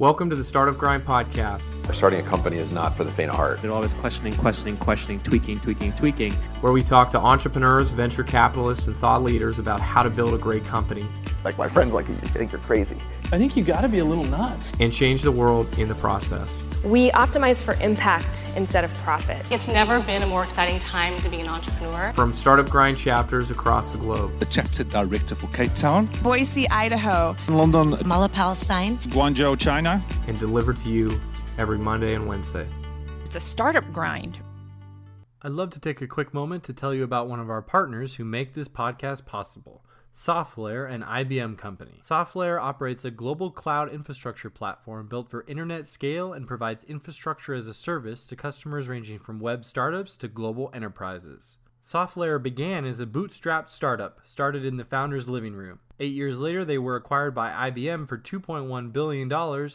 Welcome 0.00 0.30
to 0.30 0.36
the 0.36 0.44
Startup 0.44 0.78
Grind 0.78 1.02
podcast, 1.02 1.62
Starting 1.92 2.20
a 2.20 2.22
company 2.22 2.58
is 2.58 2.70
not 2.70 2.96
for 2.96 3.02
the 3.02 3.10
faint 3.10 3.30
of 3.30 3.36
heart. 3.36 3.60
They're 3.60 3.72
always 3.72 3.94
questioning, 3.94 4.32
questioning, 4.34 4.76
questioning, 4.76 5.18
tweaking, 5.18 5.58
tweaking, 5.58 5.92
tweaking. 5.94 6.34
where 6.60 6.72
we 6.72 6.84
talk 6.84 7.10
to 7.10 7.18
entrepreneurs, 7.18 7.90
venture 7.90 8.22
capitalists, 8.22 8.86
and 8.86 8.96
thought 8.96 9.24
leaders 9.24 9.58
about 9.58 9.80
how 9.80 10.04
to 10.04 10.10
build 10.10 10.34
a 10.34 10.38
great 10.38 10.64
company 10.64 11.04
Like 11.42 11.58
my 11.58 11.66
friends 11.66 11.94
like 11.94 12.06
you 12.06 12.14
think 12.14 12.52
you're 12.52 12.60
crazy. 12.60 12.96
I 13.32 13.38
think 13.38 13.56
you 13.56 13.64
got 13.64 13.80
to 13.80 13.88
be 13.88 13.98
a 13.98 14.04
little 14.04 14.22
nuts. 14.22 14.72
and 14.78 14.92
change 14.92 15.22
the 15.22 15.32
world 15.32 15.66
in 15.80 15.88
the 15.88 15.96
process. 15.96 16.62
We 16.84 17.10
optimize 17.10 17.62
for 17.62 17.74
impact 17.82 18.46
instead 18.54 18.84
of 18.84 18.94
profit. 18.96 19.44
It's 19.50 19.66
never 19.66 20.00
been 20.00 20.22
a 20.22 20.26
more 20.26 20.44
exciting 20.44 20.78
time 20.78 21.20
to 21.22 21.28
be 21.28 21.40
an 21.40 21.48
entrepreneur. 21.48 22.12
From 22.14 22.32
Startup 22.32 22.68
Grind 22.68 22.96
chapters 22.96 23.50
across 23.50 23.92
the 23.92 23.98
globe. 23.98 24.38
the 24.38 24.46
chapter 24.46 24.84
director 24.84 25.34
for 25.34 25.48
Cape 25.48 25.74
Town, 25.74 26.08
Boise, 26.22 26.68
Idaho. 26.70 27.34
London, 27.48 27.94
Mala, 28.06 28.28
Palestine. 28.28 28.96
Guangzhou, 29.08 29.58
China. 29.58 30.02
and 30.28 30.38
delivered 30.38 30.76
to 30.78 30.88
you 30.88 31.20
every 31.58 31.78
Monday 31.78 32.14
and 32.14 32.28
Wednesday. 32.28 32.66
It's 33.24 33.36
a 33.36 33.40
startup 33.40 33.92
grind. 33.92 34.38
I'd 35.42 35.52
love 35.52 35.70
to 35.70 35.80
take 35.80 36.00
a 36.00 36.06
quick 36.06 36.32
moment 36.32 36.64
to 36.64 36.72
tell 36.72 36.94
you 36.94 37.02
about 37.04 37.28
one 37.28 37.40
of 37.40 37.50
our 37.50 37.62
partners 37.62 38.14
who 38.14 38.24
make 38.24 38.54
this 38.54 38.68
podcast 38.68 39.26
possible. 39.26 39.84
SoftLayer, 40.18 40.90
an 40.92 41.04
IBM 41.04 41.56
company. 41.56 42.00
SoftLayer 42.02 42.60
operates 42.60 43.04
a 43.04 43.10
global 43.12 43.52
cloud 43.52 43.88
infrastructure 43.94 44.50
platform 44.50 45.06
built 45.06 45.30
for 45.30 45.44
internet 45.46 45.86
scale 45.86 46.32
and 46.32 46.44
provides 46.44 46.82
infrastructure 46.82 47.54
as 47.54 47.68
a 47.68 47.72
service 47.72 48.26
to 48.26 48.34
customers 48.34 48.88
ranging 48.88 49.20
from 49.20 49.38
web 49.38 49.64
startups 49.64 50.16
to 50.16 50.26
global 50.26 50.72
enterprises. 50.74 51.58
SoftLayer 51.88 52.42
began 52.42 52.84
as 52.84 53.00
a 53.00 53.06
bootstrapped 53.06 53.70
startup, 53.70 54.20
started 54.22 54.62
in 54.62 54.76
the 54.76 54.84
founder's 54.84 55.26
living 55.26 55.54
room. 55.54 55.78
Eight 55.98 56.12
years 56.12 56.38
later, 56.38 56.62
they 56.62 56.76
were 56.76 56.96
acquired 56.96 57.34
by 57.34 57.70
IBM 57.70 58.06
for 58.06 58.18
$2.1 58.18 58.92
billion, 58.92 59.32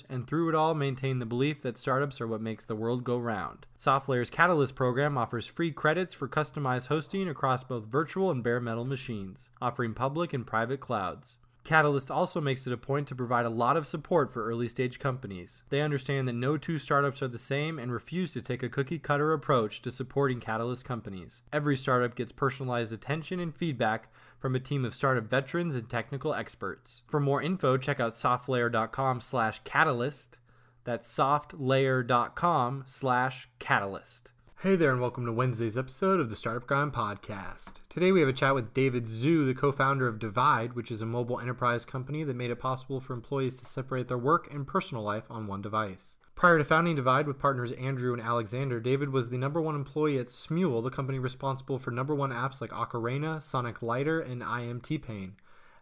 and 0.10 0.28
through 0.28 0.50
it 0.50 0.54
all, 0.54 0.76
maintained 0.76 1.20
the 1.20 1.26
belief 1.26 1.64
that 1.64 1.76
startups 1.76 2.22
are 2.22 2.28
what 2.28 2.40
makes 2.40 2.66
the 2.66 2.76
world 2.76 3.04
go 3.04 3.18
round. 3.18 3.66
SoftLayer's 3.80 4.30
Catalyst 4.30 4.76
program 4.76 5.18
offers 5.18 5.48
free 5.48 5.72
credits 5.72 6.14
for 6.14 6.28
customized 6.28 6.86
hosting 6.86 7.28
across 7.28 7.64
both 7.64 7.86
virtual 7.86 8.30
and 8.30 8.44
bare 8.44 8.60
metal 8.60 8.86
machines, 8.86 9.50
offering 9.60 9.96
public 9.96 10.34
and 10.34 10.46
private 10.46 10.80
clouds. 10.80 11.40
Catalyst 11.64 12.12
also 12.12 12.42
makes 12.42 12.68
it 12.68 12.74
a 12.74 12.78
point 12.78 13.08
to 13.08 13.16
provide 13.16 13.46
a 13.46 13.50
lot 13.50 13.78
of 13.78 13.88
support 13.88 14.34
for 14.34 14.46
early 14.46 14.68
stage 14.68 15.00
companies. 15.00 15.64
They 15.70 15.82
understand 15.82 16.28
that 16.28 16.36
no 16.36 16.58
two 16.58 16.78
startups 16.78 17.22
are 17.22 17.30
the 17.30 17.38
same 17.38 17.80
and 17.80 17.92
refuse 17.92 18.34
to 18.34 18.42
take 18.42 18.64
a 18.64 18.70
cookie 18.70 19.00
cutter 19.00 19.32
approach 19.32 19.82
to 19.84 19.92
supporting 19.92 20.42
Catalyst 20.42 20.84
companies. 20.84 21.42
Every 21.54 21.78
startup 21.78 22.16
gets 22.16 22.34
personalized 22.34 22.92
attention 22.92 23.40
and 23.40 23.56
feedback 23.56 24.12
from 24.40 24.56
a 24.56 24.60
team 24.60 24.84
of 24.84 24.94
startup 24.94 25.24
veterans 25.24 25.74
and 25.74 25.90
technical 25.90 26.34
experts. 26.34 27.04
For 27.08 27.22
more 27.22 27.42
info, 27.42 27.78
check 27.78 28.02
out 28.02 28.12
softlayer.com 28.12 29.22
slash 29.22 29.62
catalyst. 29.64 30.40
That's 30.84 31.08
softlayer.com 31.08 32.84
slash 32.86 33.48
catalyst. 33.60 34.33
Hey 34.64 34.78
there, 34.78 34.94
and 34.94 35.02
welcome 35.02 35.26
to 35.26 35.34
Wednesday's 35.34 35.78
episode 35.78 36.22
of 36.22 36.30
the 36.30 36.38
Startup 36.38 36.66
Grind 36.66 36.94
Podcast. 36.94 37.82
Today 37.90 38.14
we 38.14 38.22
have 38.22 38.30
a 38.30 38.32
chat 38.32 38.56
with 38.56 38.74
David 38.74 39.08
Zhu, 39.08 39.46
the 39.46 39.54
co 39.54 39.74
founder 39.74 40.08
of 40.08 40.20
Divide, 40.20 40.72
which 40.72 40.90
is 40.90 41.02
a 41.02 41.06
mobile 41.06 41.42
enterprise 41.42 41.84
company 41.84 42.24
that 42.24 42.38
made 42.38 42.50
it 42.50 42.62
possible 42.62 43.02
for 43.02 43.12
employees 43.12 43.58
to 43.58 43.66
separate 43.66 44.08
their 44.08 44.18
work 44.18 44.48
and 44.54 44.66
personal 44.66 45.04
life 45.04 45.26
on 45.30 45.48
one 45.48 45.62
device. 45.62 46.16
Prior 46.36 46.58
to 46.58 46.64
founding 46.64 46.96
Divide 46.96 47.28
with 47.28 47.40
partners 47.40 47.74
Andrew 47.74 48.14
and 48.14 48.22
Alexander, 48.22 48.80
David 48.80 49.10
was 49.10 49.28
the 49.30 49.38
number 49.38 49.62
one 49.62 49.76
employee 49.76 50.18
at 50.18 50.28
Smule, 50.28 50.82
the 50.82 50.90
company 50.90 51.20
responsible 51.20 51.78
for 51.78 51.92
number 51.92 52.16
one 52.16 52.32
apps 52.32 52.62
like 52.62 52.70
Ocarina, 52.70 53.44
Sonic 53.44 53.82
Lighter, 53.82 54.22
and 54.22 54.42
I 54.42 54.62
Am 54.62 54.80
T-Pain. 54.80 55.36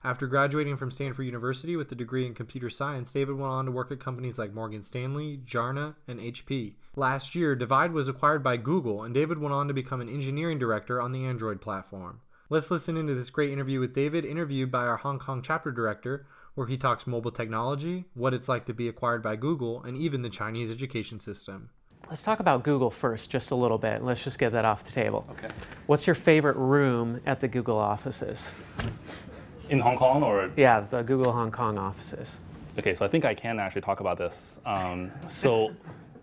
After 0.03 0.25
graduating 0.25 0.77
from 0.77 0.89
Stanford 0.89 1.27
University 1.27 1.75
with 1.75 1.91
a 1.91 1.95
degree 1.95 2.25
in 2.25 2.33
computer 2.33 2.71
science, 2.71 3.13
David 3.13 3.35
went 3.35 3.51
on 3.51 3.65
to 3.65 3.71
work 3.71 3.91
at 3.91 3.99
companies 3.99 4.39
like 4.39 4.51
Morgan 4.51 4.81
Stanley, 4.81 5.39
Jarna, 5.45 5.93
and 6.07 6.19
HP. 6.19 6.73
Last 6.95 7.35
year, 7.35 7.55
Divide 7.55 7.91
was 7.91 8.07
acquired 8.07 8.41
by 8.41 8.57
Google, 8.57 9.03
and 9.03 9.13
David 9.13 9.37
went 9.37 9.53
on 9.53 9.67
to 9.67 9.75
become 9.75 10.01
an 10.01 10.09
engineering 10.09 10.57
director 10.57 10.99
on 10.99 11.11
the 11.11 11.23
Android 11.25 11.61
platform. 11.61 12.19
Let's 12.49 12.71
listen 12.71 12.97
into 12.97 13.13
this 13.13 13.29
great 13.29 13.51
interview 13.51 13.79
with 13.79 13.93
David, 13.93 14.25
interviewed 14.25 14.71
by 14.71 14.87
our 14.87 14.97
Hong 14.97 15.19
Kong 15.19 15.43
chapter 15.43 15.71
director, 15.71 16.25
where 16.55 16.65
he 16.65 16.77
talks 16.77 17.05
mobile 17.05 17.31
technology, 17.31 18.05
what 18.15 18.33
it's 18.33 18.49
like 18.49 18.65
to 18.65 18.73
be 18.73 18.87
acquired 18.87 19.21
by 19.21 19.35
Google, 19.35 19.83
and 19.83 19.95
even 19.95 20.23
the 20.23 20.29
Chinese 20.29 20.71
education 20.71 21.19
system. 21.19 21.69
Let's 22.09 22.23
talk 22.23 22.39
about 22.39 22.63
Google 22.63 22.89
first, 22.89 23.29
just 23.29 23.51
a 23.51 23.55
little 23.55 23.77
bit. 23.77 24.03
Let's 24.03 24.23
just 24.23 24.39
get 24.39 24.51
that 24.53 24.65
off 24.65 24.83
the 24.83 24.91
table. 24.91 25.27
Okay. 25.29 25.53
What's 25.85 26.07
your 26.07 26.15
favorite 26.15 26.57
room 26.57 27.21
at 27.27 27.39
the 27.39 27.47
Google 27.47 27.77
offices? 27.77 28.49
In 29.71 29.79
Hong 29.79 29.97
Kong 29.97 30.21
or? 30.21 30.51
Yeah, 30.57 30.81
the 30.81 31.01
Google 31.01 31.31
Hong 31.31 31.49
Kong 31.49 31.77
offices. 31.77 32.35
okay 32.77 32.93
so 32.95 33.03
i 33.05 33.07
think 33.09 33.25
i 33.25 33.33
can 33.33 33.59
actually 33.59 33.81
talk 33.81 33.99
about 33.99 34.17
this. 34.17 34.59
Um, 34.65 35.11
so 35.27 35.71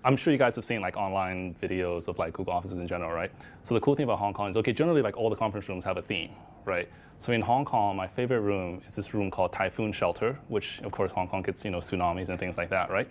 i'm 0.05 0.17
sure 0.17 0.33
you 0.33 0.39
guys 0.39 0.55
have 0.57 0.65
seen 0.65 0.81
like 0.81 0.97
online 0.97 1.55
videos 1.63 2.09
of 2.09 2.19
like 2.19 2.33
google 2.33 2.53
offices 2.55 2.79
in 2.79 2.87
general 2.89 3.13
right? 3.13 3.31
So 3.65 3.75
the 3.75 3.81
cool 3.81 3.95
thing 3.97 4.05
about 4.05 4.19
hong 4.19 4.33
kong 4.39 4.49
is 4.51 4.57
okay 4.57 4.73
generally 4.73 5.03
like 5.03 5.17
all 5.19 5.29
the 5.31 5.37
conference 5.45 5.69
rooms 5.69 5.85
have 5.85 5.97
a 5.97 6.03
theme 6.03 6.31
right? 6.65 6.89
So 7.19 7.33
in 7.33 7.41
hong 7.43 7.65
kong 7.65 7.97
my 7.97 8.07
favorite 8.07 8.41
room 8.53 8.81
is 8.87 8.95
this 8.95 9.13
room 9.15 9.31
called 9.31 9.51
typhoon 9.53 9.93
shelter 9.93 10.39
which 10.49 10.81
of 10.87 10.93
course 10.93 11.11
hong 11.13 11.29
kong 11.29 11.43
gets 11.43 11.65
you 11.65 11.71
know 11.71 11.81
tsunamis 11.81 12.29
and 12.31 12.39
things 12.39 12.57
like 12.59 12.71
that 12.71 12.91
right? 12.91 13.09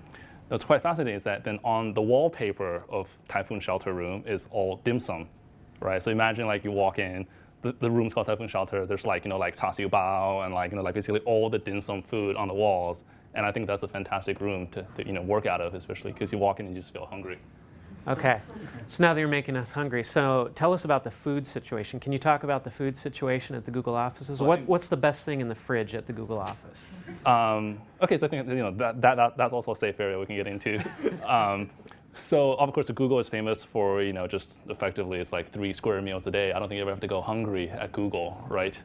What's 0.50 0.64
quite 0.64 0.81
fascinating 0.81 1.16
is 1.16 1.24
that 1.24 1.44
then 1.44 1.59
on 1.64 1.94
the 1.94 2.02
wallpaper 2.02 2.84
of 2.90 3.06
typhoon 3.28 3.59
shelter 3.59 3.92
room 3.94 4.24
is 4.25 4.48
all 4.52 4.78
dim 4.84 5.00
sum 5.00 5.28
right? 5.80 6.02
So 6.02 6.09
imagine 6.09 6.48
like 6.48 6.64
you 6.64 6.72
walk 6.72 6.98
in 7.00 7.28
the, 7.62 7.73
the 7.79 7.90
room's 7.90 8.13
called 8.13 8.28
Typhoon 8.28 8.47
Shelter. 8.47 8.85
There's 8.85 9.06
like 9.06 9.25
you 9.25 9.29
know 9.29 9.38
like 9.38 9.56
char 9.57 9.73
siu 9.73 9.90
bao 9.90 10.45
and 10.45 10.53
like 10.53 10.72
you 10.72 10.78
know 10.78 10.84
like 10.84 10.95
basically 10.95 11.22
all 11.22 11.50
the 11.50 11.59
dim 11.59 11.81
sum 11.81 12.01
food 12.01 12.35
on 12.35 12.47
the 12.47 12.53
walls. 12.53 13.03
And 13.34 13.45
I 13.45 13.51
think 13.51 13.68
that's 13.68 13.84
a 13.84 13.88
fantastic 13.88 14.41
room 14.41 14.68
to, 14.68 14.85
to 14.95 15.06
you 15.06 15.13
know 15.13 15.22
work 15.22 15.45
out 15.45 15.62
of, 15.62 15.73
especially 15.73 16.12
because 16.12 16.31
you 16.31 16.38
walk 16.38 16.59
in 16.59 16.66
and 16.66 16.75
you 16.75 16.81
just 16.81 16.94
feel 16.94 17.06
hungry. 17.06 17.38
Okay. 18.07 18.40
So 18.88 19.03
now 19.03 19.13
that 19.13 19.19
you're 19.19 19.28
making 19.28 19.57
us 19.57 19.72
hungry, 19.72 20.01
so 20.01 20.50
tell 20.56 20.72
us 20.72 20.85
about 20.85 21.03
the 21.03 21.12
food 21.12 21.45
situation. 21.45 22.00
Can 22.00 22.13
you 22.13 22.19
talk 22.19 22.44
about 22.44 22.63
the 22.63 22.72
food 22.72 22.95
situation 22.95 23.53
at 23.53 23.66
the 23.66 23.72
Google 23.72 23.95
offices? 23.95 24.41
What, 24.41 24.62
what's 24.62 24.88
the 24.88 24.95
best 24.95 25.25
thing 25.25 25.41
in 25.41 25.50
the 25.50 25.56
fridge 25.56 25.94
at 25.94 26.07
the 26.07 26.13
Google 26.13 26.39
office? 26.39 26.85
Um, 27.25 27.81
okay, 28.01 28.16
so 28.16 28.28
I 28.28 28.29
think 28.29 28.47
you 28.47 28.56
know 28.56 28.72
that, 28.72 29.01
that, 29.01 29.16
that 29.16 29.38
that's 29.38 29.51
also 29.51 29.74
a 29.74 29.75
safe 29.75 30.00
area 30.00 30.18
we 30.18 30.25
can 30.25 30.38
get 30.38 30.47
into. 30.47 30.78
um, 31.29 31.69
so 32.18 32.54
of 32.54 32.74
course, 32.74 32.90
Google 32.90 33.20
is 33.20 33.30
famous 33.30 33.64
for 33.64 34.02
you 34.02 34.14
know 34.14 34.28
just 34.28 34.60
effectively 34.70 35.20
it's 35.20 35.32
like 35.32 35.50
three 35.50 35.74
square 35.74 36.02
meals 36.02 36.28
a 36.28 36.32
day. 36.32 36.52
I 36.52 36.60
don't 36.60 36.68
think 36.68 36.78
you 36.78 36.82
ever 36.82 36.92
have 36.92 37.00
to 37.00 37.08
go 37.08 37.22
hungry 37.22 37.70
at 37.70 37.92
Google, 37.92 38.44
right? 38.50 38.82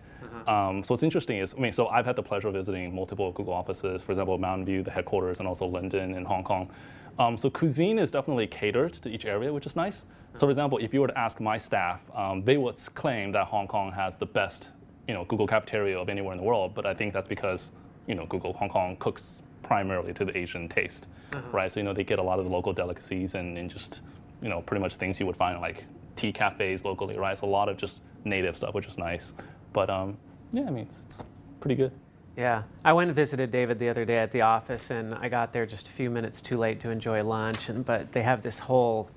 Um, 0.47 0.83
so 0.83 0.93
what's 0.93 1.03
interesting 1.03 1.39
is 1.39 1.55
I 1.55 1.61
mean, 1.61 1.73
so 1.73 1.89
I've 1.89 2.07
had 2.07 2.17
the 2.17 2.23
pleasure 2.23 2.49
of 2.49 2.55
visiting 2.55 2.95
multiple 2.95 3.33
Google 3.33 3.55
offices, 3.55 4.03
for 4.03 4.13
example, 4.13 4.37
Mountain 4.39 4.67
View, 4.67 4.83
the 4.83 4.91
headquarters, 4.91 5.39
and 5.39 5.49
also 5.49 5.67
London 5.67 6.15
and 6.15 6.27
Hong 6.27 6.45
Kong. 6.45 6.71
Um, 7.19 7.37
so 7.37 7.51
cuisine 7.51 7.99
is 7.99 8.11
definitely 8.11 8.47
catered 8.47 8.95
to 8.95 9.11
each 9.11 9.27
area, 9.27 9.53
which 9.53 9.67
is 9.67 9.77
nice. 9.77 10.07
So 10.35 10.47
for 10.47 10.51
example, 10.51 10.79
if 10.79 10.95
you 10.95 11.01
were 11.01 11.09
to 11.09 11.19
ask 11.19 11.41
my 11.41 11.59
staff, 11.59 12.01
um, 12.15 12.43
they 12.43 12.57
would 12.57 12.77
claim 12.95 13.33
that 13.33 13.47
Hong 13.47 13.67
Kong 13.67 13.93
has 13.93 14.17
the 14.17 14.27
best 14.27 14.71
you 15.09 15.15
know 15.15 15.25
Google 15.25 15.47
cafeteria 15.47 15.99
of 15.99 16.09
anywhere 16.09 16.33
in 16.33 16.39
the 16.39 16.45
world, 16.45 16.75
but 16.75 16.87
I 16.87 16.95
think 16.95 17.13
that's 17.13 17.29
because 17.29 17.73
you 18.07 18.15
know 18.15 18.27
Google 18.27 18.53
Hong 18.55 18.69
Kong 18.69 18.97
cooks 18.99 19.43
primarily 19.73 20.13
to 20.13 20.27
the 20.27 20.37
Asian 20.37 20.69
taste, 20.69 21.07
right? 21.51 21.73
So 21.73 21.81
you 21.81 21.85
know 21.85 21.95
they 21.95 22.05
get 22.05 22.19
a 22.19 22.23
lot 22.23 22.39
of 22.39 22.45
the 22.45 22.51
local 22.51 22.75
delicacies 22.75 23.35
and, 23.37 23.57
and 23.57 23.71
just 23.71 24.03
you 24.43 24.51
know 24.51 24.61
pretty 24.61 24.83
much 24.83 24.97
things 24.97 25.19
you 25.19 25.25
would 25.25 25.37
find 25.37 25.55
in, 25.57 25.63
like 25.63 25.87
tea 26.15 26.31
cafes 26.31 26.85
locally, 26.85 27.17
right? 27.17 27.33
It's 27.33 27.41
a 27.41 27.47
lot 27.47 27.71
of 27.71 27.79
just 27.79 28.03
native 28.25 28.55
stuff, 28.55 28.75
which 28.75 28.87
is 28.87 28.99
nice. 28.99 29.35
But 29.73 29.89
um, 29.89 30.19
yeah, 30.53 30.65
I 30.65 30.71
mean 30.71 30.85
it's, 30.85 31.01
it's 31.07 31.23
pretty 31.59 31.77
good. 31.77 31.93
Yeah. 32.37 32.63
I 32.85 32.93
went 32.93 33.09
and 33.09 33.17
visited 33.17 33.51
David 33.51 33.79
the 33.79 33.89
other 33.89 34.05
day 34.05 34.19
at 34.19 34.31
the 34.31 34.43
office, 34.43 34.91
and 34.91 35.15
I 35.15 35.31
got 35.31 35.55
there 35.55 35.65
just 35.65 35.89
a 35.89 35.91
few 35.91 36.11
minutes 36.11 36.43
too 36.43 36.59
late 36.59 36.79
to 36.81 36.91
enjoy 36.91 37.23
lunch. 37.25 37.71
And, 37.71 37.85
but 37.85 38.13
they 38.13 38.23
have 38.23 38.43
this 38.43 38.59
whole 38.59 39.09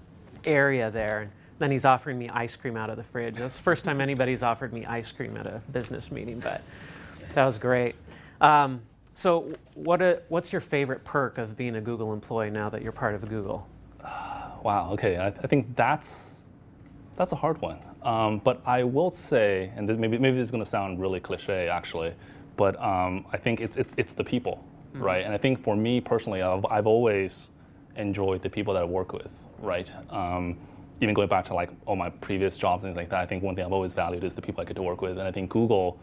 area 0.46 0.90
there. 0.90 1.22
And 1.22 1.32
then 1.60 1.72
he's 1.72 1.84
offering 1.86 2.18
me 2.18 2.30
ice 2.30 2.56
cream 2.56 2.78
out 2.78 2.90
of 2.90 2.96
the 2.96 3.04
fridge. 3.04 3.36
That's 3.36 3.58
the 3.58 3.64
first 3.64 3.84
time 3.84 4.00
anybody's 4.00 4.44
offered 4.44 4.72
me 4.72 4.86
ice 4.86 5.12
cream 5.12 5.36
at 5.38 5.48
a 5.48 5.62
business 5.72 6.12
meeting, 6.12 6.40
but 6.40 6.62
that 7.34 7.46
was 7.46 7.58
great. 7.58 7.96
Um, 8.42 8.82
so, 9.16 9.50
what 9.76 10.02
a, 10.02 10.22
what's 10.28 10.52
your 10.52 10.60
favorite 10.60 11.06
perk 11.06 11.38
of 11.38 11.56
being 11.56 11.78
a 11.78 11.82
Google 11.82 12.12
employee 12.12 12.50
now 12.50 12.70
that 12.70 12.82
you're 12.82 12.92
part 12.92 13.16
of 13.16 13.28
Google? 13.28 13.68
Wow. 14.64 14.94
Okay. 14.94 15.18
I, 15.18 15.28
I 15.28 15.46
think 15.46 15.76
that's 15.76 16.48
that's 17.16 17.32
a 17.32 17.36
hard 17.36 17.62
one. 17.62 17.78
Um, 18.02 18.40
but 18.40 18.64
I 18.66 18.84
will 18.84 19.12
say, 19.12 19.72
and 19.76 19.88
this, 19.88 19.96
maybe 19.96 20.18
maybe 20.18 20.38
this 20.38 20.46
is 20.46 20.52
going 20.52 20.64
to 20.64 20.70
sound 20.70 21.00
really 21.00 21.20
cliche, 21.20 21.70
actually, 21.70 22.16
but 22.58 22.76
um, 22.82 23.28
I 23.32 23.38
think 23.38 23.62
it's 23.62 23.78
it's 23.78 23.94
it's 24.00 24.14
the 24.14 24.24
people, 24.24 24.66
right? 24.96 25.24
And 25.24 25.32
I 25.32 25.38
think 25.38 25.62
for 25.62 25.76
me 25.76 26.02
personally, 26.02 26.42
I've 26.42 26.66
I've 26.66 26.88
always 26.88 27.52
enjoyed 27.96 28.42
the 28.42 28.50
people 28.50 28.74
that 28.74 28.82
I 28.82 28.86
work 28.86 29.14
with, 29.14 29.32
right? 29.60 29.94
Um, 30.10 30.58
even 31.00 31.14
going 31.14 31.28
back 31.28 31.46
to 31.46 31.54
like 31.54 31.70
all 31.86 31.96
my 31.96 32.10
previous 32.10 32.58
jobs 32.58 32.84
and 32.84 32.90
things 32.90 32.98
like 32.98 33.10
that, 33.10 33.20
I 33.20 33.28
think 33.28 33.44
one 33.44 33.54
thing 33.56 33.66
I've 33.66 33.72
always 33.72 33.94
valued 33.94 34.24
is 34.24 34.34
the 34.34 34.42
people 34.42 34.62
I 34.62 34.66
get 34.66 34.76
to 34.78 34.84
work 34.84 35.02
with, 35.02 35.20
and 35.20 35.28
I 35.28 35.32
think 35.32 35.52
Google 35.52 36.00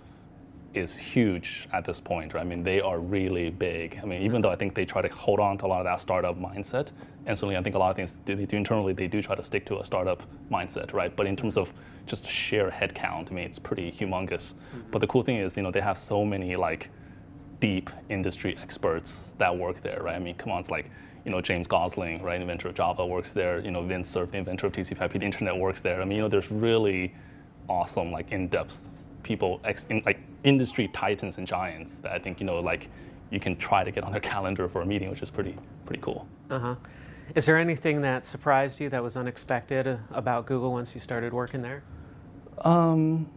is 0.74 0.96
huge 0.96 1.68
at 1.72 1.84
this 1.84 2.00
point. 2.00 2.34
Right? 2.34 2.40
I 2.40 2.44
mean, 2.44 2.62
they 2.62 2.80
are 2.80 2.98
really 2.98 3.50
big. 3.50 3.98
I 4.02 4.06
mean, 4.06 4.22
even 4.22 4.40
though 4.40 4.50
I 4.50 4.56
think 4.56 4.74
they 4.74 4.84
try 4.84 5.02
to 5.02 5.08
hold 5.08 5.40
on 5.40 5.58
to 5.58 5.66
a 5.66 5.68
lot 5.68 5.80
of 5.80 5.84
that 5.84 6.00
startup 6.00 6.38
mindset, 6.38 6.90
and 7.26 7.36
certainly 7.36 7.56
I 7.56 7.62
think 7.62 7.74
a 7.74 7.78
lot 7.78 7.90
of 7.90 7.96
things 7.96 8.18
do, 8.24 8.34
they 8.34 8.46
do 8.46 8.56
internally, 8.56 8.92
they 8.92 9.08
do 9.08 9.22
try 9.22 9.34
to 9.34 9.44
stick 9.44 9.64
to 9.66 9.78
a 9.78 9.84
startup 9.84 10.22
mindset, 10.50 10.92
right? 10.92 11.14
But 11.14 11.26
in 11.26 11.36
terms 11.36 11.56
of 11.56 11.72
just 12.06 12.28
sheer 12.28 12.70
headcount, 12.70 13.30
I 13.30 13.34
mean, 13.34 13.44
it's 13.44 13.58
pretty 13.58 13.92
humongous. 13.92 14.54
Mm-hmm. 14.54 14.80
But 14.90 15.00
the 15.00 15.06
cool 15.06 15.22
thing 15.22 15.36
is, 15.36 15.56
you 15.56 15.62
know, 15.62 15.70
they 15.70 15.80
have 15.80 15.98
so 15.98 16.24
many 16.24 16.56
like 16.56 16.90
deep 17.60 17.90
industry 18.08 18.58
experts 18.60 19.34
that 19.38 19.56
work 19.56 19.80
there, 19.82 20.02
right? 20.02 20.16
I 20.16 20.18
mean, 20.18 20.34
come 20.34 20.52
on, 20.52 20.60
it's 20.60 20.70
like 20.70 20.90
you 21.24 21.30
know 21.30 21.40
James 21.40 21.68
Gosling, 21.68 22.20
right, 22.22 22.40
inventor 22.40 22.68
of 22.68 22.74
Java, 22.74 23.06
works 23.06 23.32
there. 23.32 23.60
You 23.60 23.70
know 23.70 23.82
Vint 23.82 24.06
Cerf, 24.06 24.32
the 24.32 24.38
inventor 24.38 24.66
of 24.66 24.72
TCP/IP, 24.72 25.12
the 25.12 25.24
internet 25.24 25.56
works 25.56 25.80
there. 25.80 26.02
I 26.02 26.04
mean, 26.04 26.16
you 26.16 26.22
know, 26.22 26.28
there's 26.28 26.50
really 26.50 27.14
awesome, 27.68 28.10
like 28.10 28.32
in-depth 28.32 28.90
people, 29.22 29.60
ex, 29.64 29.86
in, 29.88 30.02
like 30.04 30.18
industry 30.44 30.88
titans 30.88 31.38
and 31.38 31.46
giants 31.46 31.96
that 31.96 32.12
I 32.12 32.18
think 32.18 32.40
you 32.40 32.46
know, 32.46 32.60
like 32.60 32.88
you 33.30 33.40
can 33.40 33.56
try 33.56 33.84
to 33.84 33.90
get 33.90 34.04
on 34.04 34.12
their 34.12 34.20
calendar 34.32 34.68
for 34.68 34.82
a 34.82 34.86
meeting, 34.86 35.10
which 35.10 35.22
is 35.22 35.30
pretty 35.30 35.56
pretty 35.86 36.02
cool. 36.02 36.26
Uh 36.50 36.58
huh. 36.58 36.74
Is 37.34 37.46
there 37.46 37.56
anything 37.56 38.02
that 38.02 38.26
surprised 38.26 38.80
you 38.80 38.90
that 38.90 39.02
was 39.02 39.16
unexpected 39.16 39.86
uh, 39.86 39.96
about 40.10 40.46
Google 40.46 40.72
once 40.72 40.94
you 40.94 41.00
started 41.00 41.32
working 41.32 41.62
there? 41.62 41.82
Um, 42.58 43.28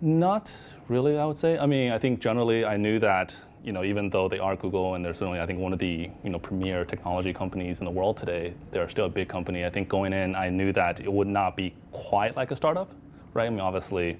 not 0.00 0.50
really, 0.88 1.18
I 1.18 1.26
would 1.26 1.36
say. 1.36 1.58
I 1.58 1.66
mean, 1.66 1.92
I 1.92 1.98
think 1.98 2.20
generally 2.20 2.64
I 2.64 2.76
knew 2.76 2.98
that 3.00 3.34
you 3.62 3.72
know 3.72 3.84
even 3.84 4.08
though 4.08 4.26
they 4.28 4.38
are 4.38 4.56
Google 4.56 4.94
and 4.94 5.04
they're 5.04 5.12
certainly 5.12 5.40
I 5.40 5.44
think 5.46 5.58
one 5.58 5.74
of 5.74 5.78
the 5.78 6.08
you 6.24 6.30
know 6.30 6.38
premier 6.38 6.84
technology 6.84 7.34
companies 7.34 7.80
in 7.80 7.84
the 7.84 7.90
world 7.90 8.16
today, 8.16 8.54
they're 8.70 8.88
still 8.88 9.06
a 9.06 9.10
big 9.10 9.28
company. 9.28 9.66
I 9.66 9.70
think 9.70 9.88
going 9.88 10.12
in, 10.12 10.34
I 10.34 10.48
knew 10.48 10.72
that 10.72 11.00
it 11.00 11.12
would 11.12 11.28
not 11.28 11.56
be 11.56 11.74
quite 11.92 12.36
like 12.36 12.50
a 12.52 12.56
startup, 12.56 12.90
right? 13.34 13.46
I 13.46 13.50
mean, 13.50 13.60
obviously. 13.60 14.16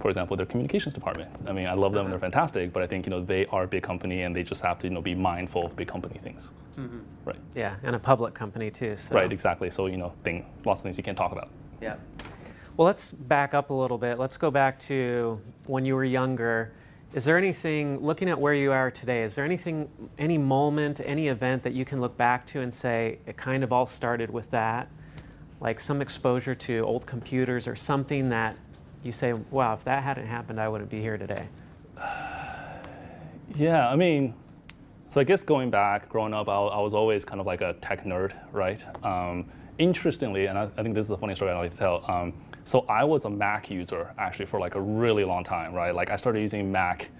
For 0.00 0.08
example, 0.08 0.36
their 0.36 0.46
communications 0.46 0.94
department. 0.94 1.30
I 1.46 1.52
mean, 1.52 1.66
I 1.66 1.74
love 1.74 1.92
them 1.92 2.06
and 2.06 2.12
they're 2.12 2.18
fantastic, 2.18 2.72
but 2.72 2.82
I 2.82 2.86
think 2.86 3.06
you 3.06 3.10
know 3.10 3.22
they 3.22 3.44
are 3.46 3.64
a 3.64 3.68
big 3.68 3.82
company 3.82 4.22
and 4.22 4.34
they 4.34 4.42
just 4.42 4.62
have 4.62 4.78
to 4.78 4.86
you 4.88 4.94
know 4.94 5.02
be 5.02 5.14
mindful 5.14 5.66
of 5.66 5.76
big 5.76 5.88
company 5.88 6.18
things, 6.22 6.52
Mhm. 6.78 7.02
right? 7.26 7.36
Yeah, 7.54 7.76
and 7.82 7.94
a 7.94 7.98
public 7.98 8.32
company 8.32 8.70
too. 8.70 8.96
So. 8.96 9.14
Right, 9.14 9.30
exactly. 9.30 9.70
So 9.70 9.86
you 9.86 9.98
know, 9.98 10.12
thing, 10.24 10.46
lots 10.64 10.80
of 10.80 10.84
things 10.84 10.96
you 10.96 11.04
can't 11.04 11.18
talk 11.18 11.32
about. 11.32 11.50
Yeah. 11.82 11.96
Well, 12.76 12.86
let's 12.86 13.10
back 13.10 13.52
up 13.52 13.68
a 13.68 13.74
little 13.74 13.98
bit. 13.98 14.18
Let's 14.18 14.38
go 14.38 14.50
back 14.50 14.78
to 14.80 15.38
when 15.66 15.84
you 15.84 15.94
were 15.94 16.04
younger. 16.04 16.72
Is 17.12 17.24
there 17.24 17.36
anything, 17.36 17.98
looking 17.98 18.30
at 18.30 18.38
where 18.40 18.54
you 18.54 18.70
are 18.72 18.90
today, 18.90 19.24
is 19.24 19.34
there 19.34 19.44
anything, 19.44 19.88
any 20.16 20.38
moment, 20.38 21.00
any 21.04 21.26
event 21.28 21.64
that 21.64 21.72
you 21.74 21.84
can 21.84 22.00
look 22.00 22.16
back 22.16 22.46
to 22.46 22.60
and 22.60 22.72
say 22.72 23.18
it 23.26 23.36
kind 23.36 23.64
of 23.64 23.72
all 23.72 23.86
started 23.86 24.30
with 24.30 24.48
that? 24.52 24.88
Like 25.60 25.80
some 25.80 26.00
exposure 26.00 26.54
to 26.54 26.78
old 26.86 27.04
computers 27.06 27.66
or 27.66 27.74
something 27.76 28.28
that 28.30 28.56
you 29.02 29.12
say, 29.12 29.32
wow, 29.32 29.74
if 29.74 29.84
that 29.84 30.02
hadn't 30.02 30.26
happened, 30.26 30.60
I 30.60 30.68
wouldn't 30.68 30.90
be 30.90 31.00
here 31.00 31.18
today? 31.18 31.46
Yeah, 33.56 33.88
I 33.88 33.96
mean, 33.96 34.32
so 35.08 35.20
I 35.20 35.24
guess 35.24 35.42
going 35.42 35.70
back, 35.70 36.08
growing 36.08 36.32
up, 36.32 36.48
I, 36.48 36.52
I 36.52 36.80
was 36.80 36.94
always 36.94 37.24
kind 37.24 37.40
of 37.40 37.46
like 37.46 37.62
a 37.62 37.72
tech 37.80 38.04
nerd, 38.04 38.32
right? 38.52 38.86
Um, 39.04 39.44
interestingly, 39.78 40.46
and 40.46 40.56
I, 40.56 40.68
I 40.76 40.84
think 40.84 40.94
this 40.94 41.06
is 41.06 41.10
a 41.10 41.16
funny 41.16 41.34
story 41.34 41.50
I 41.50 41.58
like 41.58 41.72
to 41.72 41.76
tell. 41.76 42.04
Um, 42.08 42.32
so 42.64 42.84
I 42.88 43.02
was 43.02 43.24
a 43.24 43.30
Mac 43.30 43.68
user 43.68 44.14
actually 44.18 44.46
for 44.46 44.60
like 44.60 44.76
a 44.76 44.80
really 44.80 45.24
long 45.24 45.42
time, 45.42 45.72
right? 45.72 45.92
Like 45.92 46.10
I 46.10 46.16
started 46.16 46.38
using 46.38 46.70
Mac 46.70 47.10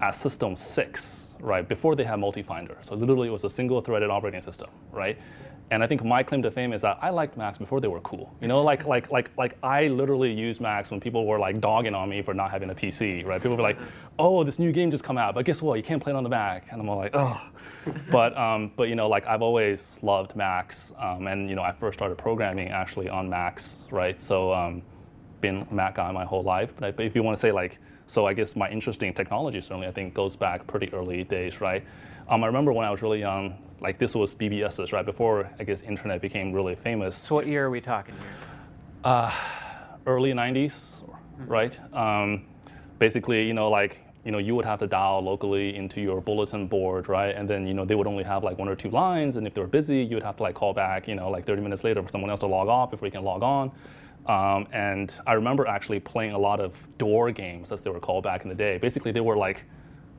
as 0.00 0.16
System 0.16 0.54
6, 0.54 1.36
right? 1.40 1.68
Before 1.68 1.96
they 1.96 2.04
had 2.04 2.20
multi-finder. 2.20 2.76
So 2.80 2.94
literally 2.94 3.26
it 3.26 3.32
was 3.32 3.42
a 3.42 3.50
single 3.50 3.80
threaded 3.80 4.10
operating 4.10 4.40
system, 4.40 4.70
right? 4.92 5.18
And 5.72 5.82
I 5.82 5.86
think 5.86 6.04
my 6.04 6.22
claim 6.22 6.42
to 6.42 6.50
fame 6.50 6.74
is 6.74 6.82
that 6.82 6.98
I 7.00 7.08
liked 7.08 7.38
Macs 7.38 7.56
before 7.56 7.80
they 7.80 7.88
were 7.88 8.00
cool. 8.00 8.36
You 8.42 8.48
know, 8.48 8.62
like 8.62 8.84
like 8.94 9.10
like 9.10 9.30
like 9.38 9.56
I 9.62 9.88
literally 9.88 10.30
used 10.30 10.60
Macs 10.60 10.90
when 10.90 11.00
people 11.00 11.26
were 11.26 11.38
like 11.38 11.60
dogging 11.60 11.94
on 11.94 12.10
me 12.10 12.20
for 12.20 12.34
not 12.34 12.50
having 12.50 12.68
a 12.68 12.74
PC, 12.74 13.24
right? 13.24 13.40
People 13.40 13.56
were 13.56 13.62
like, 13.62 13.78
"Oh, 14.18 14.44
this 14.44 14.58
new 14.58 14.70
game 14.70 14.90
just 14.90 15.02
come 15.02 15.16
out, 15.16 15.34
but 15.34 15.46
guess 15.46 15.62
what? 15.62 15.76
You 15.76 15.82
can't 15.82 16.02
play 16.02 16.12
it 16.12 16.16
on 16.16 16.24
the 16.24 16.28
Mac." 16.28 16.70
And 16.70 16.80
I'm 16.80 16.88
all 16.90 16.98
like, 16.98 17.14
"Oh." 17.14 17.40
but 18.10 18.36
um, 18.36 18.70
but 18.76 18.88
you 18.88 18.94
know, 18.94 19.08
like 19.08 19.26
I've 19.26 19.40
always 19.40 19.98
loved 20.02 20.36
Macs, 20.36 20.92
um, 20.98 21.26
and 21.26 21.48
you 21.48 21.56
know, 21.56 21.62
I 21.62 21.72
first 21.72 21.98
started 21.98 22.18
programming 22.18 22.68
actually 22.68 23.08
on 23.08 23.28
Macs, 23.30 23.88
right? 23.90 24.20
So 24.20 24.52
um, 24.52 24.82
been 25.40 25.66
Mac 25.70 25.94
guy 25.94 26.12
my 26.12 26.24
whole 26.24 26.42
life. 26.42 26.74
But 26.76 27.00
if 27.00 27.16
you 27.16 27.22
want 27.22 27.36
to 27.36 27.40
say 27.40 27.50
like, 27.50 27.78
so 28.06 28.26
I 28.26 28.34
guess 28.34 28.56
my 28.56 28.68
interest 28.68 29.02
in 29.02 29.14
technology 29.14 29.60
certainly 29.62 29.86
I 29.86 29.90
think 29.90 30.12
goes 30.12 30.36
back 30.36 30.66
pretty 30.66 30.92
early 30.92 31.24
days, 31.24 31.62
right? 31.62 31.82
Um, 32.32 32.42
I 32.42 32.46
remember 32.46 32.72
when 32.72 32.86
I 32.86 32.90
was 32.90 33.02
really 33.02 33.20
young, 33.20 33.58
like 33.82 33.98
this 33.98 34.14
was 34.14 34.34
BBSs, 34.34 34.90
right? 34.94 35.04
Before 35.04 35.50
I 35.58 35.64
guess 35.64 35.82
internet 35.82 36.22
became 36.22 36.50
really 36.50 36.74
famous. 36.74 37.14
So 37.14 37.34
what 37.34 37.46
year 37.46 37.66
are 37.66 37.70
we 37.70 37.82
talking 37.82 38.14
here? 38.14 38.24
Uh, 39.04 39.30
early 40.06 40.32
90s, 40.32 41.04
right? 41.46 41.78
Um, 41.94 42.46
basically, 42.98 43.46
you 43.46 43.52
know, 43.52 43.68
like 43.68 43.98
you 44.24 44.32
know, 44.32 44.38
you 44.38 44.54
would 44.54 44.64
have 44.64 44.78
to 44.78 44.86
dial 44.86 45.20
locally 45.20 45.76
into 45.76 46.00
your 46.00 46.22
bulletin 46.22 46.66
board, 46.68 47.10
right? 47.10 47.36
And 47.36 47.46
then 47.46 47.66
you 47.66 47.74
know 47.74 47.84
they 47.84 47.96
would 47.96 48.06
only 48.06 48.24
have 48.24 48.42
like 48.42 48.56
one 48.56 48.68
or 48.68 48.76
two 48.76 48.88
lines, 48.88 49.36
and 49.36 49.46
if 49.46 49.52
they 49.52 49.60
were 49.60 49.66
busy, 49.66 50.02
you 50.02 50.16
would 50.16 50.22
have 50.22 50.36
to 50.36 50.42
like 50.42 50.54
call 50.54 50.72
back, 50.72 51.08
you 51.08 51.14
know, 51.14 51.28
like 51.28 51.44
30 51.44 51.60
minutes 51.60 51.84
later 51.84 52.02
for 52.02 52.08
someone 52.08 52.30
else 52.30 52.40
to 52.40 52.46
log 52.46 52.68
off 52.68 52.90
before 52.90 53.06
you 53.06 53.12
can 53.12 53.24
log 53.24 53.42
on. 53.42 53.70
Um, 54.24 54.66
and 54.72 55.14
I 55.26 55.34
remember 55.34 55.66
actually 55.66 56.00
playing 56.00 56.32
a 56.32 56.38
lot 56.38 56.60
of 56.60 56.78
door 56.96 57.30
games, 57.30 57.72
as 57.72 57.82
they 57.82 57.90
were 57.90 58.00
called 58.00 58.24
back 58.24 58.44
in 58.44 58.48
the 58.48 58.54
day. 58.54 58.78
Basically, 58.78 59.12
they 59.12 59.20
were 59.20 59.36
like 59.36 59.66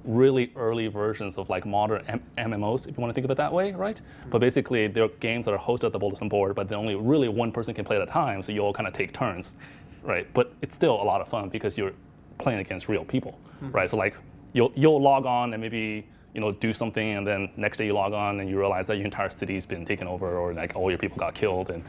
really 0.06 0.52
early 0.56 0.88
versions 0.88 1.38
of 1.38 1.50
like 1.50 1.66
modern 1.66 2.04
M- 2.08 2.24
MMOs, 2.38 2.88
if 2.88 2.98
you 2.98 3.02
want 3.02 3.10
to 3.10 3.14
think 3.14 3.26
of 3.26 3.32
it 3.32 3.38
that 3.38 3.52
way, 3.52 3.72
right? 3.74 4.00
But 4.30 4.40
basically, 4.40 4.88
they're 4.88 5.08
games 5.20 5.46
that 5.46 5.54
are 5.54 5.58
hosted 5.58 5.86
at 5.86 5.94
the 5.94 6.00
bulletin 6.00 6.30
board, 6.30 6.56
but 6.56 6.68
then 6.68 6.78
only 6.78 6.96
really 6.96 7.30
one 7.30 7.52
person 7.52 7.74
can 7.74 7.86
play 7.86 7.96
at 7.96 8.02
a 8.02 8.06
time, 8.06 8.42
so 8.42 8.52
you 8.52 8.60
all 8.62 8.74
kind 8.74 8.88
of 8.88 8.94
take 8.94 9.14
turns, 9.14 9.56
right? 10.04 10.28
But 10.34 10.54
it's 10.62 10.76
still 10.76 11.02
a 11.02 11.04
lot 11.04 11.22
of 11.22 11.28
fun 11.28 11.50
because 11.50 11.78
you're 11.78 11.94
playing 12.38 12.60
against 12.60 12.90
real 12.90 13.06
people, 13.06 13.40
right? 13.62 13.90
So 13.90 13.98
like 13.98 14.16
you'll 14.54 14.72
you'll 14.76 15.02
log 15.02 15.26
on 15.26 15.54
and 15.54 15.62
maybe 15.62 16.06
you 16.34 16.42
know 16.42 16.52
do 16.52 16.74
something, 16.74 17.10
and 17.18 17.26
then 17.26 17.50
next 17.56 17.78
day 17.78 17.86
you 17.86 17.94
log 17.94 18.14
on 18.14 18.40
and 18.40 18.50
you 18.50 18.60
realize 18.60 18.88
that 18.88 18.98
your 18.98 19.06
entire 19.06 19.30
city's 19.30 19.66
been 19.66 19.86
taken 19.86 20.08
over, 20.08 20.38
or 20.38 20.54
like 20.54 20.76
all 20.76 20.90
your 20.90 21.00
people 21.00 21.18
got 21.18 21.34
killed, 21.34 21.70
and 21.70 21.84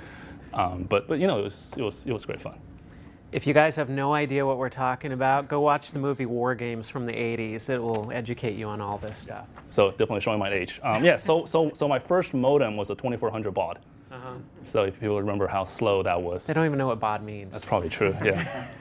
um, 0.53 0.85
but 0.85 1.09
but 1.09 1.19
you 1.19 1.27
know 1.27 1.41
it 1.41 1.45
was 1.45 1.75
it 1.77 1.83
was 1.83 2.07
it 2.07 2.13
was 2.13 2.25
great 2.25 2.41
fun. 2.41 2.59
If 3.35 3.49
you 3.49 3.53
guys 3.53 3.75
have 3.75 3.91
no 3.91 4.13
idea 4.15 4.47
what 4.47 4.59
we're 4.59 4.69
talking 4.69 5.11
about, 5.11 5.49
go 5.49 5.59
watch 5.61 5.91
the 5.91 5.99
movie 5.99 6.25
War 6.25 6.55
Games 6.55 6.89
from 6.89 7.05
the 7.05 7.13
80s. 7.13 7.69
It 7.69 7.83
will 7.83 8.13
educate 8.13 8.55
you 8.57 8.69
on 8.69 8.81
all 8.81 8.97
this 8.97 9.19
stuff. 9.19 9.49
So 9.71 9.91
definitely 9.91 10.21
showing 10.21 10.39
my 10.39 10.53
age. 10.53 10.79
Um, 10.85 11.05
yeah. 11.05 11.17
So 11.17 11.45
so 11.45 11.73
so 11.75 11.89
my 11.89 11.99
first 11.99 12.33
modem 12.33 12.77
was 12.77 12.91
a 12.91 12.95
2400 12.95 13.51
baud. 13.51 13.81
Uh-huh. 14.13 14.35
So 14.67 14.85
if 14.85 15.01
people 15.01 15.19
remember 15.19 15.49
how 15.49 15.65
slow 15.65 16.01
that 16.05 16.23
was, 16.23 16.47
They 16.47 16.55
don't 16.55 16.65
even 16.65 16.79
know 16.79 16.87
what 16.87 17.01
baud 17.01 17.25
means. 17.25 17.51
that's 17.51 17.65
probably 17.65 17.89
true. 17.89 18.17
Yeah. 18.25 18.67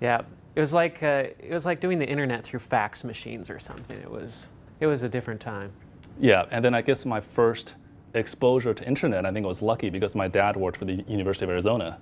Yeah, 0.00 0.20
it 0.54 0.60
was 0.60 0.74
like 0.74 1.02
uh, 1.02 1.24
it 1.40 1.50
was 1.50 1.64
like 1.64 1.80
doing 1.80 1.98
the 1.98 2.06
internet 2.06 2.44
through 2.44 2.60
fax 2.60 3.02
machines 3.02 3.48
or 3.48 3.58
something. 3.58 3.98
It 3.98 4.10
was 4.10 4.46
it 4.78 4.86
was 4.86 5.02
a 5.02 5.08
different 5.08 5.40
time. 5.40 5.72
Yeah, 6.20 6.44
and 6.50 6.62
then 6.64 6.74
I 6.74 6.82
guess 6.82 7.06
my 7.06 7.18
first 7.18 7.76
exposure 8.14 8.74
to 8.74 8.86
internet, 8.86 9.24
I 9.24 9.32
think 9.32 9.44
I 9.44 9.48
was 9.48 9.62
lucky 9.62 9.88
because 9.88 10.14
my 10.14 10.28
dad 10.28 10.54
worked 10.54 10.76
for 10.76 10.84
the 10.84 11.02
University 11.08 11.46
of 11.46 11.50
Arizona, 11.50 11.98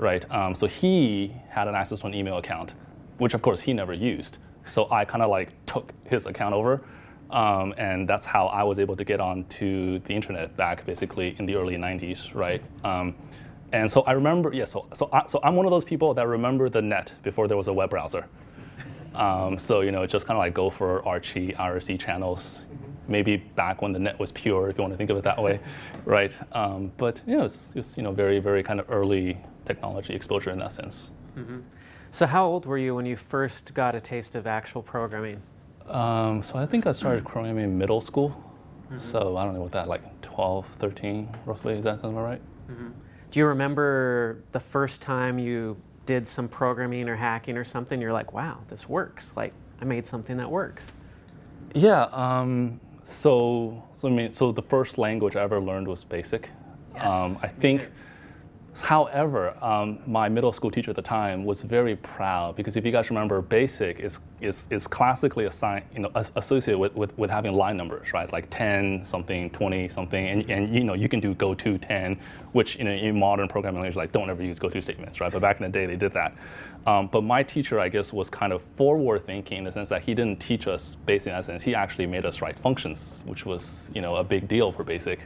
right? 0.00 0.28
Um, 0.30 0.54
so 0.54 0.66
he 0.66 1.34
had 1.48 1.68
an 1.68 1.74
access 1.74 2.00
to 2.00 2.06
an 2.06 2.14
email 2.14 2.38
account, 2.38 2.74
which 3.18 3.34
of 3.34 3.42
course 3.42 3.60
he 3.60 3.72
never 3.72 3.92
used. 3.92 4.38
So 4.64 4.88
I 4.90 5.04
kind 5.04 5.22
of 5.22 5.30
like 5.30 5.50
took 5.66 5.92
his 6.04 6.26
account 6.26 6.54
over, 6.54 6.82
um, 7.30 7.74
and 7.78 8.08
that's 8.08 8.26
how 8.26 8.46
I 8.46 8.62
was 8.62 8.78
able 8.78 8.96
to 8.96 9.04
get 9.04 9.20
onto 9.20 9.98
the 10.00 10.14
internet 10.14 10.56
back 10.56 10.84
basically 10.84 11.36
in 11.38 11.46
the 11.46 11.56
early 11.56 11.76
'90s, 11.76 12.34
right? 12.34 12.62
Um, 12.84 13.14
and 13.72 13.90
so 13.90 14.02
I 14.02 14.12
remember, 14.12 14.52
yeah. 14.52 14.64
So 14.64 14.86
so 14.92 15.08
I, 15.12 15.26
so 15.26 15.40
I'm 15.42 15.56
one 15.56 15.66
of 15.66 15.70
those 15.70 15.84
people 15.84 16.14
that 16.14 16.26
remember 16.26 16.68
the 16.68 16.82
net 16.82 17.12
before 17.22 17.48
there 17.48 17.56
was 17.56 17.68
a 17.68 17.72
web 17.72 17.90
browser. 17.90 18.26
Um, 19.14 19.58
so 19.58 19.80
you 19.80 19.90
know, 19.90 20.06
just 20.06 20.26
kind 20.26 20.36
of 20.36 20.40
like 20.40 20.54
Gopher 20.54 21.02
Archie, 21.04 21.52
IRC 21.52 21.98
channels, 21.98 22.66
maybe 23.08 23.36
back 23.36 23.82
when 23.82 23.92
the 23.92 23.98
net 23.98 24.18
was 24.18 24.30
pure, 24.32 24.70
if 24.70 24.78
you 24.78 24.82
want 24.82 24.92
to 24.92 24.98
think 24.98 25.10
of 25.10 25.16
it 25.16 25.24
that 25.24 25.40
way, 25.40 25.58
right? 26.04 26.36
Um, 26.52 26.92
but 26.96 27.20
you 27.26 27.36
know, 27.36 27.44
it's 27.44 27.72
just 27.72 27.96
you 27.96 28.02
know 28.02 28.12
very 28.12 28.38
very 28.38 28.62
kind 28.62 28.80
of 28.80 28.90
early 28.90 29.38
technology 29.68 30.14
exposure 30.14 30.50
in 30.50 30.58
that 30.58 30.72
sense. 30.72 31.12
So 32.10 32.26
how 32.26 32.44
old 32.46 32.66
were 32.66 32.78
you 32.78 32.94
when 32.96 33.06
you 33.06 33.16
first 33.16 33.74
got 33.74 33.94
a 33.94 34.00
taste 34.00 34.34
of 34.34 34.46
actual 34.46 34.82
programming? 34.82 35.40
Um, 35.86 36.42
so 36.42 36.58
I 36.58 36.66
think 36.66 36.86
I 36.86 36.92
started 36.92 37.24
programming 37.24 37.64
in 37.64 37.78
middle 37.78 38.00
school. 38.00 38.44
So 38.96 39.36
I 39.36 39.44
don't 39.44 39.52
know 39.52 39.60
what 39.60 39.72
that 39.72 39.86
like 39.86 40.02
12, 40.22 40.66
13 40.66 41.28
roughly. 41.44 41.74
Is 41.74 41.84
that 41.84 42.00
sound 42.00 42.14
about 42.14 42.24
right? 42.24 42.42
Do 43.30 43.38
you 43.38 43.46
remember 43.46 44.42
the 44.52 44.60
first 44.60 45.02
time 45.02 45.38
you 45.38 45.76
did 46.06 46.26
some 46.26 46.48
programming 46.48 47.06
or 47.08 47.16
hacking 47.16 47.58
or 47.58 47.64
something? 47.64 48.00
You're 48.00 48.14
like, 48.14 48.32
wow, 48.32 48.58
this 48.68 48.88
works. 48.88 49.30
Like 49.36 49.52
I 49.82 49.84
made 49.84 50.06
something 50.06 50.38
that 50.38 50.50
works. 50.50 50.84
Yeah. 51.74 52.04
Um, 52.12 52.80
so, 53.04 53.82
so 53.92 54.08
I 54.08 54.10
mean, 54.10 54.30
so 54.30 54.52
the 54.52 54.62
first 54.62 54.96
language 54.96 55.36
I 55.36 55.42
ever 55.42 55.60
learned 55.60 55.86
was 55.86 56.02
BASIC. 56.04 56.48
Um, 57.00 57.38
I 57.42 57.48
think. 57.48 57.88
However, 58.80 59.56
um, 59.60 59.98
my 60.06 60.28
middle 60.28 60.52
school 60.52 60.70
teacher 60.70 60.90
at 60.90 60.96
the 60.96 61.02
time 61.02 61.44
was 61.44 61.62
very 61.62 61.96
proud 61.96 62.54
because 62.54 62.76
if 62.76 62.86
you 62.86 62.92
guys 62.92 63.10
remember, 63.10 63.42
BASIC 63.42 63.98
is 63.98 64.20
is, 64.40 64.68
is 64.70 64.86
classically 64.86 65.46
assigned, 65.46 65.84
you 65.92 65.98
know, 65.98 66.12
associated 66.14 66.78
with, 66.78 66.94
with, 66.94 67.16
with 67.18 67.28
having 67.28 67.54
line 67.54 67.76
numbers, 67.76 68.12
right? 68.12 68.22
It's 68.22 68.32
like 68.32 68.46
10 68.50 69.04
something, 69.04 69.50
20 69.50 69.88
something, 69.88 70.28
and, 70.28 70.48
and 70.48 70.72
you 70.72 70.84
know 70.84 70.94
you 70.94 71.08
can 71.08 71.18
do 71.18 71.34
go 71.34 71.54
to 71.54 71.76
10, 71.76 72.20
which 72.52 72.76
you 72.76 72.84
know, 72.84 72.92
in 72.92 73.18
modern 73.18 73.48
programming 73.48 73.80
language 73.80 73.96
like 73.96 74.12
don't 74.12 74.30
ever 74.30 74.44
use 74.44 74.60
go 74.60 74.68
to 74.68 74.80
statements, 74.80 75.20
right? 75.20 75.32
But 75.32 75.42
back 75.42 75.56
in 75.56 75.64
the 75.64 75.76
day 75.76 75.86
they 75.86 75.96
did 75.96 76.12
that. 76.12 76.36
Um, 76.86 77.08
but 77.08 77.22
my 77.22 77.42
teacher, 77.42 77.80
I 77.80 77.88
guess, 77.88 78.12
was 78.12 78.30
kind 78.30 78.52
of 78.52 78.62
forward 78.76 79.26
thinking 79.26 79.58
in 79.58 79.64
the 79.64 79.72
sense 79.72 79.88
that 79.88 80.02
he 80.02 80.14
didn't 80.14 80.38
teach 80.38 80.68
us 80.68 80.94
BASIC 80.94 81.34
in 81.34 81.42
sense. 81.42 81.64
He 81.64 81.74
actually 81.74 82.06
made 82.06 82.24
us 82.24 82.40
write 82.40 82.56
functions, 82.56 83.24
which 83.26 83.44
was 83.44 83.90
you 83.92 84.00
know 84.00 84.16
a 84.16 84.24
big 84.24 84.46
deal 84.46 84.70
for 84.70 84.84
BASIC 84.84 85.18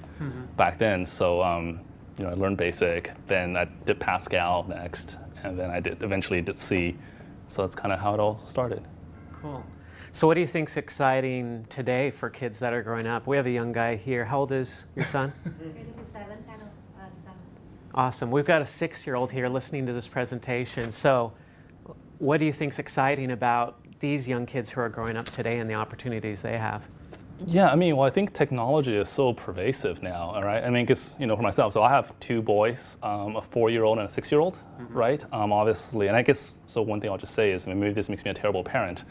back 0.57 0.79
then. 0.79 1.05
So. 1.05 1.43
Um, 1.43 1.81
you 2.19 2.25
know, 2.25 2.31
I 2.31 2.35
learned 2.35 2.59
BASIC, 2.59 3.13
then 3.27 3.57
I 3.57 3.65
did 3.85 3.99
Pascal 3.99 4.65
next, 4.69 5.17
and 5.43 5.59
then 5.59 5.71
I 5.71 5.81
did 5.81 6.03
eventually 6.03 6.41
did 6.43 6.59
C. 6.59 6.97
So 7.47 7.63
that's 7.63 7.75
kind 7.75 7.93
of 7.93 7.99
how 7.99 8.15
it 8.15 8.21
all 8.21 8.41
started. 8.47 8.83
Cool. 9.41 9.65
So, 10.15 10.27
what 10.27 10.35
do 10.35 10.41
you 10.41 10.47
think's 10.47 10.77
exciting 10.77 11.67
today 11.71 12.11
for 12.11 12.29
kids 12.29 12.59
that 12.59 12.75
are 12.75 12.83
growing 12.83 13.07
up? 13.07 13.27
We 13.27 13.37
have 13.37 13.47
a 13.47 13.51
young 13.51 13.73
guy 13.73 13.97
here. 13.97 14.27
How 14.27 14.41
old 14.41 14.53
is 14.53 14.87
your 14.95 15.07
son? 15.07 15.33
Awesome. 17.95 18.31
We've 18.31 18.47
got 18.47 18.63
a 18.63 18.67
six-year-old 18.67 19.31
here 19.31 19.49
listening 19.49 19.85
to 19.87 19.93
this 19.93 20.07
presentation. 20.07 20.93
So, 20.93 21.33
what 22.19 22.39
do 22.39 22.47
you 22.47 22.53
think's 22.53 22.79
exciting 22.79 23.33
about 23.33 23.79
these 24.01 24.27
young 24.27 24.47
kids 24.47 24.71
who 24.71 24.81
are 24.81 24.89
growing 24.89 25.17
up 25.17 25.27
today 25.27 25.59
and 25.59 25.69
the 25.69 25.75
opportunities 25.75 26.41
they 26.41 26.57
have? 26.57 26.83
Yeah, 27.47 27.71
I 27.71 27.77
mean, 27.77 27.97
well, 27.97 28.07
I 28.07 28.11
think 28.11 28.33
technology 28.33 28.97
is 28.97 29.09
so 29.09 29.33
pervasive 29.33 30.03
now, 30.03 30.33
all 30.35 30.43
right? 30.43 30.63
I 30.63 30.71
mean, 30.71 30.85
because, 30.85 31.17
you 31.19 31.27
know, 31.27 31.37
for 31.37 31.43
myself, 31.43 31.73
so 31.73 31.83
I 31.83 31.91
have 31.91 32.19
two 32.21 32.41
boys, 32.41 32.99
um, 33.03 33.37
a 33.37 33.43
four 33.43 33.69
year 33.71 33.85
old 33.85 33.99
and 33.99 34.07
a 34.07 34.11
six 34.11 34.31
year 34.31 34.41
old, 34.41 34.59
mm-hmm. 34.81 34.95
right? 34.95 35.25
Um, 35.33 35.53
obviously, 35.53 36.09
and 36.09 36.17
I 36.17 36.23
guess, 36.23 36.61
so 36.67 36.83
one 36.83 37.01
thing 37.01 37.11
I'll 37.11 37.19
just 37.19 37.35
say 37.35 37.51
is, 37.51 37.67
I 37.67 37.71
mean, 37.71 37.81
maybe 37.81 37.95
this 37.95 38.09
makes 38.09 38.25
me 38.25 38.31
a 38.31 38.35
terrible 38.35 38.63
parent. 38.63 39.05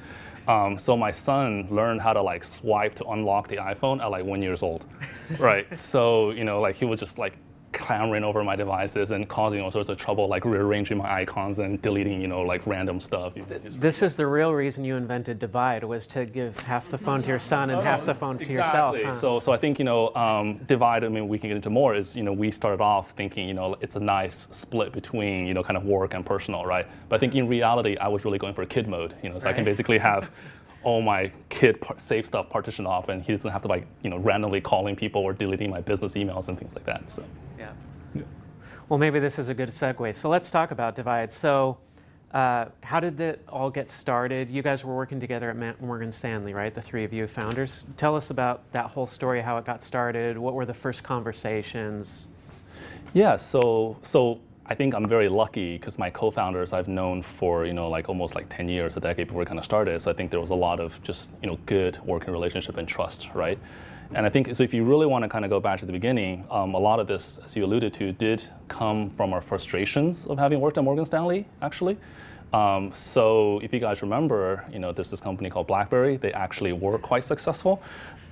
Um, 0.48 0.80
so 0.80 0.98
my 0.98 1.12
son 1.12 1.68
learned 1.70 2.01
how 2.01 2.13
to 2.13 2.22
like 2.22 2.44
swipe 2.44 2.96
to 2.96 3.06
unlock 3.08 3.48
the 3.48 3.58
iPhone 3.58 4.01
at 4.01 4.08
like 4.08 4.25
one 4.25 4.42
years 4.42 4.63
old, 4.63 4.86
right? 5.40 5.74
so, 5.75 6.32
you 6.32 6.44
know, 6.44 6.62
like 6.62 6.75
he 6.75 6.86
was 6.86 7.00
just 7.00 7.18
like 7.18 7.38
clamoring 7.74 8.24
over 8.24 8.44
my 8.44 8.56
devices 8.56 9.12
and 9.12 9.28
causing 9.28 9.62
all 9.62 9.72
sorts 9.72 9.90
of 9.90 9.98
trouble, 9.98 10.28
like 10.28 10.46
rearranging 10.46 10.98
my 10.98 11.22
icons 11.22 11.60
and 11.60 11.82
deleting, 11.82 12.22
you 12.22 12.28
know, 12.28 12.42
like 12.42 12.66
random 12.68 13.00
stuff. 13.00 13.34
This 13.78 14.01
is 14.01 14.16
the 14.16 14.28
real 14.28 14.54
reason 14.54 14.84
you 14.84 14.96
invented 14.96 15.40
Divide 15.40 15.84
was 15.84 16.06
to 16.08 16.25
give 16.25 16.60
half 16.60 16.90
the 16.90 16.98
phone 16.98 17.22
to 17.22 17.28
your 17.28 17.40
son 17.40 17.70
and 17.70 17.80
oh, 17.80 17.84
half 17.84 18.06
the 18.06 18.13
phone 18.13 18.38
to 18.38 18.44
exactly. 18.44 19.00
yourself. 19.00 19.16
Huh? 19.16 19.20
So, 19.20 19.40
so 19.40 19.51
I 19.51 19.58
think 19.58 19.80
you 19.80 19.86
know, 19.86 20.13
um, 20.16 20.58
Divide. 20.66 21.04
I 21.04 21.10
mean, 21.10 21.28
we 21.28 21.40
can 21.40 21.50
get 21.50 21.56
into 21.56 21.70
more. 21.70 21.96
Is 21.96 22.16
you 22.16 22.24
know, 22.24 22.34
we 22.34 22.51
started 22.51 22.82
off 22.82 23.12
thinking, 23.12 23.48
you 23.48 23.54
know, 23.54 23.75
it's 23.82 23.96
a 23.96 24.00
nice 24.00 24.48
split 24.51 24.92
between 24.92 25.46
you 25.48 25.54
know, 25.54 25.63
kind 25.63 25.78
of 25.78 25.86
work 25.86 26.13
and 26.13 26.25
personal, 26.25 26.66
right? 26.66 26.88
But 27.10 27.16
I 27.16 27.20
think 27.20 27.36
in 27.36 27.48
reality, 27.48 27.98
I 27.98 28.08
was 28.08 28.25
really 28.25 28.38
going 28.38 28.54
for 28.54 28.66
kid 28.66 28.88
mode. 28.88 29.16
You 29.24 29.30
know, 29.30 29.40
so 29.40 29.46
right. 29.46 29.51
I 29.51 29.54
can 29.54 29.66
basically 29.66 29.98
have 29.98 30.32
all 30.84 31.02
my 31.02 31.32
kid 31.50 31.80
par- 31.82 32.00
safe 32.00 32.26
stuff 32.26 32.50
partitioned 32.50 32.88
off, 32.88 33.10
and 33.10 33.24
he 33.24 33.32
doesn't 33.32 33.52
have 33.52 33.62
to 33.64 33.68
like 33.68 33.86
you 34.04 34.10
know 34.10 34.18
randomly 34.18 34.62
calling 34.62 34.96
people 34.96 35.22
or 35.22 35.34
deleting 35.34 35.70
my 35.70 35.82
business 35.82 36.14
emails 36.16 36.48
and 36.48 36.58
things 36.58 36.76
like 36.76 36.86
that. 36.86 37.10
So. 37.10 37.24
Yeah. 37.58 37.72
yeah. 38.16 38.24
Well, 38.90 39.00
maybe 39.00 39.20
this 39.20 39.40
is 39.40 39.50
a 39.50 39.54
good 39.54 39.70
segue. 39.70 40.16
So 40.16 40.30
let's 40.30 40.52
talk 40.52 40.72
about 40.72 40.96
Divide. 40.96 41.32
So. 41.32 41.78
Uh, 42.34 42.70
how 42.82 42.98
did 43.02 43.20
it 43.20 43.44
all 43.50 43.70
get 43.70 43.90
started? 43.90 44.50
You 44.50 44.62
guys 44.62 44.86
were 44.86 44.96
working 44.96 45.20
together 45.20 45.50
at 45.50 45.82
Morgan 45.82 46.14
Stanley, 46.14 46.54
right? 46.54 46.74
The 46.74 46.82
three 46.82 47.04
of 47.04 47.12
you 47.12 47.28
founders. 47.28 47.84
Tell 47.98 48.16
us 48.16 48.30
about 48.30 48.72
that 48.72 48.86
whole 48.86 49.06
story, 49.06 49.42
how 49.42 49.58
it 49.58 49.66
got 49.66 49.84
started. 49.84 50.38
What 50.38 50.54
were 50.54 50.66
the 50.66 50.74
first 50.74 51.04
conversations? 51.04 52.28
Yeah, 53.14 53.36
so 53.36 53.98
so 54.02 54.40
I 54.72 54.74
think 54.74 54.96
I'm 54.96 55.06
very 55.06 55.28
lucky 55.28 55.74
because 55.78 56.00
my 56.00 56.10
co-founders 56.10 56.72
I've 56.72 56.88
known 56.88 57.22
for 57.22 57.66
you 57.66 57.74
know 57.74 57.90
like 57.90 58.08
almost 58.08 58.36
like 58.36 58.48
10 58.48 58.70
years, 58.70 58.96
a 58.96 59.01
decade 59.01 59.28
before 59.28 59.40
we 59.40 59.46
kind 59.46 59.60
of 59.60 59.66
started. 59.66 60.01
So 60.01 60.10
I 60.10 60.13
think 60.13 60.32
there 60.32 60.40
was 60.40 60.51
a 60.51 60.56
lot 60.56 60.80
of 60.80 61.04
just 61.04 61.30
you 61.42 61.50
know 61.50 61.60
good 61.66 62.00
working 62.06 62.32
relationship 62.32 62.78
and 62.78 62.88
trust, 62.88 63.32
right? 63.34 63.60
And 64.13 64.25
I 64.25 64.30
think 64.30 64.56
so. 64.56 64.63
If 64.63 64.74
you 64.74 64.86
really 64.86 65.08
want 65.08 65.25
to 65.25 65.30
kind 65.30 65.44
of 65.44 65.51
go 65.51 65.60
back 65.60 65.78
to 65.82 65.86
the 65.86 65.92
beginning, 65.92 66.46
um, 66.50 66.74
a 66.74 66.80
lot 66.80 67.01
of 67.01 67.08
this, 67.08 67.38
as 67.44 67.54
you 67.54 67.66
alluded 67.66 67.92
to, 67.96 68.13
did 68.13 68.48
come 68.70 69.10
from 69.10 69.34
our 69.34 69.42
frustrations 69.42 70.25
of 70.28 70.40
having 70.40 70.62
worked 70.62 70.78
at 70.78 70.86
Morgan 70.86 71.06
Stanley, 71.06 71.46
actually. 71.62 71.98
Um, 72.53 72.91
so 72.93 73.60
if 73.63 73.74
you 73.74 73.79
guys 73.79 74.01
remember, 74.01 74.65
you 74.72 74.79
know, 74.79 74.91
there's 74.91 75.10
this 75.10 75.22
company 75.22 75.50
called 75.50 75.67
BlackBerry. 75.67 76.17
They 76.17 76.34
actually 76.34 76.74
were 76.74 76.98
quite 76.98 77.24
successful, 77.24 77.81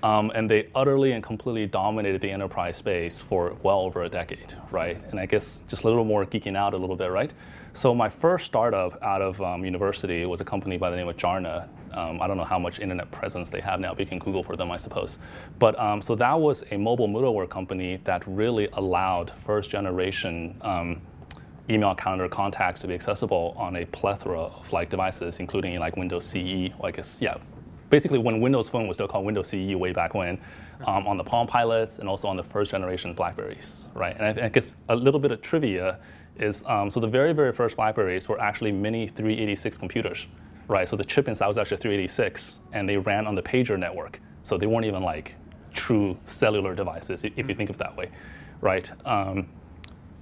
um, 0.03 0.31
and 0.35 0.49
they 0.49 0.67
utterly 0.75 1.13
and 1.13 1.23
completely 1.23 1.67
dominated 1.67 2.21
the 2.21 2.29
enterprise 2.29 2.77
space 2.77 3.21
for 3.21 3.55
well 3.63 3.79
over 3.79 4.03
a 4.03 4.09
decade, 4.09 4.53
right? 4.71 5.03
And 5.11 5.19
I 5.19 5.25
guess 5.25 5.61
just 5.67 5.83
a 5.83 5.88
little 5.88 6.03
more 6.03 6.25
geeking 6.25 6.57
out 6.57 6.73
a 6.73 6.77
little 6.77 6.95
bit, 6.95 7.11
right? 7.11 7.33
So 7.73 7.95
my 7.95 8.09
first 8.09 8.45
startup 8.45 9.01
out 9.03 9.21
of 9.21 9.39
um, 9.41 9.63
university 9.63 10.25
was 10.25 10.41
a 10.41 10.45
company 10.45 10.77
by 10.77 10.89
the 10.89 10.97
name 10.97 11.07
of 11.07 11.15
Jarna. 11.15 11.67
Um, 11.93 12.21
I 12.21 12.27
don't 12.27 12.38
know 12.38 12.43
how 12.43 12.59
much 12.59 12.79
internet 12.79 13.09
presence 13.11 13.49
they 13.49 13.61
have 13.61 13.79
now, 13.79 13.91
but 13.91 13.99
you 13.99 14.05
can 14.05 14.19
Google 14.19 14.43
for 14.43 14.55
them, 14.55 14.71
I 14.71 14.77
suppose. 14.77 15.19
But 15.59 15.79
um, 15.79 16.01
so 16.01 16.15
that 16.15 16.39
was 16.39 16.63
a 16.71 16.77
mobile 16.77 17.07
middleware 17.07 17.49
company 17.49 17.99
that 18.03 18.23
really 18.27 18.67
allowed 18.73 19.31
first 19.31 19.69
generation 19.69 20.55
um, 20.61 21.01
email 21.69 21.93
calendar 21.95 22.27
contacts 22.27 22.81
to 22.81 22.88
be 22.88 22.93
accessible 22.93 23.53
on 23.57 23.75
a 23.77 23.85
plethora 23.85 24.41
of 24.41 24.71
like 24.73 24.89
devices, 24.89 25.39
including 25.39 25.77
like 25.79 25.95
Windows 25.97 26.25
CE. 26.25 26.71
Well, 26.77 26.85
I 26.85 26.91
guess 26.91 27.17
yeah, 27.21 27.38
basically 27.89 28.19
when 28.19 28.39
Windows 28.41 28.69
Phone 28.69 28.88
was 28.88 28.97
still 28.97 29.07
called 29.07 29.25
Windows 29.25 29.49
CE 29.49 29.75
way 29.75 29.91
back 29.91 30.13
when, 30.13 30.39
um, 30.85 31.07
on 31.07 31.17
the 31.17 31.23
Palm 31.23 31.47
Pilots 31.47 31.99
and 31.99 32.07
also 32.07 32.27
on 32.27 32.38
the 32.38 32.43
first 32.43 32.71
generation 32.71 33.13
Blackberries, 33.13 33.89
right? 33.93 34.15
And 34.19 34.39
I, 34.39 34.45
I 34.45 34.49
guess 34.49 34.73
a 34.89 34.95
little 34.95 35.19
bit 35.19 35.31
of 35.31 35.41
trivia 35.41 35.99
is 36.38 36.63
um, 36.67 36.89
so 36.89 36.99
the 36.99 37.07
very 37.07 37.33
very 37.33 37.51
first 37.51 37.75
Blackberries 37.75 38.27
were 38.27 38.39
actually 38.39 38.71
mini 38.71 39.07
386 39.07 39.77
computers, 39.77 40.27
right? 40.67 40.88
So 40.88 40.95
the 40.95 41.03
chip 41.03 41.27
inside 41.27 41.47
was 41.47 41.57
actually 41.57 41.77
386, 41.77 42.59
and 42.71 42.88
they 42.88 42.97
ran 42.97 43.27
on 43.27 43.35
the 43.35 43.43
pager 43.43 43.77
network, 43.77 44.21
so 44.43 44.57
they 44.57 44.67
weren't 44.67 44.85
even 44.85 45.03
like 45.03 45.35
true 45.73 46.17
cellular 46.25 46.73
devices 46.73 47.23
if, 47.23 47.38
if 47.38 47.47
you 47.47 47.55
think 47.55 47.69
of 47.69 47.75
it 47.75 47.79
that 47.79 47.95
way, 47.95 48.09
right? 48.61 48.89
Um, 49.05 49.47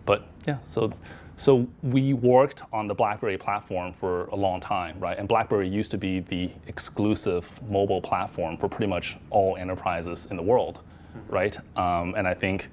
but 0.06 0.28
yeah, 0.48 0.58
so 0.64 0.92
so 1.38 1.68
we 1.84 2.14
worked 2.14 2.64
on 2.74 2.88
the 2.88 2.96
BlackBerry 2.96 3.38
platform 3.38 3.94
for 3.94 4.26
a 4.26 4.36
long 4.36 4.60
time, 4.60 5.00
right? 5.00 5.18
And 5.18 5.28
BlackBerry 5.28 5.70
used 5.70 5.92
to 5.92 5.98
be 5.98 6.20
the 6.22 6.50
exclusive 6.66 7.62
mobile 7.70 8.02
platform 8.02 8.58
for 8.58 8.68
pretty 8.68 8.88
much 8.88 9.18
all 9.30 9.56
enterprises 9.56 10.28
in 10.32 10.36
the 10.36 10.42
world, 10.42 10.82
mm-hmm. 11.16 11.34
right? 11.34 11.58
Um, 11.78 12.16
and 12.16 12.28
I 12.28 12.34
think 12.34 12.70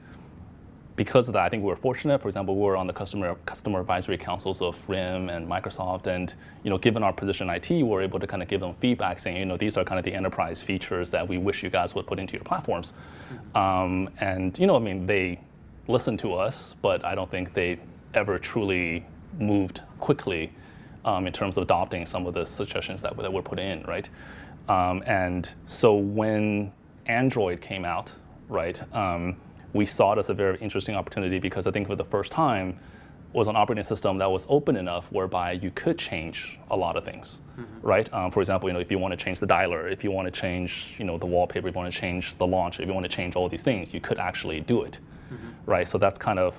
because 0.97 1.29
of 1.29 1.35
that, 1.35 1.43
I 1.43 1.49
think 1.51 1.63
we 1.63 1.69
were 1.69 1.77
fortunate. 1.77 2.23
For 2.23 2.29
example, 2.29 2.55
we 2.55 2.63
were 2.63 2.77
on 2.77 2.87
the 2.87 2.93
customer 2.93 3.35
customer 3.45 3.81
advisory 3.81 4.17
councils 4.17 4.63
of 4.63 4.89
RIM 4.89 5.29
and 5.29 5.47
Microsoft, 5.47 6.07
and 6.07 6.33
you 6.63 6.71
know, 6.71 6.79
given 6.79 7.03
our 7.03 7.13
position 7.13 7.51
in 7.51 7.57
IT, 7.57 7.69
we 7.71 7.83
were 7.83 8.01
able 8.01 8.19
to 8.19 8.27
kind 8.27 8.43
of 8.43 8.49
give 8.49 8.61
them 8.61 8.75
feedback, 8.75 9.19
saying, 9.19 9.37
you 9.37 9.45
know, 9.45 9.59
these 9.59 9.77
are 9.77 9.85
kind 9.85 9.99
of 9.99 10.05
the 10.07 10.15
enterprise 10.15 10.63
features 10.63 11.11
that 11.11 11.27
we 11.27 11.37
wish 11.37 11.63
you 11.63 11.69
guys 11.69 11.95
would 11.95 12.07
put 12.07 12.19
into 12.19 12.35
your 12.35 12.45
platforms. 12.45 12.95
Mm-hmm. 12.95 13.59
Um, 13.59 14.09
and 14.21 14.59
you 14.59 14.67
know, 14.67 14.77
I 14.77 14.79
mean, 14.79 15.07
they 15.07 15.41
listened 15.87 16.19
to 16.21 16.33
us, 16.33 16.77
but 16.81 17.05
I 17.05 17.15
don't 17.15 17.31
think 17.31 17.53
they 17.53 17.79
ever 18.15 18.39
truly 18.39 19.05
moved 19.39 19.83
quickly 19.99 20.53
um, 21.05 21.27
in 21.27 21.33
terms 21.33 21.57
of 21.57 21.65
adopting 21.65 22.07
some 22.07 22.27
of 22.27 22.35
the 22.35 22.45
suggestions 22.45 23.03
that, 23.03 23.17
that 23.17 23.33
were 23.33 23.43
put 23.43 23.59
in, 23.59 23.83
right? 23.83 24.09
Um, 24.69 25.03
and 25.07 25.53
so 25.67 25.95
when 25.95 26.73
Android 27.07 27.61
came 27.61 27.85
out, 27.85 28.13
right, 28.49 28.81
um, 28.95 29.37
we 29.73 29.85
saw 29.85 30.13
it 30.13 30.19
as 30.19 30.31
a 30.31 30.35
very 30.35 30.57
interesting 30.59 30.95
opportunity 30.95 31.39
because 31.39 31.67
I 31.67 31.71
think 31.71 31.89
for 31.89 31.97
the 31.97 32.05
first 32.05 32.33
time 32.33 32.79
was 33.35 33.49
an 33.49 33.57
operating 33.57 33.83
system 33.83 34.17
that 34.19 34.31
was 34.31 34.47
open 34.49 34.77
enough 34.77 35.11
whereby 35.11 35.53
you 35.53 35.73
could 35.75 35.99
change 35.99 36.61
a 36.71 36.77
lot 36.77 36.97
of 36.97 37.05
things, 37.05 37.43
mm-hmm. 37.59 37.87
right? 37.87 38.13
Um, 38.15 38.31
for 38.31 38.41
example, 38.41 38.69
you 38.69 38.73
know, 38.73 38.79
if 38.79 38.93
you 38.93 38.99
want 38.99 39.11
to 39.11 39.23
change 39.23 39.41
the 39.41 39.47
dialer, 39.47 39.91
if 39.91 40.05
you 40.05 40.13
want 40.13 40.33
to 40.33 40.41
change, 40.41 40.95
you 40.99 41.05
know, 41.05 41.19
the 41.19 41.27
wallpaper, 41.27 41.67
if 41.67 41.75
you 41.75 41.81
want 41.81 41.93
to 41.93 42.01
change 42.01 42.37
the 42.37 42.47
launch, 42.47 42.79
if 42.79 42.87
you 42.87 42.95
want 42.95 43.05
to 43.05 43.15
change 43.15 43.35
all 43.35 43.49
these 43.49 43.65
things, 43.65 43.93
you 43.93 44.01
could 44.01 44.19
actually 44.19 44.61
do 44.61 44.85
it, 44.85 45.01
mm-hmm. 45.33 45.49
right? 45.67 45.89
So 45.89 45.99
that's 45.99 46.17
kind 46.17 46.39
of 46.39 46.55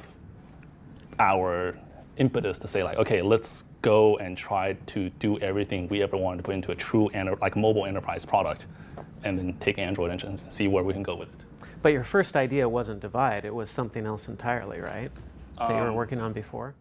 our 1.19 1.77
impetus 2.17 2.59
to 2.59 2.67
say 2.67 2.83
like, 2.83 2.97
okay, 2.97 3.21
let's 3.21 3.65
go 3.81 4.17
and 4.17 4.37
try 4.37 4.73
to 4.87 5.09
do 5.11 5.37
everything 5.39 5.87
we 5.89 6.01
ever 6.01 6.17
wanted 6.17 6.37
to 6.37 6.43
put 6.43 6.55
into 6.55 6.71
a 6.71 6.75
true 6.75 7.07
enter- 7.09 7.35
like 7.37 7.55
mobile 7.55 7.85
enterprise 7.85 8.25
product, 8.25 8.67
and 9.23 9.37
then 9.37 9.53
take 9.59 9.77
Android 9.79 10.11
engines 10.11 10.43
and 10.43 10.51
see 10.51 10.67
where 10.67 10.83
we 10.83 10.93
can 10.93 11.03
go 11.03 11.15
with 11.15 11.29
it. 11.29 11.45
But 11.81 11.93
your 11.93 12.03
first 12.03 12.35
idea 12.35 12.67
wasn't 12.67 12.99
Divide; 12.99 13.45
it 13.45 13.53
was 13.53 13.69
something 13.69 14.05
else 14.05 14.27
entirely, 14.27 14.79
right? 14.79 15.11
That 15.57 15.71
um, 15.71 15.75
you 15.75 15.81
were 15.83 15.89
um, 15.89 15.95
working 15.95 16.19
on 16.19 16.33
before. 16.33 16.73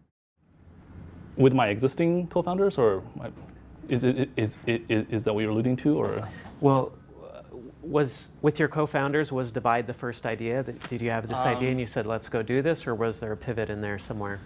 With 1.37 1.53
my 1.53 1.67
existing 1.67 2.27
co-founders, 2.27 2.77
or 2.77 3.03
my, 3.15 3.29
is 3.89 4.03
it 4.03 4.29
is, 4.35 4.57
is, 4.65 5.05
is 5.09 5.23
that 5.25 5.33
what 5.33 5.41
you're 5.41 5.51
alluding 5.51 5.75
to, 5.77 5.97
or? 5.97 6.17
Well, 6.61 6.93
was 7.85 8.29
with 8.41 8.59
your 8.59 8.67
co-founders 8.67 9.31
was 9.31 9.51
divide 9.51 9.85
the 9.87 9.93
first 9.93 10.25
idea 10.25 10.63
did 10.89 11.01
you 11.01 11.09
have 11.09 11.27
this 11.27 11.39
um, 11.39 11.47
idea 11.47 11.69
and 11.69 11.79
you 11.79 11.85
said 11.85 12.05
let's 12.05 12.27
go 12.29 12.41
do 12.41 12.61
this 12.61 12.87
or 12.87 12.95
was 12.95 13.19
there 13.19 13.31
a 13.31 13.37
pivot 13.37 13.69
in 13.69 13.81
there 13.81 13.99
somewhere 13.99 14.39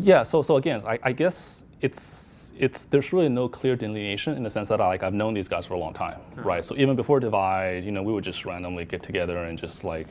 yeah 0.00 0.22
so 0.22 0.42
so 0.42 0.56
again 0.56 0.82
i, 0.86 0.98
I 1.02 1.12
guess 1.12 1.64
it's 1.80 2.52
it's 2.58 2.84
there's 2.84 3.12
really 3.12 3.28
no 3.28 3.48
clear 3.48 3.76
delineation 3.76 4.34
in 4.34 4.42
the 4.42 4.50
sense 4.50 4.68
that 4.68 4.78
like 4.78 5.02
i've 5.02 5.14
known 5.14 5.34
these 5.34 5.48
guys 5.48 5.66
for 5.66 5.74
a 5.74 5.78
long 5.78 5.92
time 5.92 6.18
huh. 6.36 6.42
right 6.42 6.64
so 6.64 6.74
even 6.76 6.96
before 6.96 7.20
divide 7.20 7.84
you 7.84 7.92
know 7.92 8.02
we 8.02 8.12
would 8.12 8.24
just 8.24 8.44
randomly 8.44 8.84
get 8.84 9.02
together 9.02 9.44
and 9.44 9.58
just 9.58 9.84
like 9.84 10.08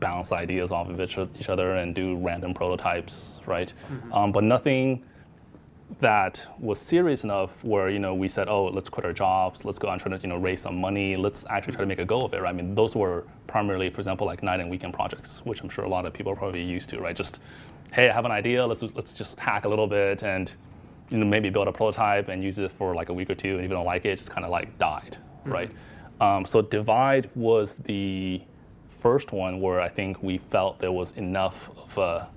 bounce 0.00 0.32
ideas 0.32 0.70
off 0.72 0.88
of 0.88 1.00
each 1.00 1.48
other 1.48 1.76
and 1.76 1.94
do 1.94 2.16
random 2.16 2.52
prototypes 2.52 3.40
right 3.46 3.72
mm-hmm. 3.90 4.12
um, 4.12 4.32
but 4.32 4.44
nothing 4.44 5.02
that 5.98 6.46
was 6.58 6.80
serious 6.80 7.24
enough 7.24 7.62
where 7.64 7.88
you 7.88 7.98
know 7.98 8.14
we 8.14 8.28
said, 8.28 8.48
oh, 8.48 8.66
let's 8.66 8.88
quit 8.88 9.06
our 9.06 9.12
jobs, 9.12 9.64
let's 9.64 9.78
go 9.78 9.88
and 9.88 10.00
try 10.00 10.16
to 10.16 10.20
you 10.20 10.28
know 10.28 10.36
raise 10.36 10.60
some 10.60 10.76
money, 10.80 11.16
let's 11.16 11.46
actually 11.48 11.72
try 11.72 11.82
to 11.82 11.86
make 11.86 11.98
a 11.98 12.04
go 12.04 12.20
of 12.22 12.34
it. 12.34 12.42
Right? 12.42 12.50
I 12.50 12.52
mean, 12.52 12.74
those 12.74 12.94
were 12.94 13.24
primarily, 13.46 13.88
for 13.90 14.00
example, 14.00 14.26
like 14.26 14.42
night 14.42 14.60
and 14.60 14.70
weekend 14.70 14.94
projects, 14.94 15.44
which 15.44 15.62
I'm 15.62 15.68
sure 15.68 15.84
a 15.84 15.88
lot 15.88 16.04
of 16.04 16.12
people 16.12 16.32
are 16.32 16.36
probably 16.36 16.62
used 16.62 16.90
to. 16.90 17.00
Right? 17.00 17.16
Just 17.16 17.40
hey, 17.92 18.08
I 18.08 18.12
have 18.12 18.24
an 18.24 18.32
idea, 18.32 18.66
let's 18.66 18.82
let's 18.82 19.12
just 19.12 19.38
hack 19.38 19.64
a 19.64 19.68
little 19.68 19.86
bit 19.86 20.22
and 20.22 20.52
you 21.10 21.18
know 21.18 21.26
maybe 21.26 21.50
build 21.50 21.68
a 21.68 21.72
prototype 21.72 22.28
and 22.28 22.42
use 22.42 22.58
it 22.58 22.70
for 22.70 22.94
like 22.94 23.08
a 23.08 23.14
week 23.14 23.30
or 23.30 23.34
two, 23.34 23.54
and 23.54 23.60
if 23.60 23.70
you 23.70 23.76
don't 23.76 23.86
like 23.86 24.04
it, 24.04 24.10
it 24.10 24.16
just 24.16 24.30
kind 24.30 24.44
of 24.44 24.50
like 24.50 24.76
died. 24.78 25.16
Mm-hmm. 25.44 25.52
Right? 25.52 25.70
Um, 26.20 26.46
so 26.46 26.62
divide 26.62 27.30
was 27.34 27.76
the 27.76 28.42
first 28.88 29.32
one 29.32 29.60
where 29.60 29.80
I 29.80 29.88
think 29.88 30.22
we 30.22 30.38
felt 30.38 30.78
there 30.78 30.92
was 30.92 31.12
enough 31.12 31.70
of 31.76 31.96
a 31.98 32.28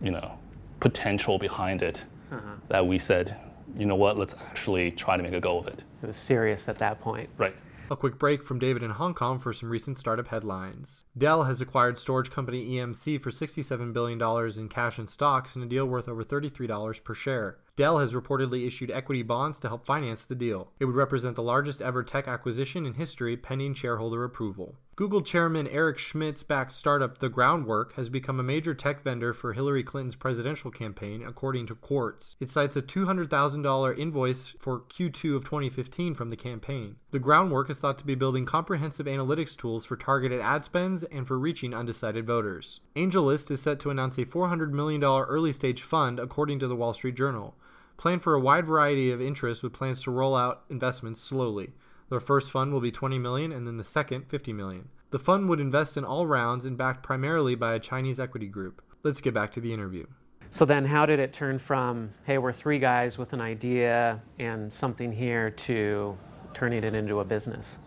you 0.00 0.10
know 0.10 0.38
potential 0.80 1.38
behind 1.38 1.82
it 1.82 2.06
uh-huh. 2.30 2.54
that 2.68 2.86
we 2.86 2.98
said, 2.98 3.36
you 3.76 3.86
know 3.86 3.96
what, 3.96 4.18
let's 4.18 4.34
actually 4.48 4.90
try 4.90 5.16
to 5.16 5.22
make 5.22 5.32
a 5.32 5.40
go 5.40 5.58
of 5.58 5.66
it. 5.66 5.84
It 6.02 6.06
was 6.06 6.16
serious 6.16 6.68
at 6.68 6.78
that 6.78 7.00
point. 7.00 7.28
Right. 7.36 7.56
A 7.92 7.96
quick 7.96 8.20
break 8.20 8.44
from 8.44 8.60
David 8.60 8.84
in 8.84 8.90
Hong 8.90 9.14
Kong 9.14 9.40
for 9.40 9.52
some 9.52 9.68
recent 9.68 9.98
startup 9.98 10.28
headlines. 10.28 11.06
Dell 11.18 11.42
has 11.42 11.60
acquired 11.60 11.98
storage 11.98 12.30
company 12.30 12.70
EMC 12.70 13.20
for 13.20 13.30
$67 13.30 13.92
billion 13.92 14.22
in 14.56 14.68
cash 14.68 14.98
and 14.98 15.10
stocks 15.10 15.56
in 15.56 15.62
a 15.64 15.66
deal 15.66 15.86
worth 15.86 16.08
over 16.08 16.22
$33 16.22 17.02
per 17.02 17.14
share. 17.14 17.58
Dell 17.74 17.98
has 17.98 18.12
reportedly 18.12 18.64
issued 18.64 18.92
equity 18.92 19.22
bonds 19.22 19.58
to 19.58 19.66
help 19.66 19.84
finance 19.84 20.22
the 20.24 20.36
deal. 20.36 20.70
It 20.78 20.84
would 20.84 20.94
represent 20.94 21.34
the 21.34 21.42
largest 21.42 21.82
ever 21.82 22.04
tech 22.04 22.28
acquisition 22.28 22.86
in 22.86 22.94
history 22.94 23.36
pending 23.36 23.74
shareholder 23.74 24.22
approval. 24.22 24.76
Google 25.00 25.22
chairman 25.22 25.66
Eric 25.66 25.96
Schmidt's 25.96 26.42
backed 26.42 26.72
startup 26.72 27.16
The 27.16 27.30
Groundwork 27.30 27.94
has 27.94 28.10
become 28.10 28.38
a 28.38 28.42
major 28.42 28.74
tech 28.74 29.00
vendor 29.02 29.32
for 29.32 29.54
Hillary 29.54 29.82
Clinton's 29.82 30.14
presidential 30.14 30.70
campaign, 30.70 31.24
according 31.26 31.68
to 31.68 31.74
Quartz. 31.74 32.36
It 32.38 32.50
cites 32.50 32.76
a 32.76 32.82
$200,000 32.82 33.98
invoice 33.98 34.54
for 34.58 34.80
Q2 34.80 35.36
of 35.36 35.44
2015 35.44 36.12
from 36.14 36.28
the 36.28 36.36
campaign. 36.36 36.96
The 37.12 37.18
Groundwork 37.18 37.70
is 37.70 37.78
thought 37.78 37.96
to 37.96 38.04
be 38.04 38.14
building 38.14 38.44
comprehensive 38.44 39.06
analytics 39.06 39.56
tools 39.56 39.86
for 39.86 39.96
targeted 39.96 40.42
ad 40.42 40.64
spends 40.64 41.02
and 41.04 41.26
for 41.26 41.38
reaching 41.38 41.72
undecided 41.72 42.26
voters. 42.26 42.80
AngelList 42.94 43.50
is 43.50 43.62
set 43.62 43.80
to 43.80 43.88
announce 43.88 44.18
a 44.18 44.26
$400 44.26 44.70
million 44.70 45.02
early 45.02 45.54
stage 45.54 45.80
fund, 45.80 46.20
according 46.20 46.58
to 46.58 46.68
the 46.68 46.76
Wall 46.76 46.92
Street 46.92 47.14
Journal. 47.14 47.56
Planned 47.96 48.22
for 48.22 48.34
a 48.34 48.40
wide 48.40 48.66
variety 48.66 49.10
of 49.10 49.22
interests 49.22 49.62
with 49.62 49.72
plans 49.72 50.02
to 50.02 50.10
roll 50.10 50.36
out 50.36 50.64
investments 50.68 51.22
slowly. 51.22 51.72
Their 52.10 52.20
first 52.20 52.50
fund 52.50 52.72
will 52.72 52.80
be 52.80 52.90
20 52.90 53.20
million 53.20 53.52
and 53.52 53.66
then 53.68 53.76
the 53.76 53.84
second 53.84 54.28
50 54.28 54.52
million. 54.52 54.88
The 55.10 55.18
fund 55.20 55.48
would 55.48 55.60
invest 55.60 55.96
in 55.96 56.04
all 56.04 56.26
rounds 56.26 56.64
and 56.64 56.76
backed 56.76 57.04
primarily 57.04 57.54
by 57.54 57.74
a 57.74 57.78
Chinese 57.78 58.18
equity 58.18 58.48
group. 58.48 58.82
Let's 59.04 59.20
get 59.20 59.32
back 59.32 59.52
to 59.52 59.60
the 59.60 59.72
interview. 59.72 60.06
So 60.50 60.64
then 60.64 60.84
how 60.84 61.06
did 61.06 61.20
it 61.20 61.32
turn 61.32 61.60
from 61.60 62.10
hey, 62.24 62.38
we're 62.38 62.52
three 62.52 62.80
guys 62.80 63.16
with 63.16 63.32
an 63.32 63.40
idea 63.40 64.20
and 64.40 64.74
something 64.74 65.12
here 65.12 65.50
to 65.50 66.18
turning 66.52 66.82
it 66.82 66.96
into 66.96 67.20
a 67.20 67.24
business? 67.24 67.78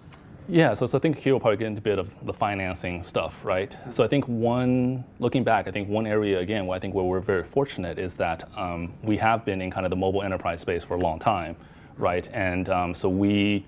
Yeah, 0.48 0.74
so, 0.74 0.86
so 0.86 0.98
I 0.98 1.02
think 1.02 1.18
here 1.18 1.34
we'll 1.34 1.42
probably 1.42 1.58
get 1.58 1.68
into 1.68 1.80
a 1.80 1.84
bit 1.84 2.00
of 2.00 2.26
the 2.26 2.34
financing 2.34 3.02
stuff, 3.04 3.44
right? 3.44 3.78
So 3.90 4.06
I 4.06 4.08
think 4.08 4.26
one, 4.28 5.04
looking 5.20 5.44
back, 5.44 5.68
I 5.68 5.72
think 5.72 5.90
one 5.90 6.08
area 6.08 6.40
again 6.40 6.66
where 6.66 6.78
I 6.78 6.80
think 6.80 6.94
where 6.94 7.04
we're 7.04 7.20
very 7.20 7.44
fortunate 7.44 8.00
is 8.00 8.16
that 8.18 8.50
um, 8.58 8.94
we 9.04 9.18
have 9.18 9.44
been 9.44 9.62
in 9.62 9.70
kind 9.70 9.86
of 9.86 9.90
the 9.90 9.98
mobile 9.98 10.22
enterprise 10.22 10.62
space 10.62 10.84
for 10.84 10.96
a 10.96 11.00
long 11.00 11.20
time, 11.20 11.58
right? 11.98 12.30
And 12.34 12.70
um, 12.70 12.94
so 12.94 13.10
we 13.10 13.66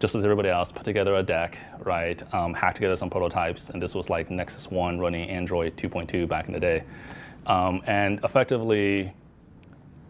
just 0.00 0.14
as 0.14 0.22
everybody 0.22 0.48
else, 0.48 0.70
put 0.70 0.84
together 0.84 1.16
a 1.16 1.22
deck, 1.22 1.58
right? 1.80 2.22
Um, 2.32 2.54
hacked 2.54 2.76
together 2.76 2.96
some 2.96 3.10
prototypes, 3.10 3.70
and 3.70 3.82
this 3.82 3.94
was 3.94 4.08
like 4.08 4.30
Nexus 4.30 4.70
One 4.70 4.98
running 4.98 5.28
Android 5.28 5.76
2.2 5.76 6.28
back 6.28 6.46
in 6.46 6.52
the 6.52 6.60
day. 6.60 6.84
Um, 7.46 7.82
and 7.86 8.20
effectively, 8.22 9.12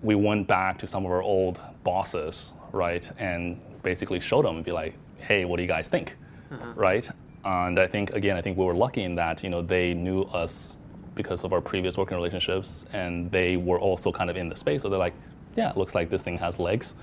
we 0.02 0.14
went 0.14 0.46
back 0.46 0.78
to 0.78 0.86
some 0.86 1.06
of 1.06 1.10
our 1.10 1.22
old 1.22 1.60
bosses, 1.84 2.52
right, 2.72 3.10
and 3.18 3.60
basically 3.82 4.20
showed 4.20 4.44
them 4.44 4.56
and 4.56 4.64
be 4.64 4.72
like, 4.72 4.94
"Hey, 5.18 5.44
what 5.44 5.56
do 5.56 5.62
you 5.62 5.68
guys 5.68 5.88
think?" 5.88 6.16
Uh-huh. 6.50 6.72
Right? 6.74 7.08
And 7.44 7.78
I 7.78 7.86
think 7.86 8.10
again, 8.10 8.36
I 8.36 8.42
think 8.42 8.58
we 8.58 8.64
were 8.64 8.74
lucky 8.74 9.04
in 9.04 9.14
that 9.14 9.42
you 9.42 9.48
know 9.48 9.62
they 9.62 9.94
knew 9.94 10.22
us 10.22 10.76
because 11.14 11.44
of 11.44 11.52
our 11.52 11.60
previous 11.60 11.96
working 11.96 12.16
relationships, 12.16 12.86
and 12.92 13.30
they 13.30 13.56
were 13.56 13.80
also 13.80 14.12
kind 14.12 14.28
of 14.28 14.36
in 14.36 14.48
the 14.48 14.56
space. 14.56 14.82
So 14.82 14.88
they're 14.88 14.98
like, 14.98 15.14
"Yeah, 15.56 15.70
it 15.70 15.76
looks 15.76 15.94
like 15.94 16.10
this 16.10 16.22
thing 16.22 16.36
has 16.38 16.58
legs." 16.58 16.94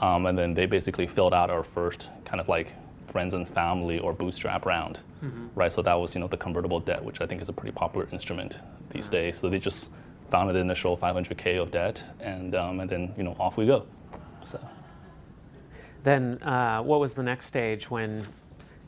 Um, 0.00 0.26
and 0.26 0.36
then 0.36 0.54
they 0.54 0.66
basically 0.66 1.06
filled 1.06 1.32
out 1.32 1.50
our 1.50 1.62
first 1.62 2.10
kind 2.24 2.40
of 2.40 2.48
like 2.48 2.74
friends 3.06 3.34
and 3.34 3.48
family 3.48 3.98
or 3.98 4.12
bootstrap 4.12 4.66
round, 4.66 4.98
mm-hmm. 5.22 5.46
right? 5.54 5.72
So 5.72 5.82
that 5.82 5.94
was 5.94 6.14
you 6.14 6.20
know 6.20 6.28
the 6.28 6.36
convertible 6.36 6.80
debt, 6.80 7.02
which 7.02 7.20
I 7.20 7.26
think 7.26 7.40
is 7.40 7.48
a 7.48 7.52
pretty 7.52 7.72
popular 7.72 8.06
instrument 8.12 8.58
these 8.90 9.08
days. 9.08 9.38
So 9.38 9.48
they 9.48 9.58
just 9.58 9.90
found 10.30 10.50
an 10.50 10.56
initial 10.56 10.96
500k 10.96 11.60
of 11.60 11.70
debt, 11.70 12.02
and 12.20 12.54
um, 12.54 12.80
and 12.80 12.90
then 12.90 13.14
you 13.16 13.22
know 13.22 13.36
off 13.38 13.56
we 13.56 13.66
go. 13.66 13.86
So. 14.44 14.60
Then 16.02 16.40
uh, 16.42 16.82
what 16.82 17.00
was 17.00 17.14
the 17.14 17.22
next 17.22 17.46
stage 17.46 17.90
when, 17.90 18.24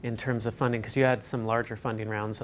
in 0.05 0.17
terms 0.17 0.47
of 0.47 0.55
funding? 0.55 0.81
Because 0.81 0.97
you 0.97 1.03
had 1.03 1.25
some 1.25 1.45
larger 1.47 1.75
funding 1.75 2.09
rounds 2.09 2.43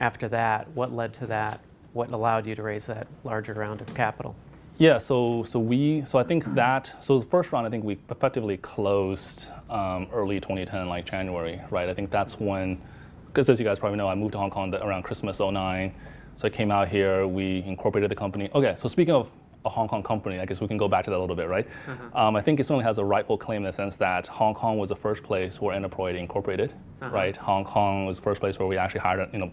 after 0.00 0.26
that. 0.28 0.68
What 0.70 0.92
led 0.92 1.12
to 1.14 1.26
that? 1.26 1.60
What 1.92 2.10
allowed 2.10 2.44
you 2.44 2.56
to 2.56 2.62
raise 2.62 2.86
that 2.86 3.06
larger 3.22 3.54
round 3.54 3.80
of 3.80 3.94
capital? 3.94 4.34
Yeah, 4.78 4.98
so 4.98 5.42
so 5.44 5.58
we 5.58 6.04
so 6.04 6.18
I 6.18 6.22
think 6.22 6.44
that 6.54 6.94
so 7.00 7.18
the 7.18 7.26
first 7.26 7.50
round 7.50 7.66
I 7.66 7.70
think 7.70 7.84
we 7.84 7.98
effectively 8.10 8.58
closed 8.58 9.48
um, 9.70 10.06
early 10.12 10.38
2010, 10.38 10.88
like 10.88 11.06
January, 11.06 11.60
right? 11.70 11.88
I 11.88 11.94
think 11.94 12.10
that's 12.10 12.38
when, 12.38 12.80
because 13.28 13.48
as 13.48 13.58
you 13.58 13.64
guys 13.64 13.78
probably 13.78 13.96
know, 13.96 14.08
I 14.08 14.14
moved 14.14 14.32
to 14.32 14.38
Hong 14.38 14.50
Kong 14.50 14.74
around 14.74 15.02
Christmas 15.02 15.40
09. 15.40 15.94
So 16.36 16.46
I 16.46 16.50
came 16.50 16.70
out 16.70 16.88
here, 16.88 17.26
we 17.26 17.62
incorporated 17.64 18.10
the 18.10 18.14
company. 18.14 18.50
Okay, 18.54 18.74
so 18.76 18.88
speaking 18.88 19.14
of 19.14 19.30
a 19.64 19.68
Hong 19.70 19.88
Kong 19.88 20.02
company, 20.02 20.38
I 20.38 20.44
guess 20.44 20.60
we 20.60 20.68
can 20.68 20.76
go 20.76 20.88
back 20.88 21.04
to 21.04 21.10
that 21.10 21.16
a 21.16 21.18
little 21.18 21.34
bit, 21.34 21.48
right? 21.48 21.66
Uh-huh. 21.88 22.26
Um, 22.26 22.36
I 22.36 22.42
think 22.42 22.60
it 22.60 22.64
certainly 22.64 22.84
has 22.84 22.98
a 22.98 23.04
rightful 23.04 23.38
claim 23.38 23.62
in 23.62 23.64
the 23.64 23.72
sense 23.72 23.96
that 23.96 24.26
Hong 24.26 24.52
Kong 24.52 24.78
was 24.78 24.90
the 24.90 24.96
first 24.96 25.22
place 25.22 25.60
where 25.60 25.74
Enterprise 25.74 26.16
incorporated, 26.16 26.74
uh-huh. 27.00 27.10
right? 27.10 27.36
Hong 27.36 27.64
Kong 27.64 28.04
was 28.04 28.18
the 28.18 28.22
first 28.22 28.40
place 28.40 28.58
where 28.58 28.68
we 28.68 28.76
actually 28.76 29.00
hired, 29.00 29.32
you 29.32 29.38
know, 29.38 29.50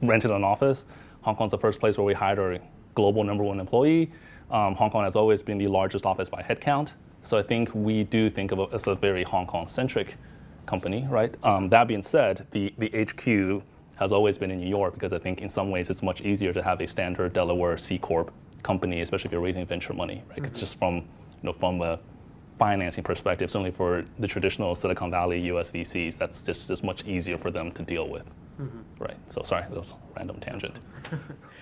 rented 0.00 0.30
an 0.30 0.44
office. 0.44 0.86
Hong 1.22 1.34
Kong's 1.34 1.50
the 1.50 1.58
first 1.58 1.80
place 1.80 1.98
where 1.98 2.04
we 2.04 2.14
hired 2.14 2.38
our 2.38 2.58
global 2.94 3.24
number 3.24 3.42
one 3.42 3.58
employee. 3.58 4.10
Um, 4.54 4.76
Hong 4.76 4.88
Kong 4.88 5.02
has 5.02 5.16
always 5.16 5.42
been 5.42 5.58
the 5.58 5.66
largest 5.66 6.06
office 6.06 6.28
by 6.28 6.40
headcount. 6.40 6.92
So 7.22 7.36
I 7.36 7.42
think 7.42 7.74
we 7.74 8.04
do 8.04 8.30
think 8.30 8.52
of 8.52 8.60
it 8.60 8.68
as 8.72 8.86
a 8.86 8.94
very 8.94 9.24
Hong 9.24 9.46
Kong 9.46 9.66
centric 9.66 10.16
company, 10.64 11.06
right? 11.10 11.34
Um, 11.42 11.68
that 11.70 11.88
being 11.88 12.02
said, 12.02 12.46
the, 12.52 12.72
the 12.78 12.88
HQ 13.04 13.64
has 13.96 14.12
always 14.12 14.38
been 14.38 14.52
in 14.52 14.60
New 14.60 14.68
York 14.68 14.94
because 14.94 15.12
I 15.12 15.18
think 15.18 15.42
in 15.42 15.48
some 15.48 15.70
ways 15.70 15.90
it's 15.90 16.04
much 16.04 16.20
easier 16.20 16.52
to 16.52 16.62
have 16.62 16.80
a 16.80 16.86
standard 16.86 17.32
Delaware 17.32 17.76
C 17.76 17.98
Corp 17.98 18.32
company, 18.62 19.00
especially 19.00 19.28
if 19.28 19.32
you're 19.32 19.40
raising 19.40 19.66
venture 19.66 19.92
money, 19.92 20.22
right? 20.28 20.36
Mm-hmm. 20.36 20.44
It's 20.44 20.60
just 20.60 20.78
from, 20.78 20.96
you 20.98 21.02
know, 21.42 21.52
from 21.52 21.82
a 21.82 21.98
financing 22.56 23.02
perspective, 23.02 23.50
certainly 23.50 23.72
for 23.72 24.04
the 24.20 24.28
traditional 24.28 24.76
Silicon 24.76 25.10
Valley 25.10 25.40
US 25.50 25.72
VCs, 25.72 26.16
that's 26.16 26.42
just, 26.44 26.68
just 26.68 26.84
much 26.84 27.04
easier 27.06 27.38
for 27.38 27.50
them 27.50 27.72
to 27.72 27.82
deal 27.82 28.08
with, 28.08 28.24
mm-hmm. 28.60 29.02
right? 29.02 29.16
So 29.26 29.42
sorry, 29.42 29.62
that 29.62 29.76
was 29.76 29.92
a 29.92 29.96
random 30.16 30.38
tangent. 30.38 30.78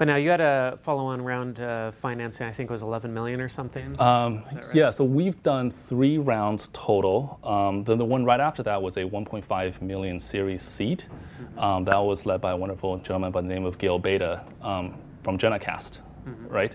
But 0.00 0.06
now 0.06 0.16
you 0.16 0.30
had 0.30 0.40
a 0.40 0.78
follow-on 0.82 1.20
round 1.20 1.60
uh, 1.60 1.90
financing. 1.90 2.46
I 2.46 2.52
think 2.52 2.70
it 2.70 2.72
was 2.72 2.80
11 2.80 3.12
million 3.12 3.38
or 3.38 3.50
something. 3.50 4.00
Um, 4.00 4.42
right? 4.50 4.64
Yeah. 4.72 4.88
So 4.88 5.04
we've 5.04 5.42
done 5.42 5.70
three 5.70 6.16
rounds 6.16 6.70
total. 6.72 7.38
Um, 7.44 7.84
then 7.84 7.98
the 7.98 8.06
one 8.06 8.24
right 8.24 8.40
after 8.40 8.62
that 8.62 8.80
was 8.80 8.96
a 8.96 9.02
1.5 9.02 9.82
million 9.82 10.18
Series 10.18 10.62
seed. 10.62 11.04
Mm-hmm. 11.04 11.58
Um, 11.58 11.84
that 11.84 11.98
was 11.98 12.24
led 12.24 12.40
by 12.40 12.52
a 12.52 12.56
wonderful 12.56 12.96
gentleman 12.96 13.30
by 13.30 13.42
the 13.42 13.48
name 13.48 13.66
of 13.66 13.76
Gil 13.76 14.00
Beyda 14.00 14.42
um, 14.62 14.96
from 15.22 15.36
Genacast, 15.36 16.00
mm-hmm. 16.26 16.48
right? 16.48 16.74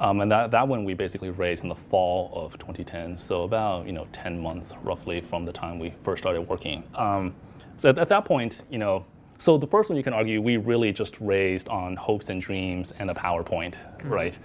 Um, 0.00 0.20
and 0.20 0.32
that, 0.32 0.50
that 0.50 0.66
one 0.66 0.84
we 0.84 0.94
basically 0.94 1.30
raised 1.30 1.62
in 1.62 1.68
the 1.68 1.76
fall 1.76 2.32
of 2.34 2.58
2010. 2.58 3.16
So 3.16 3.44
about 3.44 3.86
you 3.86 3.92
know 3.92 4.08
10 4.10 4.40
months 4.40 4.72
roughly 4.82 5.20
from 5.20 5.44
the 5.44 5.52
time 5.52 5.78
we 5.78 5.94
first 6.02 6.20
started 6.20 6.40
working. 6.42 6.82
Um, 6.96 7.32
so 7.76 7.90
at, 7.90 7.98
at 7.98 8.08
that 8.08 8.24
point, 8.24 8.64
you 8.70 8.78
know 8.78 9.04
so 9.38 9.58
the 9.58 9.66
first 9.66 9.90
one 9.90 9.96
you 9.96 10.02
can 10.02 10.12
argue 10.12 10.40
we 10.40 10.56
really 10.56 10.92
just 10.92 11.20
raised 11.20 11.68
on 11.68 11.96
hopes 11.96 12.28
and 12.28 12.40
dreams 12.40 12.92
and 12.98 13.10
a 13.10 13.14
PowerPoint, 13.14 13.76
mm-hmm. 13.76 14.08
right? 14.08 14.38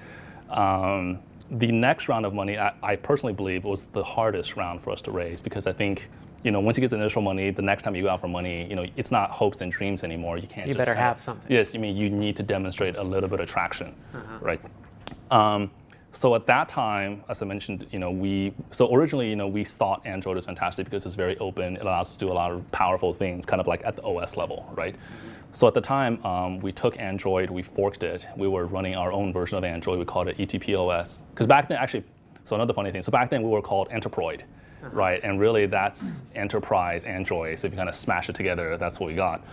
Um, 0.49 1.19
the 1.51 1.71
next 1.71 2.07
round 2.07 2.25
of 2.25 2.33
money, 2.33 2.57
I, 2.57 2.73
I, 2.81 2.95
personally 2.95 3.33
believe, 3.33 3.65
was 3.65 3.85
the 3.85 4.03
hardest 4.03 4.55
round 4.55 4.81
for 4.81 4.91
us 4.91 5.01
to 5.03 5.11
raise 5.11 5.41
because 5.41 5.67
I 5.67 5.73
think, 5.73 6.09
you 6.43 6.51
know, 6.51 6.59
once 6.59 6.77
you 6.77 6.81
get 6.81 6.89
the 6.89 6.95
initial 6.95 7.21
money, 7.21 7.51
the 7.51 7.61
next 7.61 7.83
time 7.83 7.93
you 7.95 8.03
go 8.03 8.09
out 8.09 8.21
for 8.21 8.29
money, 8.29 8.67
you 8.69 8.75
know, 8.75 8.85
it's 8.95 9.11
not 9.11 9.31
hopes 9.31 9.61
and 9.61 9.71
dreams 9.71 10.03
anymore. 10.03 10.37
You 10.37 10.47
can't. 10.47 10.67
You 10.67 10.75
better 10.75 10.95
have, 10.95 11.21
something. 11.21 11.51
Yes, 11.51 11.75
I 11.75 11.77
mean 11.77 11.95
you 11.95 12.09
need 12.09 12.35
to 12.37 12.43
demonstrate 12.43 12.95
a 12.95 13.03
little 13.03 13.29
bit 13.29 13.41
of 13.41 13.49
traction, 13.49 13.95
uh-huh. 14.13 14.39
right? 14.41 14.61
Um, 15.29 15.69
so 16.13 16.35
at 16.35 16.45
that 16.47 16.67
time, 16.67 17.23
as 17.29 17.41
I 17.41 17.45
mentioned, 17.45 17.87
you 17.91 17.99
know, 17.99 18.11
we 18.11 18.53
so 18.71 18.93
originally, 18.93 19.29
you 19.29 19.35
know, 19.35 19.47
we 19.47 19.63
thought 19.63 20.05
Android 20.05 20.37
is 20.37 20.45
fantastic 20.45 20.85
because 20.85 21.05
it's 21.05 21.15
very 21.15 21.37
open. 21.37 21.77
It 21.77 21.83
allows 21.83 22.07
us 22.07 22.13
to 22.17 22.25
do 22.25 22.31
a 22.31 22.33
lot 22.33 22.51
of 22.51 22.69
powerful 22.71 23.13
things, 23.13 23.45
kind 23.45 23.61
of 23.61 23.67
like 23.67 23.81
at 23.85 23.95
the 23.95 24.03
OS 24.03 24.35
level, 24.35 24.69
right? 24.75 24.95
So 25.53 25.67
at 25.67 25.73
the 25.73 25.81
time, 25.81 26.23
um, 26.25 26.59
we 26.59 26.71
took 26.71 26.97
Android, 26.97 27.49
we 27.49 27.61
forked 27.61 28.03
it. 28.03 28.27
We 28.37 28.47
were 28.47 28.65
running 28.65 28.95
our 28.95 29.11
own 29.11 29.33
version 29.33 29.57
of 29.57 29.63
Android. 29.63 29.99
We 29.99 30.05
called 30.05 30.29
it 30.29 30.37
ETPOS. 30.37 31.23
Because 31.29 31.47
back 31.47 31.67
then, 31.67 31.77
actually, 31.77 32.05
so 32.45 32.55
another 32.55 32.73
funny 32.73 32.91
thing. 32.91 33.01
So 33.01 33.11
back 33.11 33.29
then, 33.29 33.43
we 33.43 33.49
were 33.49 33.61
called 33.61 33.89
Enterproid, 33.89 34.43
uh-huh. 34.43 34.89
right? 34.93 35.21
And 35.23 35.39
really, 35.39 35.65
that's 35.65 36.23
enterprise 36.35 37.03
Android. 37.03 37.59
So 37.59 37.67
if 37.67 37.73
you 37.73 37.77
kind 37.77 37.89
of 37.89 37.95
smash 37.95 38.29
it 38.29 38.35
together, 38.35 38.77
that's 38.77 38.99
what 38.99 39.07
we 39.07 39.13
got. 39.13 39.45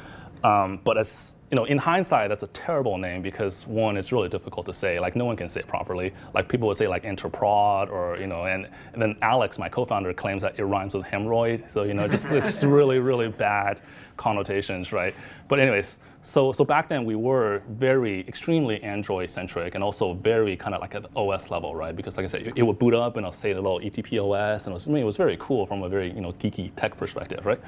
Um, 0.44 0.80
but 0.84 0.98
as 0.98 1.36
you 1.50 1.56
know, 1.56 1.64
in 1.64 1.78
hindsight, 1.78 2.28
that's 2.28 2.42
a 2.42 2.48
terrible 2.48 2.98
name 2.98 3.22
because 3.22 3.66
one, 3.66 3.96
it's 3.96 4.12
really 4.12 4.28
difficult 4.28 4.66
to 4.66 4.72
say. 4.72 5.00
Like 5.00 5.16
no 5.16 5.24
one 5.24 5.36
can 5.36 5.48
say 5.48 5.60
it 5.60 5.66
properly. 5.66 6.12
Like 6.34 6.48
people 6.48 6.68
would 6.68 6.76
say 6.76 6.86
like 6.86 7.04
Enterprod 7.04 7.90
or 7.90 8.18
you 8.18 8.26
know, 8.26 8.44
and, 8.44 8.68
and 8.92 9.00
then 9.00 9.16
Alex, 9.22 9.58
my 9.58 9.68
co-founder, 9.68 10.12
claims 10.12 10.42
that 10.42 10.58
it 10.58 10.64
rhymes 10.64 10.94
with 10.94 11.06
hemorrhoid. 11.06 11.70
So 11.70 11.84
you 11.84 11.94
know, 11.94 12.06
just 12.06 12.26
it's 12.30 12.62
really 12.64 12.98
really 12.98 13.28
bad 13.28 13.80
connotations, 14.16 14.92
right? 14.92 15.14
But 15.48 15.58
anyways, 15.58 16.00
so 16.22 16.52
so 16.52 16.64
back 16.64 16.88
then 16.88 17.04
we 17.04 17.14
were 17.14 17.62
very 17.70 18.20
extremely 18.28 18.82
Android 18.82 19.30
centric 19.30 19.74
and 19.74 19.82
also 19.82 20.12
very 20.14 20.56
kind 20.56 20.74
of 20.74 20.82
like 20.82 20.94
at 20.94 21.02
the 21.02 21.18
OS 21.18 21.50
level, 21.50 21.74
right? 21.74 21.96
Because 21.96 22.16
like 22.18 22.24
I 22.24 22.26
said, 22.26 22.42
it, 22.42 22.58
it 22.58 22.62
would 22.62 22.78
boot 22.78 22.94
up 22.94 23.16
and 23.16 23.24
I'll 23.24 23.32
say 23.32 23.54
the 23.54 23.60
little 23.62 23.80
ETP 23.80 24.22
OS, 24.22 24.66
and 24.66 24.72
it 24.72 24.74
was, 24.74 24.88
I 24.88 24.90
mean, 24.92 25.02
it 25.02 25.06
was 25.06 25.16
very 25.16 25.38
cool 25.40 25.64
from 25.64 25.82
a 25.82 25.88
very 25.88 26.12
you 26.12 26.20
know 26.20 26.32
geeky 26.34 26.70
tech 26.76 26.96
perspective, 26.96 27.46
right? 27.46 27.60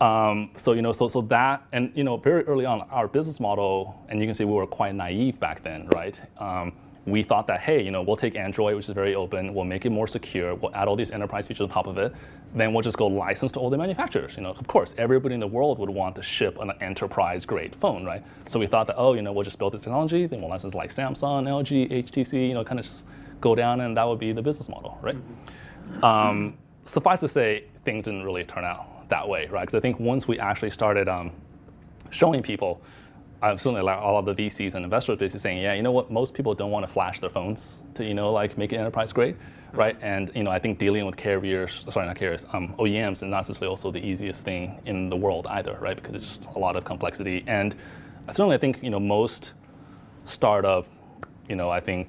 Um, 0.00 0.50
so 0.56 0.72
you 0.72 0.82
know, 0.82 0.92
so 0.92 1.08
so 1.08 1.22
that, 1.22 1.66
and 1.72 1.90
you 1.94 2.04
know, 2.04 2.16
very 2.16 2.44
early 2.44 2.66
on, 2.66 2.82
our 2.90 3.08
business 3.08 3.40
model, 3.40 4.04
and 4.08 4.20
you 4.20 4.26
can 4.26 4.34
see 4.34 4.44
we 4.44 4.52
were 4.52 4.66
quite 4.66 4.94
naive 4.94 5.40
back 5.40 5.62
then, 5.62 5.88
right? 5.88 6.20
Um, 6.38 6.72
we 7.06 7.22
thought 7.22 7.46
that, 7.46 7.60
hey, 7.60 7.82
you 7.82 7.92
know, 7.92 8.02
we'll 8.02 8.16
take 8.16 8.34
Android, 8.34 8.74
which 8.74 8.88
is 8.88 8.94
very 8.94 9.14
open, 9.14 9.54
we'll 9.54 9.64
make 9.64 9.86
it 9.86 9.90
more 9.90 10.08
secure, 10.08 10.56
we'll 10.56 10.74
add 10.74 10.88
all 10.88 10.96
these 10.96 11.12
enterprise 11.12 11.46
features 11.46 11.62
on 11.62 11.68
top 11.68 11.86
of 11.86 11.98
it, 11.98 12.12
then 12.52 12.72
we'll 12.72 12.82
just 12.82 12.98
go 12.98 13.06
license 13.06 13.52
to 13.52 13.60
all 13.60 13.70
the 13.70 13.78
manufacturers. 13.78 14.36
You 14.36 14.42
know, 14.42 14.50
of 14.50 14.66
course, 14.66 14.92
everybody 14.98 15.34
in 15.34 15.40
the 15.40 15.46
world 15.46 15.78
would 15.78 15.88
want 15.88 16.16
to 16.16 16.22
ship 16.22 16.58
an 16.58 16.72
enterprise-grade 16.80 17.76
phone, 17.76 18.04
right? 18.04 18.24
So 18.46 18.58
we 18.58 18.66
thought 18.66 18.88
that, 18.88 18.96
oh, 18.98 19.14
you 19.14 19.22
know, 19.22 19.32
we'll 19.32 19.44
just 19.44 19.58
build 19.58 19.72
this 19.72 19.82
technology, 19.82 20.26
then 20.26 20.40
we'll 20.40 20.50
license 20.50 20.74
like 20.74 20.90
Samsung, 20.90 21.44
LG, 21.44 21.92
HTC, 21.92 22.48
you 22.48 22.54
know, 22.54 22.64
kind 22.64 22.80
of 22.80 22.84
just 22.84 23.06
go 23.40 23.54
down, 23.54 23.82
and 23.82 23.96
that 23.96 24.06
would 24.06 24.18
be 24.18 24.32
the 24.32 24.42
business 24.42 24.68
model, 24.68 24.98
right? 25.00 25.14
Mm-hmm. 25.14 26.04
Um, 26.04 26.58
suffice 26.86 27.20
to 27.20 27.28
say, 27.28 27.66
things 27.84 28.02
didn't 28.02 28.24
really 28.24 28.42
turn 28.42 28.64
out 28.64 28.95
that 29.08 29.28
way, 29.28 29.46
right? 29.46 29.62
Because 29.62 29.74
I 29.74 29.80
think 29.80 29.98
once 30.00 30.26
we 30.28 30.38
actually 30.38 30.70
started 30.70 31.08
um, 31.08 31.32
showing 32.10 32.42
people 32.42 32.80
I'm 33.42 33.58
certainly 33.58 33.82
like 33.82 33.98
all 33.98 34.18
of 34.18 34.24
the 34.24 34.34
VCs 34.34 34.74
and 34.74 34.84
investors 34.84 35.18
basically 35.18 35.40
saying, 35.40 35.58
yeah, 35.58 35.74
you 35.74 35.82
know 35.82 35.92
what, 35.92 36.10
most 36.10 36.32
people 36.32 36.54
don't 36.54 36.70
want 36.70 36.86
to 36.86 36.92
flash 36.92 37.20
their 37.20 37.30
phones 37.30 37.82
to, 37.94 38.04
you 38.04 38.14
know, 38.14 38.32
like 38.32 38.56
make 38.56 38.72
it 38.72 38.76
enterprise 38.76 39.12
grade, 39.12 39.36
right? 39.72 39.96
And, 40.00 40.30
you 40.34 40.42
know, 40.42 40.50
I 40.50 40.58
think 40.58 40.78
dealing 40.78 41.04
with 41.04 41.16
carriers, 41.16 41.84
sorry, 41.90 42.06
not 42.06 42.16
carriers, 42.16 42.46
um, 42.52 42.74
OEMs 42.78 43.12
is 43.12 43.22
not 43.22 43.30
necessarily 43.38 43.68
also 43.68 43.90
the 43.90 44.04
easiest 44.04 44.44
thing 44.44 44.80
in 44.86 45.10
the 45.10 45.16
world 45.16 45.46
either, 45.48 45.76
right? 45.80 45.96
Because 45.96 46.14
it's 46.14 46.26
just 46.26 46.46
a 46.54 46.58
lot 46.58 46.76
of 46.76 46.84
complexity. 46.84 47.44
And 47.46 47.76
I 48.26 48.32
certainly 48.32 48.56
I 48.56 48.58
think, 48.58 48.82
you 48.82 48.90
know, 48.90 49.00
most 49.00 49.52
startup, 50.24 50.86
you 51.48 51.56
know, 51.56 51.68
I 51.68 51.80
think 51.80 52.08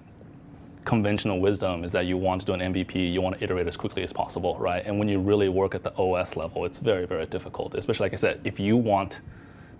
conventional 0.88 1.42
wisdom 1.42 1.84
is 1.84 1.92
that 1.92 2.06
you 2.06 2.16
want 2.16 2.40
to 2.40 2.48
do 2.48 2.54
an 2.54 2.62
MVP, 2.74 3.12
you 3.12 3.22
want 3.22 3.38
to 3.38 3.44
iterate 3.44 3.68
as 3.68 3.76
quickly 3.76 4.04
as 4.04 4.14
possible, 4.14 4.58
right? 4.58 4.84
And 4.86 4.98
when 4.98 5.10
you 5.10 5.20
really 5.20 5.50
work 5.50 5.76
at 5.76 5.84
the 5.84 5.94
OS 5.98 6.38
level, 6.38 6.64
it's 6.64 6.80
very, 6.80 7.06
very 7.06 7.26
difficult. 7.26 7.76
Especially 7.76 8.06
like 8.06 8.14
I 8.14 8.16
said, 8.16 8.40
if 8.46 8.58
you 8.58 8.78
want 8.78 9.20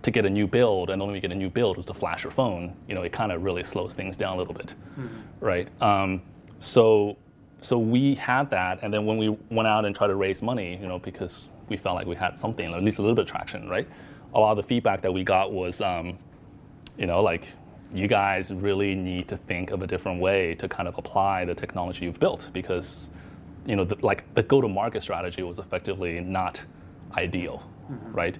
to 0.02 0.10
get 0.10 0.26
a 0.26 0.30
new 0.30 0.46
build, 0.46 0.90
and 0.90 1.00
only 1.00 1.18
get 1.18 1.32
a 1.32 1.34
new 1.34 1.48
build 1.48 1.78
was 1.78 1.86
to 1.86 1.94
flash 1.94 2.24
your 2.24 2.30
phone, 2.30 2.76
you 2.86 2.94
know, 2.94 3.02
it 3.02 3.10
kind 3.10 3.32
of 3.32 3.42
really 3.42 3.64
slows 3.64 3.94
things 3.94 4.18
down 4.18 4.34
a 4.34 4.38
little 4.38 4.52
bit, 4.52 4.74
mm-hmm. 4.98 5.06
right? 5.40 5.68
Um, 5.82 6.20
so, 6.60 7.16
so 7.60 7.78
we 7.78 8.14
had 8.14 8.50
that, 8.50 8.80
and 8.82 8.92
then 8.92 9.06
when 9.06 9.16
we 9.16 9.30
went 9.50 9.66
out 9.66 9.86
and 9.86 9.96
tried 9.96 10.08
to 10.08 10.14
raise 10.14 10.42
money, 10.42 10.76
you 10.76 10.86
know, 10.86 10.98
because 10.98 11.48
we 11.70 11.78
felt 11.78 11.96
like 11.96 12.06
we 12.06 12.16
had 12.16 12.38
something, 12.38 12.72
at 12.72 12.84
least 12.84 12.98
a 12.98 13.02
little 13.02 13.16
bit 13.16 13.22
of 13.22 13.28
traction, 13.28 13.66
right? 13.66 13.88
A 14.34 14.38
lot 14.38 14.50
of 14.52 14.58
the 14.58 14.62
feedback 14.62 15.00
that 15.00 15.12
we 15.12 15.24
got 15.24 15.52
was, 15.52 15.80
um, 15.80 16.18
you 16.98 17.06
know, 17.06 17.22
like 17.22 17.48
you 17.92 18.06
guys 18.06 18.52
really 18.52 18.94
need 18.94 19.28
to 19.28 19.36
think 19.36 19.70
of 19.70 19.82
a 19.82 19.86
different 19.86 20.20
way 20.20 20.54
to 20.56 20.68
kind 20.68 20.88
of 20.88 20.98
apply 20.98 21.44
the 21.44 21.54
technology 21.54 22.04
you've 22.04 22.20
built 22.20 22.50
because, 22.52 23.10
you 23.66 23.76
know, 23.76 23.84
the, 23.84 23.96
like 24.02 24.32
the 24.34 24.42
go-to-market 24.42 25.02
strategy 25.02 25.42
was 25.42 25.58
effectively 25.58 26.20
not 26.20 26.64
ideal, 27.16 27.68
mm-hmm. 27.90 28.12
right? 28.12 28.38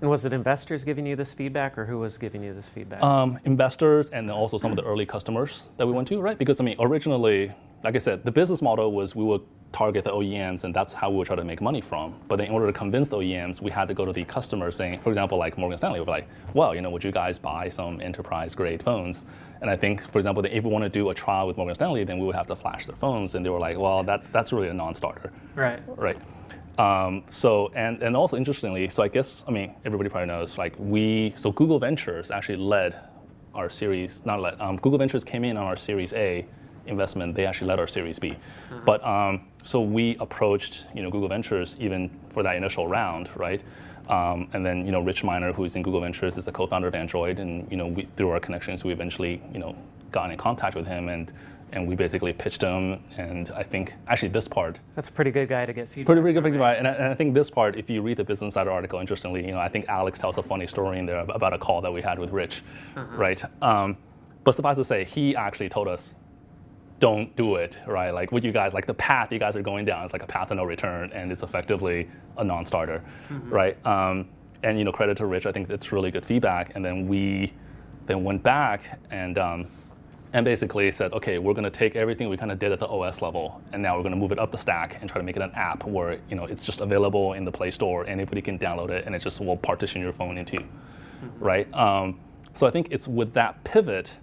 And 0.00 0.08
was 0.08 0.24
it 0.24 0.32
investors 0.32 0.82
giving 0.82 1.06
you 1.06 1.14
this 1.14 1.30
feedback, 1.30 1.76
or 1.76 1.84
who 1.84 1.98
was 1.98 2.16
giving 2.16 2.42
you 2.42 2.54
this 2.54 2.68
feedback? 2.68 3.02
Um, 3.02 3.38
investors, 3.44 4.08
and 4.08 4.30
also 4.30 4.56
some 4.56 4.70
of 4.72 4.76
the 4.76 4.84
early 4.84 5.04
customers 5.04 5.68
that 5.76 5.86
we 5.86 5.92
went 5.92 6.08
to, 6.08 6.20
right? 6.20 6.38
Because 6.38 6.58
I 6.58 6.64
mean, 6.64 6.76
originally, 6.80 7.52
like 7.82 7.94
I 7.94 7.98
said, 7.98 8.24
the 8.24 8.32
business 8.32 8.60
model 8.60 8.92
was 8.92 9.14
we 9.14 9.24
would 9.24 9.42
target 9.72 10.04
the 10.04 10.10
OEMs, 10.10 10.64
and 10.64 10.74
that's 10.74 10.92
how 10.92 11.10
we 11.10 11.16
would 11.16 11.26
try 11.26 11.36
to 11.36 11.44
make 11.44 11.60
money 11.60 11.80
from. 11.80 12.14
But 12.28 12.36
then 12.36 12.48
in 12.48 12.52
order 12.52 12.66
to 12.66 12.72
convince 12.72 13.08
the 13.08 13.18
OEMs, 13.18 13.60
we 13.60 13.70
had 13.70 13.88
to 13.88 13.94
go 13.94 14.04
to 14.04 14.12
the 14.12 14.24
customers, 14.24 14.76
saying, 14.76 14.98
for 14.98 15.10
example, 15.10 15.38
like 15.38 15.56
Morgan 15.56 15.78
Stanley, 15.78 16.00
we're 16.00 16.06
like, 16.06 16.28
well, 16.54 16.74
you 16.74 16.80
know, 16.80 16.90
would 16.90 17.04
you 17.04 17.12
guys 17.12 17.38
buy 17.38 17.68
some 17.68 18.00
enterprise-grade 18.00 18.82
phones? 18.82 19.26
And 19.60 19.70
I 19.70 19.76
think, 19.76 20.02
for 20.10 20.18
example, 20.18 20.44
if 20.44 20.64
we 20.64 20.70
want 20.70 20.84
to 20.84 20.90
do 20.90 21.10
a 21.10 21.14
trial 21.14 21.46
with 21.46 21.56
Morgan 21.56 21.74
Stanley, 21.74 22.04
then 22.04 22.18
we 22.18 22.26
would 22.26 22.34
have 22.34 22.46
to 22.48 22.56
flash 22.56 22.86
their 22.86 22.96
phones, 22.96 23.34
and 23.34 23.46
they 23.46 23.50
were 23.50 23.60
like, 23.60 23.78
well, 23.78 24.02
that 24.04 24.30
that's 24.32 24.52
really 24.52 24.68
a 24.68 24.74
non-starter. 24.74 25.32
Right. 25.54 25.80
Right. 25.86 26.18
Um, 26.78 27.24
so 27.28 27.70
and 27.74 28.02
and 28.02 28.16
also 28.16 28.36
interestingly, 28.36 28.88
so 28.88 29.02
I 29.02 29.08
guess 29.08 29.44
I 29.46 29.50
mean 29.50 29.74
everybody 29.84 30.08
probably 30.08 30.28
knows 30.28 30.56
like 30.56 30.74
we 30.78 31.34
so 31.36 31.52
Google 31.52 31.78
Ventures 31.78 32.30
actually 32.30 32.56
led 32.56 32.98
our 33.54 33.68
Series 33.68 34.24
not 34.24 34.40
led 34.40 34.58
um, 34.60 34.76
Google 34.76 34.98
Ventures 34.98 35.22
came 35.22 35.44
in 35.44 35.58
on 35.58 35.64
our 35.64 35.76
Series 35.76 36.14
A 36.14 36.46
investment. 36.86 37.34
They 37.34 37.46
actually 37.46 37.68
led 37.68 37.78
our 37.78 37.86
Series 37.86 38.18
B, 38.18 38.30
uh-huh. 38.30 38.80
but 38.84 39.04
um, 39.04 39.42
so 39.62 39.80
we 39.80 40.16
approached 40.20 40.86
you 40.94 41.02
know 41.02 41.10
Google 41.10 41.28
Ventures 41.28 41.76
even 41.80 42.10
for 42.30 42.42
that 42.42 42.56
initial 42.56 42.88
round, 42.88 43.30
right? 43.36 43.62
Um, 44.08 44.48
and 44.52 44.64
then 44.64 44.84
you 44.84 44.92
know 44.92 45.00
Rich 45.00 45.24
Miner, 45.24 45.52
who 45.52 45.64
is 45.64 45.76
in 45.76 45.82
Google 45.82 46.00
Ventures, 46.00 46.36
is 46.36 46.48
a 46.48 46.52
co-founder 46.52 46.88
of 46.88 46.94
Android, 46.94 47.38
and 47.38 47.70
you 47.70 47.76
know 47.76 47.86
we, 47.86 48.04
through 48.16 48.30
our 48.30 48.40
connections, 48.40 48.84
we 48.84 48.92
eventually 48.92 49.40
you 49.52 49.58
know 49.58 49.76
got 50.10 50.30
in 50.30 50.36
contact 50.36 50.74
with 50.74 50.86
him 50.86 51.08
and 51.08 51.32
and 51.72 51.86
we 51.86 51.94
basically 51.94 52.32
pitched 52.32 52.62
him. 52.62 53.02
And 53.16 53.50
I 53.50 53.62
think 53.62 53.94
actually 54.08 54.28
this 54.28 54.48
part. 54.48 54.80
That's 54.94 55.08
a 55.08 55.12
pretty 55.12 55.30
good 55.30 55.48
guy 55.48 55.66
to 55.66 55.72
get 55.72 55.88
feedback. 55.88 56.06
Pretty, 56.06 56.20
pretty 56.20 56.40
good 56.40 56.52
feedback. 56.52 56.78
And 56.78 56.88
I, 56.88 56.92
and 56.92 57.04
I 57.04 57.14
think 57.14 57.34
this 57.34 57.50
part, 57.50 57.76
if 57.76 57.88
you 57.88 58.02
read 58.02 58.16
the 58.16 58.24
Business 58.24 58.54
Insider 58.54 58.70
article, 58.70 58.98
interestingly, 58.98 59.46
you 59.46 59.52
know, 59.52 59.60
I 59.60 59.68
think 59.68 59.88
Alex 59.88 60.18
tells 60.18 60.38
a 60.38 60.42
funny 60.42 60.66
story 60.66 60.98
in 60.98 61.06
there 61.06 61.20
about 61.20 61.52
a 61.52 61.58
call 61.58 61.80
that 61.82 61.92
we 61.92 62.02
had 62.02 62.18
with 62.18 62.32
Rich, 62.32 62.62
uh-huh. 62.96 63.16
right? 63.16 63.42
Um, 63.62 63.96
but 64.44 64.54
suffice 64.54 64.76
to 64.76 64.84
say, 64.84 65.04
he 65.04 65.36
actually 65.36 65.68
told 65.68 65.86
us, 65.86 66.14
don't 67.00 67.34
do 67.34 67.56
it, 67.56 67.80
right? 67.86 68.12
Like 68.12 68.30
what 68.30 68.44
you 68.44 68.52
guys, 68.52 68.72
like 68.72 68.86
the 68.86 68.94
path 68.94 69.32
you 69.32 69.38
guys 69.38 69.56
are 69.56 69.62
going 69.62 69.84
down 69.84 70.04
is 70.04 70.12
like 70.12 70.22
a 70.22 70.26
path 70.26 70.50
of 70.50 70.58
no 70.58 70.64
return, 70.64 71.10
and 71.12 71.32
it's 71.32 71.42
effectively 71.42 72.08
a 72.36 72.44
non-starter, 72.44 73.02
mm-hmm. 73.28 73.50
right? 73.50 73.86
Um, 73.86 74.28
and 74.62 74.78
you 74.78 74.84
know, 74.84 74.92
credit 74.92 75.16
to 75.16 75.26
Rich, 75.26 75.46
I 75.46 75.52
think 75.52 75.66
that's 75.66 75.90
really 75.90 76.10
good 76.10 76.24
feedback. 76.24 76.76
And 76.76 76.84
then 76.84 77.08
we 77.08 77.52
then 78.06 78.22
went 78.22 78.42
back 78.42 79.00
and 79.10 79.38
um, 79.38 79.66
and 80.32 80.44
basically 80.44 80.90
said, 80.92 81.12
okay, 81.12 81.38
we're 81.38 81.54
going 81.54 81.64
to 81.64 81.70
take 81.70 81.96
everything 81.96 82.28
we 82.28 82.36
kind 82.36 82.52
of 82.52 82.58
did 82.58 82.70
at 82.70 82.78
the 82.78 82.86
OS 82.86 83.22
level, 83.22 83.60
and 83.72 83.82
now 83.82 83.96
we're 83.96 84.02
going 84.02 84.14
to 84.14 84.20
move 84.20 84.30
it 84.30 84.38
up 84.38 84.52
the 84.52 84.58
stack 84.58 84.98
and 85.00 85.10
try 85.10 85.18
to 85.18 85.24
make 85.24 85.36
it 85.36 85.42
an 85.42 85.50
app 85.52 85.84
where 85.84 86.20
you 86.28 86.36
know 86.36 86.44
it's 86.44 86.64
just 86.64 86.80
available 86.80 87.32
in 87.32 87.44
the 87.44 87.52
Play 87.52 87.70
Store, 87.70 88.06
anybody 88.06 88.42
can 88.42 88.58
download 88.58 88.90
it, 88.90 89.06
and 89.06 89.14
it 89.14 89.20
just 89.20 89.40
will 89.40 89.56
partition 89.56 90.02
your 90.02 90.12
phone 90.12 90.36
into, 90.36 90.58
mm-hmm. 90.58 91.42
right? 91.42 91.72
Um, 91.74 92.20
so 92.54 92.66
I 92.66 92.70
think 92.70 92.88
it's 92.90 93.08
with 93.08 93.32
that 93.34 93.62
pivot 93.64 94.18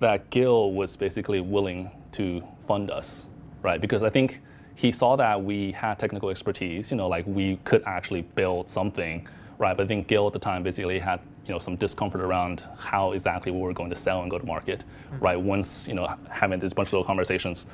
that 0.00 0.28
Gil 0.30 0.72
was 0.72 0.96
basically 0.96 1.40
willing 1.40 1.90
to 2.14 2.42
fund 2.66 2.90
us, 2.90 3.30
right? 3.62 3.80
Because 3.80 4.02
I 4.02 4.10
think 4.10 4.40
he 4.74 4.90
saw 4.90 5.16
that 5.16 5.42
we 5.42 5.72
had 5.72 5.98
technical 5.98 6.30
expertise, 6.30 6.90
you 6.90 6.96
know, 6.96 7.08
like 7.08 7.26
we 7.26 7.56
could 7.64 7.82
actually 7.86 8.22
build 8.22 8.68
something, 8.68 9.26
right? 9.58 9.76
But 9.76 9.84
I 9.84 9.86
think 9.86 10.08
Gil 10.08 10.26
at 10.26 10.32
the 10.32 10.38
time 10.38 10.62
basically 10.62 10.98
had 10.98 11.20
you 11.46 11.52
know 11.52 11.58
some 11.58 11.76
discomfort 11.76 12.22
around 12.22 12.62
how 12.78 13.12
exactly 13.12 13.52
we 13.52 13.60
were 13.60 13.72
going 13.72 13.90
to 13.90 13.96
sell 13.96 14.22
and 14.22 14.30
go 14.30 14.38
to 14.38 14.46
market, 14.46 14.84
mm-hmm. 14.84 15.24
right? 15.24 15.40
Once 15.40 15.86
you 15.86 15.94
know 15.94 16.12
having 16.30 16.58
this 16.58 16.72
bunch 16.72 16.88
of 16.88 16.94
little 16.94 17.04
conversations, 17.04 17.66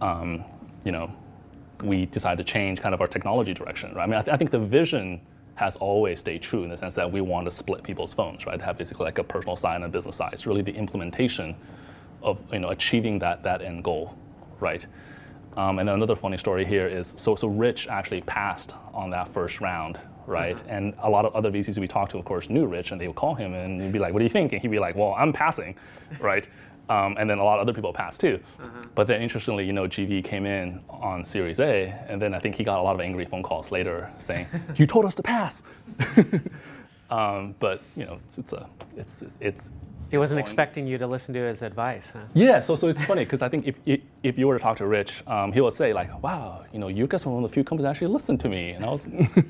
um, 0.00 0.44
you 0.84 0.92
know, 0.92 1.10
we 1.82 2.06
decided 2.06 2.44
to 2.44 2.52
change 2.52 2.80
kind 2.80 2.94
of 2.94 3.00
our 3.00 3.06
technology 3.06 3.54
direction, 3.54 3.94
right? 3.94 4.04
I 4.04 4.06
mean, 4.06 4.16
I, 4.16 4.22
th- 4.22 4.34
I, 4.34 4.36
think 4.36 4.50
the 4.50 4.58
vision 4.58 5.20
has 5.54 5.76
always 5.76 6.20
stayed 6.20 6.42
true 6.42 6.64
in 6.64 6.70
the 6.70 6.76
sense 6.76 6.94
that 6.94 7.10
we 7.10 7.20
want 7.20 7.46
to 7.46 7.50
split 7.50 7.82
people's 7.82 8.12
phones, 8.12 8.46
right? 8.46 8.60
Have 8.60 8.78
basically 8.78 9.04
like 9.04 9.18
a 9.18 9.24
personal 9.24 9.56
side 9.56 9.76
and 9.76 9.84
a 9.84 9.88
business 9.88 10.16
side. 10.16 10.32
It's 10.32 10.46
really 10.46 10.62
the 10.62 10.74
implementation 10.74 11.54
of 12.22 12.38
you 12.52 12.58
know 12.58 12.70
achieving 12.70 13.18
that 13.20 13.42
that 13.42 13.62
end 13.62 13.84
goal, 13.84 14.16
right? 14.60 14.86
Um, 15.56 15.78
and 15.78 15.90
another 15.90 16.16
funny 16.16 16.38
story 16.38 16.64
here 16.64 16.86
is 16.86 17.14
so 17.16 17.36
so 17.36 17.48
Rich 17.48 17.88
actually 17.88 18.22
passed 18.22 18.74
on 18.94 19.10
that 19.10 19.28
first 19.28 19.60
round 19.60 19.98
right? 20.26 20.56
Mm-hmm. 20.56 20.70
And 20.70 20.94
a 21.00 21.10
lot 21.10 21.24
of 21.24 21.34
other 21.34 21.50
VCs 21.50 21.78
we 21.78 21.86
talked 21.86 22.12
to, 22.12 22.18
of 22.18 22.24
course, 22.24 22.48
knew 22.50 22.66
Rich, 22.66 22.92
and 22.92 23.00
they 23.00 23.06
would 23.06 23.16
call 23.16 23.34
him 23.34 23.54
and 23.54 23.82
he'd 23.82 23.92
be 23.92 23.98
like, 23.98 24.12
"What 24.12 24.20
do 24.20 24.24
you 24.24 24.30
think?" 24.30 24.52
And 24.52 24.60
he'd 24.60 24.70
be 24.70 24.78
like, 24.78 24.96
"Well, 24.96 25.14
I'm 25.18 25.32
passing," 25.32 25.76
right? 26.20 26.48
Um, 26.88 27.16
and 27.18 27.30
then 27.30 27.38
a 27.38 27.44
lot 27.44 27.58
of 27.58 27.62
other 27.62 27.72
people 27.72 27.92
passed 27.92 28.20
too. 28.20 28.40
Mm-hmm. 28.60 28.82
But 28.94 29.06
then 29.06 29.22
interestingly, 29.22 29.64
you 29.64 29.72
know, 29.72 29.86
GV 29.86 30.24
came 30.24 30.46
in 30.46 30.80
on 30.90 31.24
Series 31.24 31.60
A, 31.60 31.94
and 32.08 32.20
then 32.20 32.34
I 32.34 32.38
think 32.38 32.54
he 32.54 32.64
got 32.64 32.78
a 32.78 32.82
lot 32.82 32.94
of 32.94 33.00
angry 33.00 33.24
phone 33.24 33.42
calls 33.42 33.70
later 33.70 34.10
saying, 34.18 34.46
"You 34.76 34.86
told 34.86 35.04
us 35.04 35.14
to 35.16 35.22
pass." 35.22 35.62
um, 37.10 37.54
but 37.60 37.80
you 37.96 38.04
know, 38.04 38.14
it's, 38.14 38.38
it's 38.38 38.52
a 38.52 38.68
it's 38.96 39.24
it's 39.40 39.70
he 40.12 40.18
wasn't 40.18 40.36
point. 40.40 40.46
expecting 40.46 40.86
you 40.86 40.98
to 40.98 41.06
listen 41.06 41.32
to 41.32 41.40
his 41.40 41.62
advice. 41.62 42.10
Huh? 42.12 42.18
Yeah, 42.34 42.60
so 42.60 42.76
so 42.76 42.88
it's 42.88 43.02
funny 43.02 43.24
because 43.24 43.40
I 43.40 43.48
think 43.48 43.66
if, 43.66 43.76
if, 43.86 44.00
if 44.22 44.38
you 44.38 44.46
were 44.46 44.58
to 44.58 44.62
talk 44.62 44.76
to 44.76 44.86
Rich, 44.86 45.22
um, 45.26 45.52
he 45.52 45.62
would 45.62 45.72
say 45.72 45.94
like, 45.94 46.22
"Wow, 46.22 46.66
you 46.70 46.78
know, 46.78 46.88
you 46.88 47.06
guys 47.06 47.24
were 47.24 47.32
one 47.32 47.42
of 47.42 47.50
the 47.50 47.54
few 47.54 47.64
companies 47.64 47.84
that 47.84 47.92
actually 47.92 48.08
listened 48.08 48.38
to 48.40 48.50
me," 48.50 48.72
and 48.72 48.84
I 48.84 48.90
was. 48.90 49.06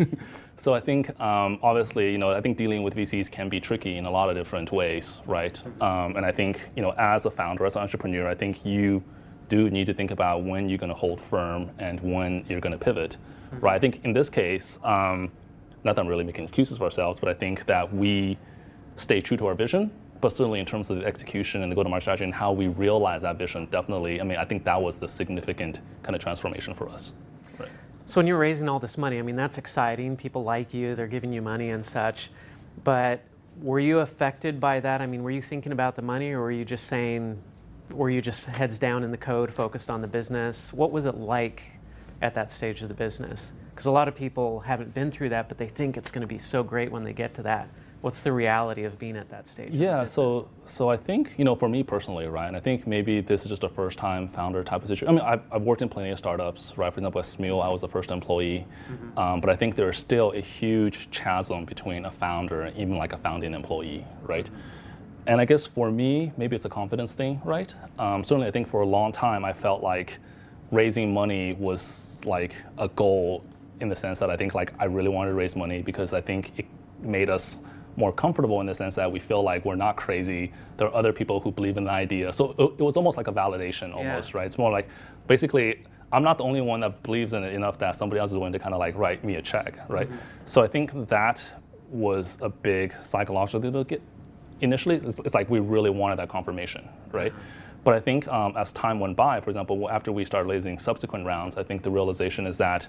so 0.56 0.72
I 0.72 0.78
think 0.78 1.18
um, 1.20 1.58
obviously, 1.64 2.12
you 2.12 2.18
know, 2.18 2.30
I 2.30 2.40
think 2.40 2.56
dealing 2.56 2.84
with 2.84 2.94
VCs 2.94 3.28
can 3.28 3.48
be 3.48 3.58
tricky 3.58 3.96
in 3.96 4.06
a 4.06 4.10
lot 4.10 4.30
of 4.30 4.36
different 4.36 4.70
ways, 4.70 5.20
right? 5.26 5.60
Um, 5.82 6.14
and 6.14 6.24
I 6.24 6.30
think 6.30 6.70
you 6.76 6.82
know, 6.82 6.92
as 6.96 7.26
a 7.26 7.30
founder, 7.32 7.66
as 7.66 7.74
an 7.74 7.82
entrepreneur, 7.82 8.28
I 8.28 8.36
think 8.36 8.64
you 8.64 9.02
do 9.48 9.68
need 9.68 9.86
to 9.86 9.94
think 9.94 10.12
about 10.12 10.44
when 10.44 10.68
you're 10.68 10.78
going 10.78 10.90
to 10.90 10.94
hold 10.94 11.20
firm 11.20 11.72
and 11.80 11.98
when 12.00 12.44
you're 12.48 12.60
going 12.60 12.78
to 12.78 12.78
pivot, 12.78 13.16
mm-hmm. 13.50 13.64
right? 13.64 13.74
I 13.74 13.80
think 13.80 14.04
in 14.04 14.12
this 14.12 14.30
case, 14.30 14.78
um, 14.84 15.32
not 15.82 15.96
that 15.96 16.02
I'm 16.02 16.06
really 16.06 16.22
making 16.22 16.44
excuses 16.44 16.78
for 16.78 16.84
ourselves, 16.84 17.18
but 17.18 17.28
I 17.28 17.34
think 17.34 17.66
that 17.66 17.92
we 17.92 18.38
stay 18.94 19.20
true 19.20 19.36
to 19.38 19.46
our 19.46 19.54
vision 19.54 19.90
but 20.22 20.32
certainly 20.32 20.60
in 20.60 20.64
terms 20.64 20.88
of 20.88 20.98
the 20.98 21.04
execution 21.04 21.64
and 21.64 21.70
the 21.70 21.74
go-to-market 21.74 22.04
strategy 22.04 22.24
and 22.24 22.32
how 22.32 22.52
we 22.52 22.68
realize 22.68 23.22
that 23.22 23.36
vision, 23.36 23.66
definitely, 23.72 24.20
I 24.20 24.24
mean, 24.24 24.38
I 24.38 24.44
think 24.44 24.62
that 24.64 24.80
was 24.80 25.00
the 25.00 25.08
significant 25.08 25.80
kind 26.04 26.14
of 26.14 26.22
transformation 26.22 26.74
for 26.74 26.88
us. 26.88 27.12
Right. 27.58 27.68
So 28.06 28.20
when 28.20 28.28
you're 28.28 28.38
raising 28.38 28.68
all 28.68 28.78
this 28.78 28.96
money, 28.96 29.18
I 29.18 29.22
mean, 29.22 29.34
that's 29.34 29.58
exciting. 29.58 30.16
People 30.16 30.44
like 30.44 30.72
you, 30.72 30.94
they're 30.94 31.08
giving 31.08 31.32
you 31.32 31.42
money 31.42 31.70
and 31.70 31.84
such. 31.84 32.30
But 32.84 33.24
were 33.60 33.80
you 33.80 33.98
affected 33.98 34.60
by 34.60 34.78
that? 34.78 35.02
I 35.02 35.06
mean, 35.06 35.24
were 35.24 35.32
you 35.32 35.42
thinking 35.42 35.72
about 35.72 35.96
the 35.96 36.02
money 36.02 36.30
or 36.30 36.40
were 36.40 36.52
you 36.52 36.64
just 36.64 36.86
saying, 36.86 37.42
were 37.90 38.08
you 38.08 38.22
just 38.22 38.44
heads 38.44 38.78
down 38.78 39.02
in 39.02 39.10
the 39.10 39.18
code, 39.18 39.52
focused 39.52 39.90
on 39.90 40.02
the 40.02 40.08
business? 40.08 40.72
What 40.72 40.92
was 40.92 41.04
it 41.04 41.16
like 41.16 41.64
at 42.22 42.32
that 42.36 42.52
stage 42.52 42.80
of 42.80 42.86
the 42.86 42.94
business? 42.94 43.50
Because 43.74 43.86
a 43.86 43.90
lot 43.90 44.06
of 44.06 44.14
people 44.14 44.60
haven't 44.60 44.94
been 44.94 45.10
through 45.10 45.30
that, 45.30 45.48
but 45.48 45.58
they 45.58 45.66
think 45.66 45.96
it's 45.96 46.12
going 46.12 46.20
to 46.20 46.28
be 46.28 46.38
so 46.38 46.62
great 46.62 46.92
when 46.92 47.02
they 47.02 47.12
get 47.12 47.34
to 47.34 47.42
that 47.42 47.68
What's 48.02 48.18
the 48.18 48.32
reality 48.32 48.82
of 48.82 48.98
being 48.98 49.16
at 49.16 49.30
that 49.30 49.46
stage? 49.46 49.70
Yeah, 49.72 50.04
so 50.04 50.48
so 50.66 50.88
I 50.88 50.96
think 50.96 51.34
you 51.38 51.44
know 51.44 51.54
for 51.54 51.68
me 51.68 51.84
personally, 51.84 52.26
right, 52.26 52.48
and 52.48 52.56
I 52.56 52.60
think 52.60 52.84
maybe 52.84 53.20
this 53.20 53.44
is 53.44 53.48
just 53.48 53.62
a 53.62 53.68
first 53.68 53.96
time 53.96 54.26
founder 54.26 54.64
type 54.64 54.82
of 54.82 54.88
situation. 54.88 55.08
I 55.08 55.12
mean, 55.12 55.20
I've, 55.20 55.42
I've 55.52 55.62
worked 55.62 55.82
in 55.82 55.88
plenty 55.88 56.10
of 56.10 56.18
startups, 56.18 56.76
right? 56.76 56.92
For 56.92 56.98
example, 56.98 57.20
at 57.20 57.26
Smule, 57.26 57.64
I 57.64 57.68
was 57.68 57.80
the 57.80 57.88
first 57.88 58.10
employee, 58.10 58.66
um, 59.16 59.40
but 59.40 59.50
I 59.50 59.54
think 59.54 59.76
there 59.76 59.88
is 59.88 59.98
still 59.98 60.32
a 60.32 60.40
huge 60.40 61.12
chasm 61.12 61.64
between 61.64 62.06
a 62.06 62.10
founder 62.10 62.62
and 62.62 62.76
even 62.76 62.98
like 62.98 63.12
a 63.12 63.18
founding 63.18 63.54
employee, 63.54 64.04
right? 64.22 64.50
And 65.28 65.40
I 65.40 65.44
guess 65.44 65.64
for 65.64 65.92
me, 65.92 66.32
maybe 66.36 66.56
it's 66.56 66.64
a 66.64 66.68
confidence 66.68 67.12
thing, 67.12 67.40
right? 67.44 67.72
Um, 68.00 68.24
certainly, 68.24 68.48
I 68.48 68.50
think 68.50 68.66
for 68.66 68.80
a 68.80 68.86
long 68.86 69.12
time, 69.12 69.44
I 69.44 69.52
felt 69.52 69.80
like 69.80 70.18
raising 70.72 71.14
money 71.14 71.52
was 71.52 72.20
like 72.26 72.56
a 72.78 72.88
goal 72.88 73.44
in 73.78 73.88
the 73.88 73.94
sense 73.94 74.18
that 74.18 74.28
I 74.28 74.36
think 74.36 74.56
like 74.56 74.72
I 74.80 74.86
really 74.86 75.08
wanted 75.08 75.30
to 75.30 75.36
raise 75.36 75.54
money 75.54 75.82
because 75.82 76.12
I 76.12 76.20
think 76.20 76.58
it 76.58 76.66
made 77.00 77.30
us 77.30 77.60
more 77.96 78.12
comfortable 78.12 78.60
in 78.60 78.66
the 78.66 78.74
sense 78.74 78.94
that 78.94 79.10
we 79.10 79.18
feel 79.20 79.42
like 79.42 79.64
we're 79.64 79.74
not 79.74 79.96
crazy. 79.96 80.52
There 80.76 80.88
are 80.88 80.94
other 80.94 81.12
people 81.12 81.40
who 81.40 81.50
believe 81.50 81.76
in 81.76 81.84
the 81.84 81.90
idea. 81.90 82.32
So 82.32 82.54
it, 82.58 82.80
it 82.80 82.82
was 82.82 82.96
almost 82.96 83.16
like 83.16 83.28
a 83.28 83.32
validation 83.32 83.94
almost, 83.94 84.34
right? 84.34 84.46
It's 84.46 84.58
more 84.58 84.70
like 84.70 84.88
basically 85.26 85.84
I'm 86.12 86.22
not 86.22 86.38
the 86.38 86.44
only 86.44 86.60
one 86.60 86.80
that 86.80 87.02
believes 87.02 87.32
in 87.32 87.42
it 87.42 87.54
enough 87.54 87.78
that 87.78 87.96
somebody 87.96 88.20
else 88.20 88.30
is 88.30 88.36
willing 88.36 88.52
to 88.52 88.58
kind 88.58 88.74
of 88.74 88.80
like 88.80 88.96
write 88.96 89.24
me 89.24 89.36
a 89.36 89.42
check, 89.42 89.78
right? 89.88 90.08
So 90.44 90.62
I 90.62 90.66
think 90.66 91.08
that 91.08 91.42
was 91.90 92.38
a 92.40 92.48
big 92.48 92.94
psychological 93.02 93.60
thing 93.60 93.72
to 93.72 93.84
get 93.84 94.02
initially 94.60 94.96
it's, 94.96 95.18
it's 95.20 95.34
like 95.34 95.50
we 95.50 95.58
really 95.58 95.90
wanted 95.90 96.18
that 96.18 96.28
confirmation, 96.28 96.88
right? 97.12 97.32
But 97.84 97.94
I 97.94 98.00
think 98.00 98.28
um, 98.28 98.56
as 98.56 98.72
time 98.72 99.00
went 99.00 99.16
by, 99.16 99.40
for 99.40 99.50
example, 99.50 99.90
after 99.90 100.12
we 100.12 100.24
started 100.24 100.48
raising 100.48 100.78
subsequent 100.78 101.26
rounds, 101.26 101.56
I 101.56 101.64
think 101.64 101.82
the 101.82 101.90
realization 101.90 102.46
is 102.46 102.56
that 102.58 102.86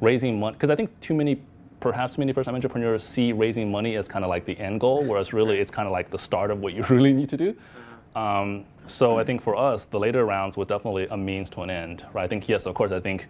raising 0.00 0.38
money, 0.38 0.52
because 0.54 0.70
I 0.70 0.76
think 0.76 0.98
too 1.00 1.14
many, 1.14 1.40
perhaps 1.84 2.16
many 2.16 2.32
first-time 2.32 2.54
entrepreneurs 2.54 3.04
see 3.04 3.30
raising 3.34 3.70
money 3.70 3.96
as 3.96 4.08
kind 4.08 4.24
of 4.24 4.30
like 4.30 4.46
the 4.46 4.58
end 4.58 4.80
goal, 4.80 5.04
whereas 5.04 5.34
really 5.34 5.58
it's 5.58 5.70
kind 5.70 5.86
of 5.86 5.92
like 5.92 6.08
the 6.08 6.18
start 6.18 6.50
of 6.50 6.60
what 6.60 6.72
you 6.72 6.82
really 6.88 7.12
need 7.12 7.28
to 7.28 7.36
do. 7.36 7.54
Um, 8.16 8.64
so 8.86 9.18
I 9.18 9.24
think 9.24 9.42
for 9.42 9.54
us, 9.54 9.84
the 9.84 9.98
later 9.98 10.24
rounds 10.24 10.56
were 10.56 10.64
definitely 10.64 11.06
a 11.10 11.16
means 11.16 11.50
to 11.50 11.60
an 11.60 11.68
end, 11.68 12.06
right? 12.14 12.24
I 12.24 12.26
think 12.26 12.48
yes, 12.48 12.64
of 12.64 12.74
course, 12.74 12.90
I 12.90 13.00
think, 13.00 13.28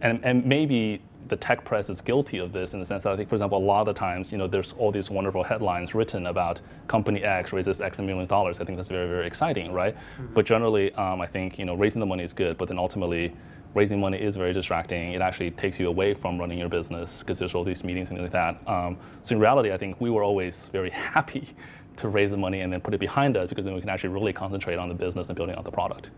and 0.00 0.18
and 0.24 0.44
maybe 0.44 1.00
the 1.28 1.36
tech 1.36 1.64
press 1.64 1.88
is 1.90 2.00
guilty 2.00 2.38
of 2.38 2.52
this 2.52 2.74
in 2.74 2.80
the 2.80 2.84
sense 2.84 3.04
that 3.04 3.12
I 3.12 3.16
think, 3.16 3.28
for 3.28 3.36
example, 3.36 3.58
a 3.58 3.64
lot 3.72 3.82
of 3.82 3.86
the 3.86 3.92
times, 3.92 4.32
you 4.32 4.38
know, 4.38 4.48
there's 4.48 4.72
all 4.72 4.90
these 4.90 5.08
wonderful 5.08 5.44
headlines 5.44 5.94
written 5.94 6.26
about 6.26 6.60
company 6.88 7.22
X 7.22 7.52
raises 7.52 7.80
X 7.80 8.00
million 8.00 8.26
dollars. 8.26 8.60
I 8.60 8.64
think 8.64 8.78
that's 8.78 8.88
very, 8.88 9.06
very 9.06 9.28
exciting, 9.28 9.72
right? 9.72 9.96
But 10.34 10.44
generally, 10.44 10.92
um, 10.94 11.20
I 11.20 11.28
think 11.28 11.56
you 11.56 11.64
know, 11.64 11.76
raising 11.76 12.00
the 12.00 12.06
money 12.06 12.24
is 12.24 12.32
good, 12.32 12.58
but 12.58 12.66
then 12.66 12.78
ultimately, 12.80 13.32
raising 13.74 14.00
money 14.00 14.18
is 14.18 14.36
very 14.36 14.52
distracting. 14.52 15.12
It 15.12 15.20
actually 15.20 15.50
takes 15.50 15.80
you 15.80 15.88
away 15.88 16.14
from 16.14 16.38
running 16.38 16.58
your 16.58 16.68
business 16.68 17.20
because 17.22 17.38
there's 17.38 17.54
all 17.54 17.64
these 17.64 17.84
meetings 17.84 18.10
and 18.10 18.18
things 18.18 18.32
like 18.32 18.56
that. 18.56 18.70
Um, 18.70 18.98
so 19.22 19.34
in 19.34 19.40
reality, 19.40 19.72
I 19.72 19.78
think 19.78 20.00
we 20.00 20.10
were 20.10 20.22
always 20.22 20.68
very 20.68 20.90
happy 21.14 21.48
to 21.96 22.08
raise 22.08 22.30
the 22.30 22.36
money 22.36 22.60
and 22.60 22.72
then 22.72 22.80
put 22.80 22.94
it 22.94 23.00
behind 23.00 23.36
us 23.36 23.48
because 23.48 23.64
then 23.64 23.74
we 23.74 23.80
can 23.80 23.90
actually 23.90 24.10
really 24.10 24.32
concentrate 24.32 24.76
on 24.76 24.88
the 24.88 24.94
business 24.94 25.28
and 25.28 25.36
building 25.36 25.54
out 25.56 25.64
the 25.64 25.70
product. 25.70 26.10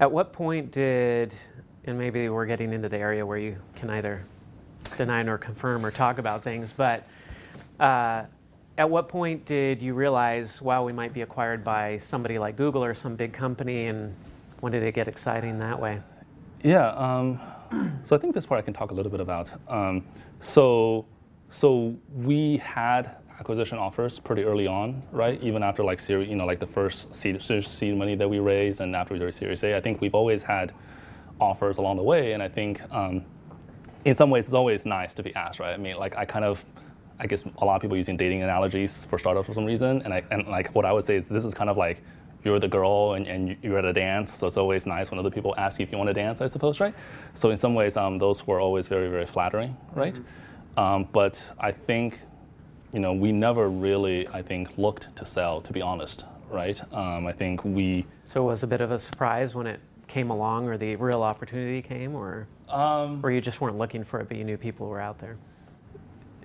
At 0.00 0.10
what 0.10 0.32
point 0.32 0.72
did, 0.72 1.34
and 1.84 1.98
maybe 1.98 2.28
we're 2.28 2.46
getting 2.46 2.72
into 2.72 2.88
the 2.88 2.98
area 2.98 3.24
where 3.24 3.38
you 3.38 3.56
can 3.76 3.90
either 3.90 4.24
deny 4.96 5.22
nor 5.22 5.38
confirm 5.38 5.84
or 5.84 5.90
talk 5.90 6.18
about 6.18 6.42
things, 6.42 6.72
but 6.72 7.04
uh, 7.78 8.24
at 8.76 8.90
what 8.90 9.08
point 9.08 9.44
did 9.44 9.80
you 9.80 9.94
realize, 9.94 10.60
wow, 10.60 10.84
we 10.84 10.92
might 10.92 11.12
be 11.12 11.22
acquired 11.22 11.62
by 11.62 11.98
somebody 11.98 12.38
like 12.38 12.56
Google 12.56 12.84
or 12.84 12.92
some 12.92 13.14
big 13.14 13.32
company, 13.32 13.86
and 13.86 14.14
when 14.60 14.72
did 14.72 14.82
it 14.82 14.94
get 14.94 15.06
exciting 15.06 15.58
that 15.60 15.80
way? 15.80 16.00
Yeah. 16.64 16.88
Um, 16.92 17.38
so 18.04 18.16
I 18.16 18.18
think 18.18 18.34
this 18.34 18.46
part 18.46 18.58
I 18.58 18.62
can 18.62 18.74
talk 18.74 18.90
a 18.90 18.94
little 18.94 19.12
bit 19.12 19.20
about. 19.20 19.52
Um, 19.68 20.04
so, 20.40 21.04
so 21.50 21.94
we 22.14 22.56
had 22.56 23.16
acquisition 23.38 23.78
offers 23.78 24.18
pretty 24.18 24.44
early 24.44 24.66
on, 24.66 25.02
right? 25.12 25.40
Even 25.42 25.62
after 25.62 25.84
like 25.84 26.00
series, 26.00 26.28
you 26.28 26.36
know, 26.36 26.46
like 26.46 26.58
the 26.58 26.66
first 26.66 27.14
seed, 27.14 27.40
seed 27.42 27.96
money 27.96 28.14
that 28.16 28.28
we 28.28 28.38
raised, 28.38 28.80
and 28.80 28.96
after 28.96 29.12
we 29.14 29.20
did 29.20 29.34
Series 29.34 29.62
A, 29.62 29.76
I 29.76 29.80
think 29.80 30.00
we've 30.00 30.14
always 30.14 30.42
had 30.42 30.72
offers 31.40 31.78
along 31.78 31.98
the 31.98 32.02
way, 32.02 32.32
and 32.32 32.42
I 32.42 32.48
think 32.48 32.80
um, 32.90 33.24
in 34.06 34.14
some 34.14 34.30
ways 34.30 34.46
it's 34.46 34.54
always 34.54 34.86
nice 34.86 35.12
to 35.14 35.22
be 35.22 35.34
asked, 35.34 35.60
right? 35.60 35.74
I 35.74 35.76
mean, 35.76 35.96
like 35.96 36.16
I 36.16 36.24
kind 36.24 36.44
of. 36.44 36.64
I 37.16 37.28
guess 37.28 37.44
a 37.58 37.64
lot 37.64 37.76
of 37.76 37.80
people 37.80 37.96
using 37.96 38.16
dating 38.16 38.42
analogies 38.42 39.04
for 39.04 39.20
startups 39.20 39.46
for 39.46 39.54
some 39.54 39.64
reason, 39.64 40.02
and 40.02 40.12
I 40.12 40.24
and 40.32 40.48
like 40.48 40.74
what 40.74 40.84
I 40.84 40.92
would 40.92 41.04
say 41.04 41.14
is 41.14 41.28
this 41.28 41.44
is 41.44 41.54
kind 41.54 41.70
of 41.70 41.76
like 41.76 42.02
you're 42.44 42.60
the 42.60 42.68
girl 42.68 43.14
and, 43.14 43.26
and 43.26 43.56
you're 43.62 43.78
at 43.78 43.84
a 43.84 43.92
dance, 43.92 44.34
so 44.34 44.46
it's 44.46 44.56
always 44.56 44.86
nice 44.86 45.10
when 45.10 45.18
other 45.18 45.30
people 45.30 45.54
ask 45.56 45.78
you 45.78 45.84
if 45.84 45.92
you 45.92 45.98
want 45.98 46.08
to 46.08 46.14
dance, 46.14 46.40
I 46.40 46.46
suppose, 46.46 46.80
right? 46.80 46.94
So 47.34 47.50
in 47.50 47.56
some 47.56 47.74
ways, 47.74 47.96
um, 47.96 48.18
those 48.18 48.46
were 48.46 48.60
always 48.60 48.86
very, 48.88 49.08
very 49.08 49.26
flattering, 49.26 49.76
right? 49.94 50.18
Um, 50.76 51.08
but 51.12 51.52
I 51.58 51.72
think, 51.72 52.18
you 52.92 53.00
know, 53.00 53.12
we 53.12 53.32
never 53.32 53.68
really, 53.68 54.28
I 54.28 54.42
think, 54.42 54.76
looked 54.78 55.14
to 55.16 55.24
sell, 55.24 55.60
to 55.62 55.72
be 55.72 55.80
honest, 55.80 56.26
right? 56.50 56.80
Um, 56.92 57.26
I 57.26 57.32
think 57.32 57.64
we, 57.64 58.06
So 58.26 58.42
it 58.42 58.46
was 58.46 58.62
a 58.62 58.66
bit 58.66 58.80
of 58.80 58.90
a 58.90 58.98
surprise 58.98 59.54
when 59.54 59.66
it 59.66 59.80
came 60.06 60.30
along 60.30 60.68
or 60.68 60.76
the 60.76 60.96
real 60.96 61.22
opportunity 61.22 61.80
came, 61.82 62.14
or, 62.14 62.46
or 63.22 63.30
you 63.30 63.40
just 63.40 63.60
weren't 63.60 63.78
looking 63.78 64.04
for 64.04 64.20
it, 64.20 64.28
but 64.28 64.36
you 64.36 64.44
knew 64.44 64.56
people 64.56 64.86
were 64.88 65.00
out 65.00 65.18
there? 65.18 65.36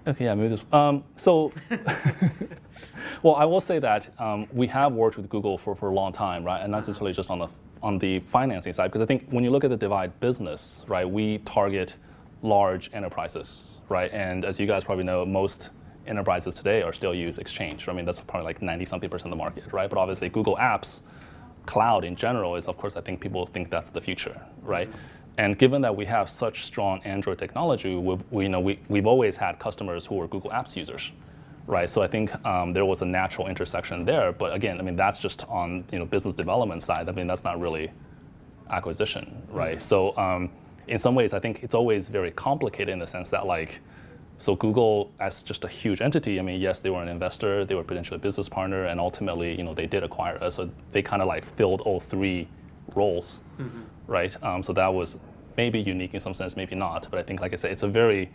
Okay, 0.10 0.26
yeah, 0.26 0.34
maybe 0.34 0.50
this. 0.50 0.66
Um, 0.74 1.04
so, 1.18 1.52
well, 3.22 3.36
I 3.36 3.46
will 3.46 3.62
say 3.62 3.78
that 3.78 4.10
um, 4.20 4.48
we 4.52 4.66
have 4.66 4.94
worked 4.94 5.18
with 5.18 5.30
Google 5.30 5.56
for, 5.56 5.76
for 5.76 5.90
a 5.90 5.94
long 5.94 6.12
time, 6.12 6.44
right? 6.44 6.62
And 6.62 6.72
not 6.72 6.78
necessarily 6.80 7.14
just 7.14 7.30
on 7.30 7.40
the 7.40 7.48
on 7.82 7.98
the 7.98 8.20
financing 8.22 8.74
side, 8.74 8.88
because 8.88 9.02
I 9.02 9.06
think 9.06 9.30
when 9.30 9.44
you 9.44 9.52
look 9.52 9.64
at 9.64 9.70
the 9.70 9.78
Divide 9.78 10.20
business, 10.20 10.84
right, 10.88 11.10
we 11.10 11.38
target 11.40 11.96
large 12.42 12.90
enterprises, 12.92 13.80
right? 13.88 14.12
And 14.12 14.44
as 14.44 14.60
you 14.60 14.66
guys 14.66 14.84
probably 14.84 15.06
know, 15.06 15.26
most 15.26 15.70
enterprises 16.08 16.56
today 16.56 16.82
are 16.82 16.92
still 16.92 17.14
use 17.14 17.38
Exchange. 17.38 17.88
I 17.88 17.94
mean, 17.94 18.04
that's 18.04 18.20
probably 18.20 18.46
like 18.46 18.62
90 18.62 18.84
something 18.84 19.10
percent 19.10 19.32
of 19.32 19.38
the 19.38 19.42
market, 19.42 19.72
right? 19.72 19.90
But 19.90 19.98
obviously, 19.98 20.28
Google 20.28 20.58
Apps, 20.58 21.04
cloud 21.68 22.04
in 22.04 22.16
general, 22.16 22.56
is 22.56 22.68
of 22.68 22.78
course, 22.78 22.98
I 22.98 23.02
think 23.02 23.22
people 23.22 23.46
think 23.46 23.70
that's 23.70 23.92
the 23.92 24.02
future, 24.02 24.42
right? 24.64 24.90
And 25.38 25.58
given 25.58 25.82
that 25.82 25.96
we 25.96 26.06
have 26.06 26.30
such 26.30 26.66
strong 26.66 27.02
Android 27.04 27.38
technology, 27.38 27.96
we've, 27.96 28.24
we, 28.32 28.44
you 28.44 28.50
know, 28.50 28.60
we, 28.60 28.80
we've 28.90 29.08
always 29.08 29.38
had 29.38 29.58
customers 29.58 30.06
who 30.06 30.16
were 30.16 30.28
Google 30.28 30.52
Apps 30.52 30.76
users, 30.76 31.12
right? 31.66 31.90
So 31.90 32.02
I 32.02 32.08
think 32.08 32.34
um, 32.46 32.72
there 32.72 32.86
was 32.86 33.02
a 33.02 33.06
natural 33.06 33.48
intersection 33.48 34.04
there. 34.04 34.34
But 34.34 34.54
again, 34.54 34.80
I 34.80 34.84
mean, 34.84 34.98
that's 34.98 35.20
just 35.20 35.48
on 35.48 35.86
you 35.92 36.00
know 36.00 36.06
business 36.06 36.36
development 36.36 36.84
side. 36.84 37.08
I 37.08 37.14
mean, 37.14 37.28
that's 37.28 37.44
not 37.44 37.62
really 37.62 37.90
acquisition, 38.70 39.42
right? 39.50 39.82
So 39.82 40.16
um, 40.18 40.50
in 40.88 40.98
some 41.00 41.16
ways, 41.16 41.34
I 41.34 41.40
think 41.40 41.64
it's 41.64 41.76
always 41.76 42.10
very 42.10 42.32
complicated 42.32 42.90
in 42.90 43.00
the 43.00 43.08
sense 43.08 43.30
that 43.30 43.46
like, 43.46 43.80
so 44.40 44.56
Google 44.56 45.12
as 45.20 45.44
just 45.44 45.64
a 45.66 45.68
huge 45.68 46.02
entity. 46.02 46.40
I 46.40 46.42
mean, 46.42 46.60
yes, 46.62 46.80
they 46.80 46.90
were 46.90 47.02
an 47.02 47.10
investor, 47.10 47.66
they 47.66 47.76
were 47.76 47.84
potentially 47.84 48.16
a 48.16 48.20
business 48.20 48.50
partner, 48.50 48.86
and 48.86 49.00
ultimately, 49.00 49.56
you 49.56 49.64
know, 49.64 49.74
they 49.74 49.86
did 49.86 50.04
acquire 50.04 50.42
us. 50.44 50.56
So 50.56 50.70
they 50.92 51.02
kind 51.02 51.22
of 51.22 51.28
like 51.28 51.46
filled 51.46 51.82
all 51.82 52.00
three 52.00 52.48
roles, 52.96 53.44
right? 54.10 54.36
Um, 54.44 54.64
so 54.64 54.74
that 54.74 54.94
was 54.94 55.20
maybe 55.58 55.80
unique 55.80 56.14
in 56.14 56.20
some 56.20 56.34
sense, 56.34 56.56
maybe 56.56 56.76
not. 56.76 57.08
But 57.10 57.20
I 57.20 57.24
think, 57.24 57.42
like 57.42 57.54
I 57.54 57.56
said, 57.56 57.72
it's 57.72 57.84
a 57.84 57.88
very 57.88 58.30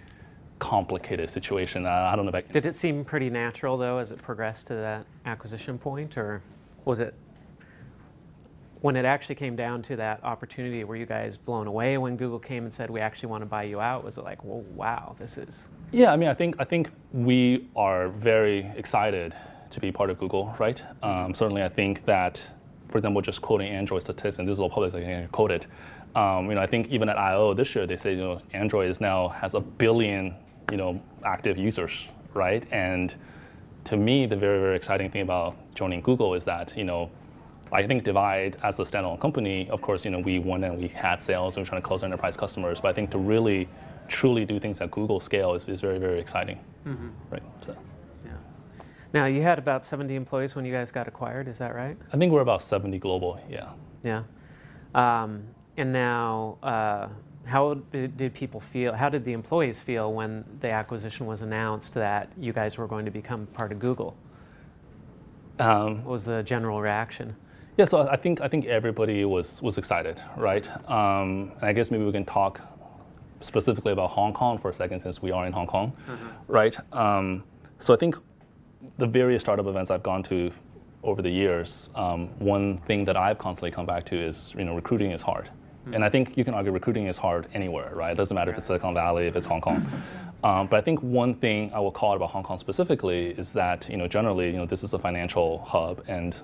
complicated 0.58 1.28
situation. 1.28 1.84
Uh, 1.86 1.90
I 1.90 2.16
don't 2.16 2.24
know 2.24 2.30
if 2.30 2.34
I 2.34 2.40
can. 2.42 2.52
Did 2.52 2.66
it 2.66 2.74
seem 2.74 3.04
pretty 3.04 3.28
natural 3.30 3.76
though 3.76 3.98
as 3.98 4.10
it 4.10 4.22
progressed 4.22 4.66
to 4.68 4.74
that 4.74 5.06
acquisition 5.26 5.78
point, 5.78 6.16
or 6.16 6.42
was 6.84 7.00
it 7.00 7.14
when 8.80 8.96
it 8.96 9.04
actually 9.04 9.34
came 9.34 9.56
down 9.56 9.82
to 9.82 9.96
that 9.96 10.22
opportunity? 10.22 10.84
Were 10.84 10.96
you 10.96 11.06
guys 11.06 11.36
blown 11.36 11.66
away 11.66 11.98
when 11.98 12.16
Google 12.16 12.38
came 12.38 12.64
and 12.64 12.72
said 12.72 12.90
we 12.90 13.00
actually 13.00 13.30
want 13.30 13.42
to 13.42 13.46
buy 13.46 13.64
you 13.64 13.80
out? 13.80 14.04
Was 14.04 14.18
it 14.18 14.24
like, 14.24 14.44
well, 14.44 14.60
wow, 14.74 15.16
this 15.18 15.38
is 15.38 15.54
Yeah, 15.90 16.12
I 16.12 16.16
mean, 16.16 16.28
I 16.28 16.34
think 16.34 16.56
I 16.58 16.64
think 16.64 16.90
we 17.12 17.68
are 17.74 18.08
very 18.08 18.70
excited 18.76 19.34
to 19.70 19.80
be 19.80 19.90
part 19.90 20.08
of 20.10 20.18
Google, 20.18 20.54
right? 20.58 20.82
Um, 21.02 21.34
certainly, 21.34 21.62
I 21.62 21.68
think 21.68 22.04
that, 22.04 22.46
for 22.94 22.98
example, 22.98 23.20
just 23.20 23.42
quoting 23.42 23.66
Android 23.70 24.02
statistics, 24.02 24.38
and 24.38 24.46
this 24.46 24.52
is 24.52 24.60
all 24.60 24.70
public, 24.70 24.92
so 24.92 24.98
I 24.98 25.00
can 25.00 25.28
quote 25.30 25.50
it. 25.50 25.66
Um, 26.14 26.48
you 26.48 26.54
know, 26.54 26.60
I 26.60 26.66
think 26.68 26.86
even 26.92 27.08
at 27.08 27.18
I/O 27.18 27.52
this 27.52 27.74
year, 27.74 27.88
they 27.88 27.96
say 27.96 28.12
you 28.12 28.20
know 28.20 28.40
Android 28.52 28.88
is 28.88 29.00
now 29.00 29.30
has 29.30 29.54
a 29.54 29.60
billion 29.60 30.32
you 30.70 30.76
know 30.76 31.02
active 31.24 31.58
users, 31.58 32.08
right? 32.34 32.64
And 32.70 33.12
to 33.86 33.96
me, 33.96 34.26
the 34.26 34.36
very 34.36 34.60
very 34.60 34.76
exciting 34.76 35.10
thing 35.10 35.22
about 35.22 35.56
joining 35.74 36.02
Google 36.02 36.34
is 36.34 36.44
that 36.44 36.76
you 36.76 36.84
know. 36.84 37.10
I 37.72 37.84
think 37.84 38.04
Divide 38.04 38.58
as 38.62 38.78
a 38.78 38.84
standalone 38.84 39.20
company, 39.20 39.68
of 39.70 39.82
course, 39.82 40.04
you 40.04 40.12
know, 40.12 40.20
we 40.20 40.38
won 40.38 40.62
and 40.62 40.78
we 40.78 40.86
had 40.86 41.20
sales 41.20 41.56
and 41.56 41.64
we're 41.64 41.68
trying 41.68 41.82
to 41.82 41.88
close 41.88 42.04
enterprise 42.04 42.36
customers. 42.36 42.80
But 42.80 42.88
I 42.90 42.92
think 42.92 43.10
to 43.10 43.18
really, 43.18 43.68
truly 44.06 44.44
do 44.44 44.60
things 44.60 44.80
at 44.80 44.92
Google 44.92 45.18
scale 45.18 45.54
is, 45.54 45.66
is 45.66 45.80
very, 45.80 45.98
very 45.98 46.20
exciting. 46.20 46.60
Right. 47.30 47.42
So 47.62 47.74
Now 49.14 49.26
you 49.26 49.42
had 49.42 49.60
about 49.60 49.86
70 49.86 50.16
employees 50.16 50.56
when 50.56 50.64
you 50.64 50.72
guys 50.72 50.90
got 50.90 51.06
acquired. 51.06 51.46
Is 51.46 51.58
that 51.58 51.72
right? 51.74 51.96
I 52.12 52.16
think 52.18 52.32
we're 52.32 52.40
about 52.40 52.62
70 52.62 52.98
global. 52.98 53.40
Yeah. 53.48 53.70
Yeah. 54.02 54.24
Um, 54.94 55.44
and 55.76 55.92
now, 55.92 56.58
uh, 56.62 57.08
how 57.46 57.74
did, 57.92 58.34
people 58.34 58.58
feel? 58.58 58.92
How 58.92 59.08
did 59.08 59.24
the 59.24 59.32
employees 59.32 59.78
feel 59.78 60.12
when 60.12 60.44
the 60.60 60.70
acquisition 60.70 61.26
was 61.26 61.42
announced 61.42 61.94
that 61.94 62.32
you 62.36 62.52
guys 62.52 62.76
were 62.76 62.88
going 62.88 63.04
to 63.04 63.10
become 63.12 63.46
part 63.46 63.70
of 63.70 63.78
Google? 63.78 64.16
Um, 65.60 66.02
What 66.04 66.12
was 66.12 66.24
the 66.24 66.42
general 66.42 66.80
reaction? 66.80 67.36
yeah. 67.76 67.84
So 67.84 68.08
I 68.08 68.16
think 68.16 68.40
I 68.40 68.48
think 68.48 68.66
everybody 68.66 69.24
was 69.24 69.62
was 69.62 69.78
excited, 69.78 70.20
right? 70.36 70.68
Um, 70.90 71.52
and 71.60 71.64
I 71.70 71.72
guess 71.72 71.90
maybe 71.92 72.04
we 72.04 72.12
can 72.12 72.24
talk 72.24 72.60
specifically 73.40 73.92
about 73.92 74.10
Hong 74.10 74.32
Kong 74.32 74.58
for 74.58 74.70
a 74.70 74.74
second, 74.74 74.98
since 75.00 75.22
we 75.22 75.30
are 75.30 75.46
in 75.46 75.52
Hong 75.52 75.66
Kong, 75.68 75.92
right? 76.48 76.76
Um, 76.92 77.44
so 77.78 77.94
I 77.94 77.96
think 77.96 78.16
the 78.98 79.06
various 79.06 79.42
startup 79.42 79.66
events 79.66 79.90
I've 79.90 80.02
gone 80.02 80.22
to 80.24 80.50
over 81.02 81.20
the 81.20 81.30
years, 81.30 81.90
um, 81.94 82.28
one 82.38 82.78
thing 82.78 83.04
that 83.04 83.16
I've 83.16 83.38
constantly 83.38 83.70
come 83.70 83.86
back 83.86 84.04
to 84.06 84.16
is 84.16 84.54
you 84.56 84.64
know 84.64 84.74
recruiting 84.74 85.10
is 85.10 85.22
hard, 85.22 85.46
mm-hmm. 85.46 85.94
and 85.94 86.04
I 86.04 86.08
think 86.08 86.36
you 86.36 86.44
can 86.44 86.54
argue 86.54 86.72
recruiting 86.72 87.06
is 87.06 87.18
hard 87.18 87.46
anywhere, 87.54 87.94
right? 87.94 88.12
It 88.12 88.16
doesn't 88.16 88.34
matter 88.34 88.50
if 88.50 88.56
it's 88.56 88.66
Silicon 88.66 88.94
Valley, 88.94 89.26
if 89.26 89.36
it's 89.36 89.46
Hong 89.46 89.60
Kong. 89.60 89.86
Um, 90.42 90.66
but 90.66 90.76
I 90.76 90.80
think 90.82 91.00
one 91.00 91.34
thing 91.34 91.72
I 91.72 91.80
will 91.80 91.90
call 91.90 92.12
out 92.12 92.16
about 92.16 92.30
Hong 92.30 92.42
Kong 92.42 92.58
specifically 92.58 93.28
is 93.30 93.52
that 93.52 93.88
you 93.88 93.96
know 93.96 94.06
generally 94.06 94.46
you 94.46 94.56
know 94.56 94.66
this 94.66 94.82
is 94.82 94.92
a 94.92 94.98
financial 94.98 95.58
hub 95.64 96.02
and 96.08 96.40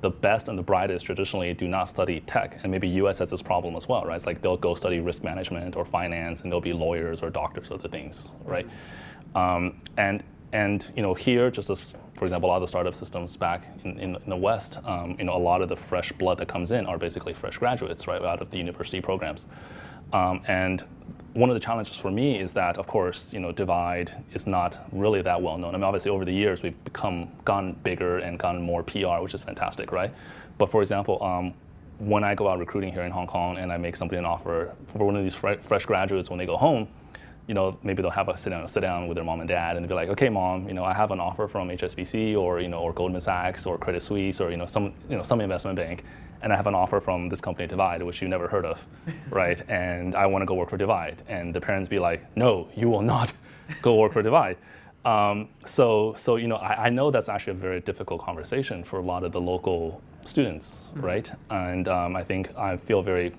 the 0.00 0.10
best 0.10 0.48
and 0.48 0.58
the 0.58 0.62
brightest 0.62 1.06
traditionally 1.06 1.54
do 1.54 1.68
not 1.68 1.88
study 1.88 2.20
tech, 2.20 2.58
and 2.62 2.72
maybe 2.72 2.88
US 2.88 3.18
has 3.20 3.30
this 3.30 3.42
problem 3.42 3.76
as 3.76 3.88
well, 3.88 4.04
right? 4.04 4.16
It's 4.16 4.26
like 4.26 4.40
they'll 4.40 4.56
go 4.56 4.74
study 4.74 4.98
risk 4.98 5.22
management 5.22 5.76
or 5.76 5.84
finance, 5.84 6.42
and 6.42 6.50
they'll 6.50 6.60
be 6.60 6.72
lawyers 6.72 7.22
or 7.22 7.30
doctors 7.30 7.70
or 7.70 7.74
other 7.74 7.88
things, 7.88 8.34
right? 8.44 8.66
Um, 9.36 9.80
and 9.96 10.24
and 10.52 10.90
you 10.96 11.02
know 11.02 11.14
here, 11.14 11.50
just 11.50 11.70
as 11.70 11.94
for 12.14 12.24
example, 12.24 12.48
a 12.48 12.50
lot 12.50 12.56
of 12.56 12.62
the 12.62 12.68
startup 12.68 12.94
systems 12.94 13.36
back 13.36 13.66
in, 13.84 13.98
in, 13.98 14.14
in 14.14 14.30
the 14.30 14.36
West, 14.36 14.78
um, 14.84 15.16
you 15.18 15.24
know, 15.24 15.34
a 15.34 15.38
lot 15.38 15.60
of 15.60 15.68
the 15.68 15.76
fresh 15.76 16.12
blood 16.12 16.38
that 16.38 16.46
comes 16.46 16.70
in 16.70 16.86
are 16.86 16.96
basically 16.96 17.32
fresh 17.32 17.58
graduates, 17.58 18.06
right, 18.06 18.22
out 18.22 18.40
of 18.40 18.48
the 18.50 18.58
university 18.58 19.00
programs. 19.00 19.48
Um, 20.12 20.42
and 20.46 20.84
one 21.32 21.48
of 21.48 21.54
the 21.54 21.60
challenges 21.60 21.96
for 21.96 22.10
me 22.10 22.38
is 22.38 22.52
that, 22.52 22.76
of 22.76 22.86
course, 22.86 23.32
you 23.32 23.40
know, 23.40 23.50
Divide 23.50 24.12
is 24.34 24.46
not 24.46 24.86
really 24.92 25.22
that 25.22 25.40
well 25.40 25.56
known. 25.56 25.74
I 25.74 25.78
mean, 25.78 25.84
obviously, 25.84 26.10
over 26.10 26.24
the 26.24 26.32
years, 26.32 26.62
we've 26.62 26.84
become 26.84 27.28
gotten 27.44 27.72
bigger 27.82 28.18
and 28.18 28.38
gotten 28.38 28.60
more 28.60 28.82
PR, 28.82 29.20
which 29.20 29.34
is 29.34 29.42
fantastic, 29.42 29.90
right? 29.90 30.12
But 30.58 30.70
for 30.70 30.82
example, 30.82 31.22
um, 31.24 31.54
when 31.98 32.24
I 32.24 32.34
go 32.34 32.48
out 32.48 32.58
recruiting 32.58 32.92
here 32.92 33.02
in 33.02 33.10
Hong 33.10 33.26
Kong 33.26 33.56
and 33.56 33.72
I 33.72 33.78
make 33.78 33.96
somebody 33.96 34.18
an 34.18 34.26
offer 34.26 34.74
for 34.86 35.04
one 35.06 35.16
of 35.16 35.22
these 35.22 35.34
fre- 35.34 35.60
fresh 35.60 35.86
graduates 35.86 36.28
when 36.28 36.38
they 36.38 36.46
go 36.46 36.56
home, 36.56 36.86
you 37.46 37.54
know, 37.54 37.76
maybe 37.82 38.02
they'll 38.02 38.10
have 38.10 38.28
a 38.28 38.36
sit 38.36 38.50
down, 38.50 38.66
sit 38.68 38.80
down 38.80 39.08
with 39.08 39.16
their 39.16 39.24
mom 39.24 39.40
and 39.40 39.48
dad, 39.48 39.76
and 39.76 39.84
they'll 39.84 39.88
be 39.88 39.94
like, 39.94 40.08
"Okay, 40.08 40.28
mom, 40.28 40.68
you 40.68 40.74
know, 40.74 40.84
I 40.84 40.94
have 40.94 41.10
an 41.10 41.20
offer 41.20 41.48
from 41.48 41.70
HSBC 41.70 42.36
or 42.36 42.60
you 42.60 42.68
know, 42.68 42.78
or 42.78 42.92
Goldman 42.92 43.20
Sachs 43.20 43.66
or 43.66 43.78
Credit 43.78 44.00
Suisse 44.00 44.40
or 44.40 44.50
you 44.50 44.56
know, 44.56 44.66
some 44.66 44.92
you 45.08 45.16
know, 45.16 45.22
some 45.22 45.40
investment 45.40 45.76
bank, 45.76 46.04
and 46.42 46.52
I 46.52 46.56
have 46.56 46.66
an 46.66 46.74
offer 46.74 47.00
from 47.00 47.28
this 47.28 47.40
company 47.40 47.66
Divide, 47.66 48.02
which 48.02 48.22
you 48.22 48.28
never 48.28 48.48
heard 48.48 48.64
of, 48.64 48.86
right? 49.30 49.60
And 49.68 50.14
I 50.14 50.26
want 50.26 50.42
to 50.42 50.46
go 50.46 50.54
work 50.54 50.70
for 50.70 50.76
Divide, 50.76 51.22
and 51.28 51.54
the 51.54 51.60
parents 51.60 51.88
be 51.88 51.98
like, 51.98 52.24
"No, 52.36 52.68
you 52.76 52.88
will 52.88 53.02
not 53.02 53.32
go 53.82 53.96
work 53.96 54.12
for 54.12 54.22
Divide." 54.22 54.56
Um, 55.04 55.48
so, 55.64 56.14
so 56.16 56.36
you 56.36 56.46
know, 56.46 56.56
I, 56.56 56.86
I, 56.86 56.88
know 56.88 57.10
that's 57.10 57.28
actually 57.28 57.54
a 57.54 57.60
very 57.60 57.80
difficult 57.80 58.20
conversation 58.20 58.84
for 58.84 59.00
a 59.00 59.02
lot 59.02 59.24
of 59.24 59.32
the 59.32 59.40
local 59.40 60.00
students, 60.24 60.90
mm-hmm. 60.94 61.04
right? 61.04 61.32
And 61.50 61.88
um, 61.88 62.14
I 62.14 62.22
think 62.22 62.56
I 62.56 62.76
feel 62.76 63.02
very 63.02 63.32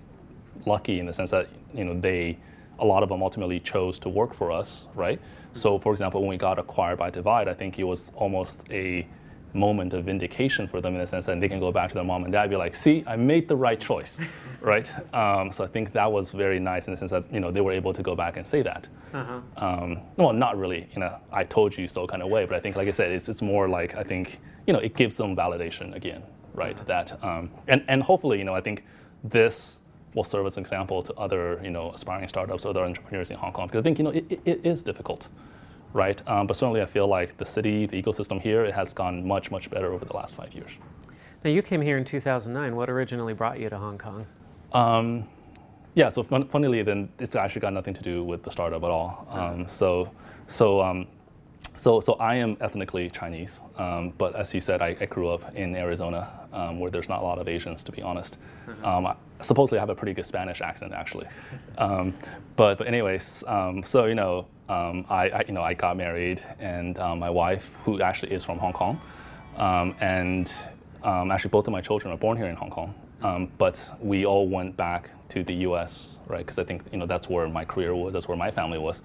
lucky 0.65 0.99
in 0.99 1.05
the 1.05 1.13
sense 1.13 1.31
that 1.31 1.47
you 1.73 1.85
know 1.85 1.97
they 1.97 2.37
a 2.79 2.85
lot 2.85 3.03
of 3.03 3.09
them 3.09 3.21
ultimately 3.21 3.59
chose 3.59 3.99
to 3.99 4.09
work 4.09 4.33
for 4.33 4.51
us, 4.51 4.87
right? 4.95 5.19
So, 5.53 5.77
for 5.77 5.91
example, 5.91 6.21
when 6.21 6.29
we 6.29 6.37
got 6.37 6.59
acquired 6.59 6.97
by 6.97 7.09
Divide, 7.09 7.47
I 7.47 7.53
think 7.53 7.79
it 7.79 7.83
was 7.83 8.11
almost 8.15 8.65
a 8.71 9.07
moment 9.53 9.93
of 9.93 10.05
vindication 10.05 10.67
for 10.67 10.81
them 10.81 10.93
in 10.93 10.99
the 10.99 11.07
sense 11.07 11.27
that 11.27 11.39
they 11.39 11.47
can 11.47 11.59
go 11.59 11.71
back 11.71 11.89
to 11.89 11.95
their 11.95 12.03
mom 12.03 12.23
and 12.23 12.33
dad 12.33 12.43
and 12.43 12.49
be 12.51 12.57
like, 12.57 12.73
see, 12.73 13.03
I 13.05 13.15
made 13.15 13.47
the 13.47 13.55
right 13.55 13.79
choice, 13.79 14.19
right? 14.61 14.91
Um, 15.13 15.51
so 15.51 15.63
I 15.63 15.67
think 15.67 15.93
that 15.93 16.11
was 16.11 16.31
very 16.31 16.59
nice 16.59 16.87
in 16.87 16.93
the 16.93 16.97
sense 16.97 17.11
that, 17.11 17.31
you 17.31 17.39
know, 17.39 17.51
they 17.51 17.61
were 17.61 17.71
able 17.71 17.93
to 17.93 18.01
go 18.01 18.15
back 18.15 18.37
and 18.37 18.45
say 18.45 18.61
that. 18.63 18.89
Uh-huh. 19.13 19.41
Um, 19.57 20.01
well, 20.17 20.33
not 20.33 20.57
really, 20.57 20.87
you 20.93 20.99
know, 20.99 21.15
I 21.31 21.43
told 21.43 21.77
you 21.77 21.87
so 21.87 22.07
kind 22.07 22.23
of 22.23 22.29
way, 22.29 22.45
but 22.45 22.55
I 22.55 22.59
think, 22.59 22.75
like 22.75 22.87
I 22.87 22.91
said, 22.91 23.11
it's, 23.11 23.29
it's 23.29 23.41
more 23.41 23.69
like, 23.69 23.95
I 23.95 24.03
think, 24.03 24.39
you 24.65 24.73
know, 24.73 24.79
it 24.79 24.95
gives 24.95 25.17
them 25.17 25.35
validation 25.35 25.95
again, 25.95 26.23
right? 26.53 26.75
Uh-huh. 26.75 26.85
That, 26.87 27.23
um, 27.23 27.51
and, 27.67 27.83
and 27.87 28.01
hopefully, 28.01 28.39
you 28.39 28.45
know, 28.45 28.55
I 28.55 28.61
think 28.61 28.85
this 29.23 29.81
will 30.15 30.23
serve 30.23 30.45
as 30.45 30.57
an 30.57 30.61
example 30.61 31.01
to 31.03 31.13
other 31.15 31.59
you 31.63 31.69
know 31.69 31.91
aspiring 31.91 32.27
startups, 32.29 32.65
other 32.65 32.83
entrepreneurs 32.83 33.31
in 33.31 33.37
Hong 33.37 33.51
Kong. 33.51 33.67
Because 33.67 33.79
I 33.79 33.83
think 33.83 33.97
you 33.97 34.03
know 34.03 34.11
it, 34.11 34.41
it, 34.45 34.65
is 34.65 34.81
difficult, 34.81 35.29
right? 35.93 36.21
Um, 36.27 36.47
but 36.47 36.57
certainly 36.57 36.81
I 36.81 36.85
feel 36.85 37.07
like 37.07 37.37
the 37.37 37.45
city, 37.45 37.85
the 37.85 38.01
ecosystem 38.01 38.39
here, 38.41 38.65
it 38.65 38.73
has 38.73 38.93
gone 38.93 39.25
much 39.27 39.51
much 39.51 39.69
better 39.69 39.93
over 39.93 40.05
the 40.05 40.15
last 40.15 40.35
five 40.35 40.53
years. 40.53 40.71
Now 41.43 41.49
you 41.49 41.61
came 41.61 41.81
here 41.81 41.97
in 41.97 42.05
2009. 42.05 42.75
What 42.75 42.89
originally 42.89 43.33
brought 43.33 43.59
you 43.59 43.69
to 43.69 43.77
Hong 43.77 43.97
Kong? 43.97 44.25
Um, 44.71 45.27
yeah, 45.95 46.09
so 46.09 46.23
fun, 46.23 46.47
funnily, 46.47 46.81
then 46.81 47.09
it's 47.19 47.35
actually 47.35 47.61
got 47.61 47.73
nothing 47.73 47.93
to 47.93 48.01
do 48.01 48.23
with 48.23 48.43
the 48.43 48.49
startup 48.49 48.83
at 48.83 48.89
all. 48.89 49.27
Um, 49.29 49.67
so, 49.67 50.09
so 50.47 50.81
um, 50.81 51.07
so, 51.75 51.99
so 51.99 52.13
I 52.13 52.35
am 52.35 52.55
ethnically 52.61 53.09
Chinese, 53.09 53.61
um, 53.77 54.13
but 54.17 54.35
as 54.35 54.53
you 54.53 54.61
said, 54.61 54.81
I, 54.81 54.95
I 54.99 55.05
grew 55.05 55.29
up 55.29 55.55
in 55.55 55.75
Arizona, 55.75 56.29
um, 56.51 56.79
where 56.79 56.91
there's 56.91 57.09
not 57.09 57.21
a 57.21 57.23
lot 57.23 57.39
of 57.39 57.47
Asians, 57.47 57.83
to 57.85 57.91
be 57.91 58.01
honest. 58.01 58.37
Mm-hmm. 58.67 58.85
Um, 58.85 59.07
I, 59.07 59.15
supposedly, 59.41 59.79
I 59.79 59.81
have 59.81 59.89
a 59.89 59.95
pretty 59.95 60.13
good 60.13 60.25
Spanish 60.25 60.61
accent, 60.61 60.93
actually. 60.93 61.27
Um, 61.75 62.13
but, 62.55 62.77
but 62.77 62.85
anyways, 62.85 63.43
um, 63.47 63.83
so 63.83 64.05
you 64.05 64.13
know, 64.13 64.45
um, 64.69 65.05
I, 65.09 65.29
I, 65.29 65.43
you 65.47 65.55
know, 65.55 65.63
I 65.63 65.73
got 65.73 65.97
married, 65.97 66.39
and 66.59 66.97
my 66.97 67.29
wife, 67.31 67.71
who 67.83 67.99
actually 67.99 68.31
is 68.31 68.45
from 68.45 68.59
Hong 68.59 68.73
Kong, 68.73 69.01
and 69.57 70.53
actually 71.03 71.49
both 71.49 71.65
of 71.65 71.71
my 71.71 71.81
children 71.81 72.13
are 72.13 72.17
born 72.17 72.37
here 72.37 72.45
in 72.45 72.55
Hong 72.55 72.69
Kong. 72.69 72.93
but 73.57 73.97
we 73.99 74.27
all 74.27 74.47
went 74.47 74.77
back 74.77 75.09
to 75.29 75.43
the 75.43 75.53
U.S., 75.67 76.19
right? 76.27 76.39
Because 76.45 76.59
I 76.59 76.63
think 76.63 76.83
you 76.91 76.99
know 76.99 77.07
that's 77.07 77.27
where 77.27 77.47
my 77.49 77.65
career 77.65 77.95
was, 77.95 78.13
that's 78.13 78.27
where 78.27 78.37
my 78.37 78.51
family 78.51 78.77
was. 78.77 79.01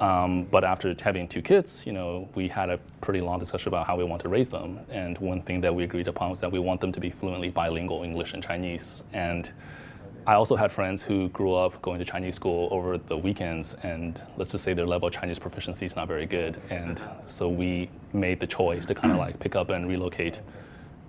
Um, 0.00 0.44
but 0.44 0.64
after 0.64 0.94
having 1.00 1.28
two 1.28 1.42
kids, 1.42 1.86
you 1.86 1.92
know, 1.92 2.28
we 2.34 2.48
had 2.48 2.70
a 2.70 2.78
pretty 3.00 3.20
long 3.20 3.38
discussion 3.38 3.68
about 3.68 3.86
how 3.86 3.96
we 3.96 4.04
want 4.04 4.22
to 4.22 4.28
raise 4.28 4.48
them. 4.48 4.80
And 4.90 5.16
one 5.18 5.42
thing 5.42 5.60
that 5.62 5.74
we 5.74 5.84
agreed 5.84 6.08
upon 6.08 6.30
was 6.30 6.40
that 6.40 6.50
we 6.50 6.58
want 6.58 6.80
them 6.80 6.92
to 6.92 7.00
be 7.00 7.10
fluently 7.10 7.50
bilingual 7.50 8.02
English 8.02 8.34
and 8.34 8.42
Chinese. 8.42 9.04
And 9.12 9.50
I 10.26 10.34
also 10.34 10.56
had 10.56 10.72
friends 10.72 11.02
who 11.02 11.28
grew 11.28 11.54
up 11.54 11.80
going 11.82 11.98
to 12.00 12.04
Chinese 12.04 12.34
school 12.34 12.68
over 12.72 12.98
the 12.98 13.16
weekends, 13.16 13.74
and 13.84 14.20
let's 14.36 14.50
just 14.50 14.64
say 14.64 14.74
their 14.74 14.86
level 14.86 15.06
of 15.06 15.14
Chinese 15.14 15.38
proficiency 15.38 15.86
is 15.86 15.94
not 15.94 16.08
very 16.08 16.26
good. 16.26 16.60
And 16.68 17.00
so 17.24 17.48
we 17.48 17.88
made 18.12 18.40
the 18.40 18.46
choice 18.46 18.84
to 18.86 18.94
kind 18.94 19.12
of 19.12 19.18
like 19.18 19.38
pick 19.38 19.54
up 19.54 19.70
and 19.70 19.88
relocate 19.88 20.42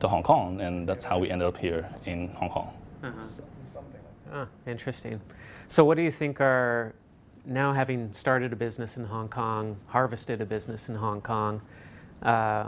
to 0.02 0.08
Hong 0.08 0.21
Kong, 0.21 0.62
and 0.62 0.88
that's 0.88 1.04
how 1.04 1.17
we 1.17 1.32
ended 1.32 1.47
up 1.47 1.58
here 1.58 1.89
in 2.06 2.28
Hong 2.30 2.50
Kong. 2.50 2.71
Uh-huh. 3.04 3.21
So. 3.23 3.43
Ah, 4.32 4.47
interesting. 4.67 5.19
So, 5.67 5.84
what 5.86 5.95
do 5.95 6.04
you 6.04 6.12
think 6.12 6.41
are 6.41 6.93
now 7.48 7.74
having 7.74 8.14
started 8.14 8.54
a 8.54 8.56
business 8.56 8.98
in 8.98 9.06
Hong 9.06 9.30
Kong, 9.30 9.78
harvested 9.88 10.42
a 10.42 10.46
business 10.46 10.90
in 10.90 10.96
Hong 10.96 11.22
Kong, 11.22 11.62
uh, 12.22 12.66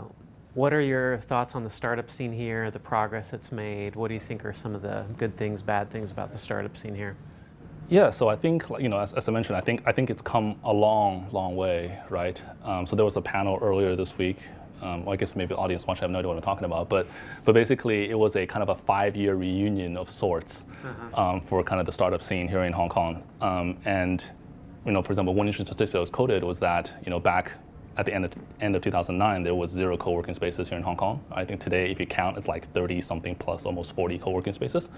what 0.54 0.72
are 0.72 0.80
your 0.80 1.18
thoughts 1.18 1.54
on 1.54 1.62
the 1.62 1.70
startup 1.70 2.10
scene 2.10 2.32
here, 2.32 2.70
the 2.70 2.78
progress 2.78 3.32
it's 3.32 3.52
made? 3.52 3.94
What 3.94 4.08
do 4.08 4.14
you 4.14 4.20
think 4.20 4.44
are 4.44 4.52
some 4.52 4.74
of 4.74 4.82
the 4.82 5.04
good 5.16 5.36
things, 5.36 5.62
bad 5.62 5.90
things 5.90 6.10
about 6.10 6.32
the 6.32 6.38
startup 6.38 6.76
scene 6.76 6.94
here? 6.94 7.16
Yeah, 7.88 8.10
so 8.10 8.28
I 8.28 8.36
think 8.36 8.64
you 8.78 8.88
know, 8.88 8.98
as, 8.98 9.12
as 9.12 9.28
I 9.28 9.32
mentioned, 9.32 9.56
I 9.56 9.60
think 9.60 9.82
I 9.84 9.92
think 9.92 10.10
it's 10.10 10.22
come 10.22 10.56
a 10.64 10.72
long, 10.72 11.28
long 11.32 11.56
way, 11.56 11.98
right? 12.08 12.42
Um, 12.64 12.86
so 12.86 12.96
there 12.96 13.04
was 13.04 13.16
a 13.16 13.22
panel 13.22 13.58
earlier 13.60 13.96
this 13.96 14.16
week. 14.16 14.38
Um, 14.80 15.04
well, 15.04 15.12
I 15.12 15.16
guess 15.16 15.36
maybe 15.36 15.54
the 15.54 15.58
audience 15.58 15.86
watching 15.86 16.02
have 16.02 16.10
no 16.10 16.20
idea 16.20 16.28
what 16.28 16.36
I'm 16.36 16.42
talking 16.42 16.64
about, 16.64 16.88
but 16.88 17.06
but 17.44 17.52
basically 17.52 18.08
it 18.08 18.18
was 18.18 18.36
a 18.36 18.46
kind 18.46 18.62
of 18.62 18.68
a 18.70 18.74
five-year 18.74 19.34
reunion 19.34 19.96
of 19.96 20.08
sorts 20.08 20.66
uh-huh. 20.84 21.20
um, 21.20 21.40
for 21.40 21.62
kind 21.62 21.80
of 21.80 21.86
the 21.86 21.92
startup 21.92 22.22
scene 22.22 22.48
here 22.48 22.62
in 22.62 22.72
Hong 22.72 22.88
Kong, 22.88 23.22
um, 23.40 23.76
and 23.84 24.30
you 24.86 24.92
know, 24.92 25.02
for 25.02 25.12
example, 25.12 25.34
one 25.34 25.46
interesting 25.46 25.66
statistic 25.66 25.94
that 25.94 26.00
was 26.00 26.10
quoted 26.10 26.42
was 26.42 26.60
that, 26.60 26.94
you 27.04 27.10
know, 27.10 27.20
back 27.20 27.52
at 27.96 28.06
the 28.06 28.14
end 28.14 28.24
of, 28.24 28.32
end 28.60 28.74
of 28.76 28.82
2009, 28.82 29.42
there 29.42 29.54
was 29.54 29.70
zero 29.70 29.96
co-working 29.96 30.34
spaces 30.34 30.68
here 30.68 30.78
in 30.78 30.84
Hong 30.84 30.96
Kong. 30.96 31.22
I 31.32 31.44
think 31.44 31.60
today, 31.60 31.90
if 31.90 32.00
you 32.00 32.06
count, 32.06 32.38
it's 32.38 32.48
like 32.48 32.70
30 32.72 33.00
something 33.00 33.34
plus, 33.34 33.66
almost 33.66 33.94
40 33.94 34.18
co-working 34.18 34.52
spaces. 34.52 34.88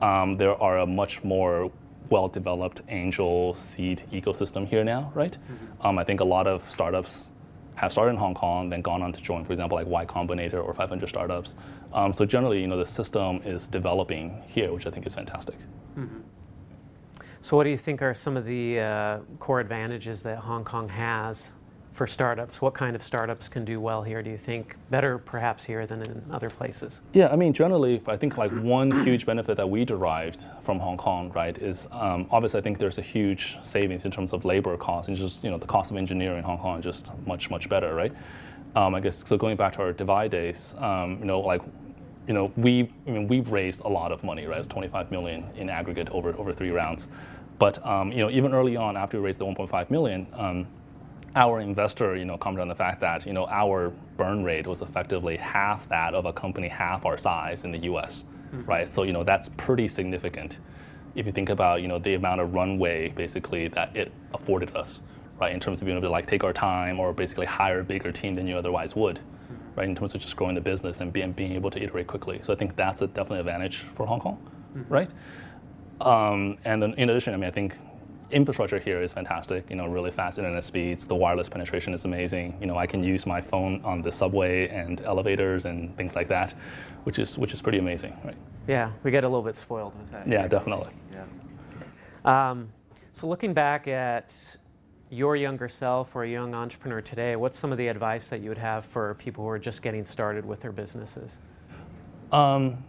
Um, 0.00 0.34
there 0.34 0.60
are 0.62 0.78
a 0.78 0.86
much 0.86 1.24
more 1.24 1.72
well-developed 2.10 2.82
angel 2.88 3.52
seed 3.54 4.04
ecosystem 4.12 4.66
here 4.66 4.84
now, 4.84 5.10
right? 5.14 5.36
Mm-hmm. 5.36 5.86
Um, 5.86 5.98
I 5.98 6.04
think 6.04 6.20
a 6.20 6.24
lot 6.24 6.46
of 6.46 6.70
startups 6.70 7.32
have 7.74 7.92
started 7.92 8.12
in 8.12 8.16
Hong 8.16 8.34
Kong, 8.34 8.70
then 8.70 8.80
gone 8.80 9.02
on 9.02 9.12
to 9.12 9.20
join, 9.20 9.44
for 9.44 9.52
example, 9.52 9.76
like 9.76 9.86
Y 9.86 10.06
Combinator 10.06 10.64
or 10.64 10.72
500 10.72 11.06
startups. 11.08 11.54
Um, 11.92 12.12
so 12.12 12.24
generally, 12.24 12.60
you 12.60 12.66
know, 12.66 12.76
the 12.76 12.86
system 12.86 13.40
is 13.44 13.68
developing 13.68 14.42
here, 14.46 14.72
which 14.72 14.86
I 14.86 14.90
think 14.90 15.06
is 15.06 15.14
fantastic. 15.14 15.56
Mm-hmm. 15.98 16.20
So, 17.46 17.56
what 17.56 17.62
do 17.62 17.70
you 17.70 17.78
think 17.78 18.02
are 18.02 18.12
some 18.12 18.36
of 18.36 18.44
the 18.44 18.80
uh, 18.80 19.18
core 19.38 19.60
advantages 19.60 20.20
that 20.22 20.38
Hong 20.38 20.64
Kong 20.64 20.88
has 20.88 21.52
for 21.92 22.04
startups? 22.04 22.60
What 22.60 22.74
kind 22.74 22.96
of 22.96 23.04
startups 23.04 23.46
can 23.46 23.64
do 23.64 23.80
well 23.80 24.02
here? 24.02 24.20
Do 24.20 24.30
you 24.30 24.36
think 24.36 24.74
better, 24.90 25.16
perhaps 25.18 25.62
here 25.62 25.86
than 25.86 26.02
in 26.02 26.24
other 26.32 26.50
places? 26.50 27.02
Yeah, 27.12 27.28
I 27.28 27.36
mean, 27.36 27.52
generally, 27.52 28.02
I 28.08 28.16
think 28.16 28.36
like 28.36 28.50
one 28.50 28.90
huge 29.04 29.26
benefit 29.26 29.56
that 29.58 29.70
we 29.70 29.84
derived 29.84 30.46
from 30.60 30.80
Hong 30.80 30.96
Kong, 30.96 31.30
right, 31.36 31.56
is 31.56 31.86
um, 31.92 32.26
obviously 32.32 32.58
I 32.58 32.64
think 32.64 32.80
there's 32.80 32.98
a 32.98 33.02
huge 33.16 33.58
savings 33.62 34.04
in 34.04 34.10
terms 34.10 34.32
of 34.32 34.44
labor 34.44 34.76
costs, 34.76 35.06
and 35.06 35.16
just 35.16 35.44
you 35.44 35.50
know 35.50 35.56
the 35.56 35.66
cost 35.66 35.92
of 35.92 35.98
engineering 35.98 36.38
in 36.38 36.44
Hong 36.44 36.58
Kong 36.58 36.78
is 36.78 36.84
just 36.84 37.12
much 37.28 37.48
much 37.48 37.68
better, 37.68 37.94
right? 37.94 38.12
Um, 38.74 38.92
I 38.92 38.98
guess 38.98 39.24
so. 39.24 39.36
Going 39.36 39.56
back 39.56 39.72
to 39.74 39.82
our 39.82 39.92
Divide 39.92 40.32
days, 40.32 40.74
um, 40.78 41.20
you 41.20 41.26
know, 41.26 41.38
like 41.38 41.62
you 42.26 42.34
know, 42.34 42.52
we 42.56 42.92
I 43.06 43.10
mean, 43.10 43.28
we've 43.28 43.52
raised 43.52 43.84
a 43.84 43.88
lot 43.88 44.12
of 44.12 44.24
money, 44.24 44.46
right? 44.46 44.58
It's 44.58 44.68
25 44.68 45.10
million 45.10 45.46
in 45.54 45.70
aggregate 45.70 46.10
over 46.10 46.36
over 46.38 46.52
three 46.52 46.70
rounds. 46.70 47.08
But 47.58 47.84
um, 47.86 48.12
you 48.12 48.18
know, 48.18 48.30
even 48.30 48.52
early 48.52 48.76
on, 48.76 48.96
after 48.96 49.18
we 49.18 49.24
raised 49.24 49.40
the 49.40 49.46
1.5 49.46 49.90
million, 49.90 50.26
um, 50.34 50.66
our 51.34 51.60
investor, 51.60 52.16
you 52.16 52.24
know, 52.24 52.38
commented 52.38 52.62
on 52.62 52.68
the 52.68 52.74
fact 52.74 53.00
that 53.00 53.26
you 53.26 53.32
know 53.32 53.46
our 53.48 53.92
burn 54.16 54.44
rate 54.44 54.66
was 54.66 54.82
effectively 54.82 55.36
half 55.36 55.88
that 55.88 56.14
of 56.14 56.24
a 56.26 56.32
company 56.32 56.68
half 56.68 57.04
our 57.06 57.18
size 57.18 57.64
in 57.64 57.72
the 57.72 57.78
U.S. 57.78 58.24
Mm-hmm. 58.24 58.70
Right? 58.70 58.88
So 58.88 59.02
you 59.02 59.12
know 59.12 59.24
that's 59.24 59.48
pretty 59.50 59.88
significant 59.88 60.58
if 61.14 61.24
you 61.24 61.32
think 61.32 61.48
about 61.48 61.82
you 61.82 61.88
know 61.88 61.98
the 61.98 62.14
amount 62.14 62.40
of 62.40 62.54
runway 62.54 63.08
basically 63.10 63.68
that 63.68 63.94
it 63.96 64.12
afforded 64.34 64.74
us, 64.76 65.02
right? 65.40 65.52
In 65.52 65.60
terms 65.60 65.80
of 65.80 65.86
being 65.86 65.96
able 65.96 66.08
to 66.08 66.12
like 66.12 66.26
take 66.26 66.44
our 66.44 66.52
time 66.52 67.00
or 67.00 67.12
basically 67.12 67.46
hire 67.46 67.80
a 67.80 67.84
bigger 67.84 68.12
team 68.12 68.34
than 68.34 68.46
you 68.46 68.56
otherwise 68.56 68.94
would. 68.94 69.20
right? 69.76 69.88
In 69.88 69.94
terms 69.94 70.14
of 70.14 70.20
just 70.20 70.36
growing 70.36 70.54
the 70.54 70.60
business 70.60 71.00
and 71.00 71.12
being, 71.12 71.32
being 71.32 71.52
able 71.52 71.70
to 71.70 71.82
iterate 71.82 72.06
quickly. 72.06 72.38
So 72.42 72.52
I 72.52 72.56
think 72.56 72.76
that's 72.76 73.02
a 73.02 73.06
definitely 73.06 73.40
advantage 73.40 73.78
for 73.78 74.06
Hong 74.06 74.20
Kong, 74.20 74.38
right? 74.88 75.10
Um, 76.00 76.58
and 76.64 76.82
then 76.82 76.94
in 76.94 77.10
addition, 77.10 77.34
I 77.34 77.36
mean, 77.36 77.48
I 77.48 77.50
think 77.50 77.74
infrastructure 78.30 78.78
here 78.78 79.00
is 79.00 79.12
fantastic. 79.12 79.68
You 79.70 79.76
know, 79.76 79.86
really 79.86 80.10
fast 80.10 80.38
internet 80.38 80.64
speeds. 80.64 81.06
The 81.06 81.14
wireless 81.14 81.48
penetration 81.48 81.94
is 81.94 82.04
amazing. 82.04 82.56
You 82.60 82.66
know, 82.66 82.76
I 82.76 82.86
can 82.86 83.02
use 83.02 83.26
my 83.26 83.40
phone 83.40 83.80
on 83.84 84.02
the 84.02 84.12
subway 84.12 84.68
and 84.68 85.00
elevators 85.02 85.64
and 85.64 85.96
things 85.96 86.16
like 86.16 86.28
that, 86.28 86.54
which 87.04 87.18
is 87.18 87.38
which 87.38 87.52
is 87.52 87.62
pretty 87.62 87.78
amazing, 87.78 88.16
right? 88.24 88.36
Yeah, 88.66 88.90
we 89.04 89.10
get 89.10 89.24
a 89.24 89.28
little 89.28 89.44
bit 89.44 89.56
spoiled 89.56 89.96
with 89.96 90.10
that. 90.10 90.28
Yeah, 90.28 90.40
here. 90.40 90.48
definitely. 90.48 90.92
Um, 92.26 92.68
so 93.12 93.28
looking 93.28 93.54
back 93.54 93.86
at 93.86 94.34
your 95.10 95.36
younger 95.36 95.68
self 95.68 96.14
or 96.16 96.24
a 96.24 96.28
young 96.28 96.54
entrepreneur 96.54 97.00
today, 97.00 97.36
what's 97.36 97.56
some 97.56 97.70
of 97.70 97.78
the 97.78 97.86
advice 97.86 98.28
that 98.28 98.40
you 98.40 98.48
would 98.48 98.58
have 98.58 98.84
for 98.84 99.14
people 99.14 99.44
who 99.44 99.50
are 99.50 99.58
just 99.58 99.80
getting 99.80 100.04
started 100.04 100.44
with 100.44 100.60
their 100.60 100.72
businesses? 100.72 101.30
Um, 102.32 102.82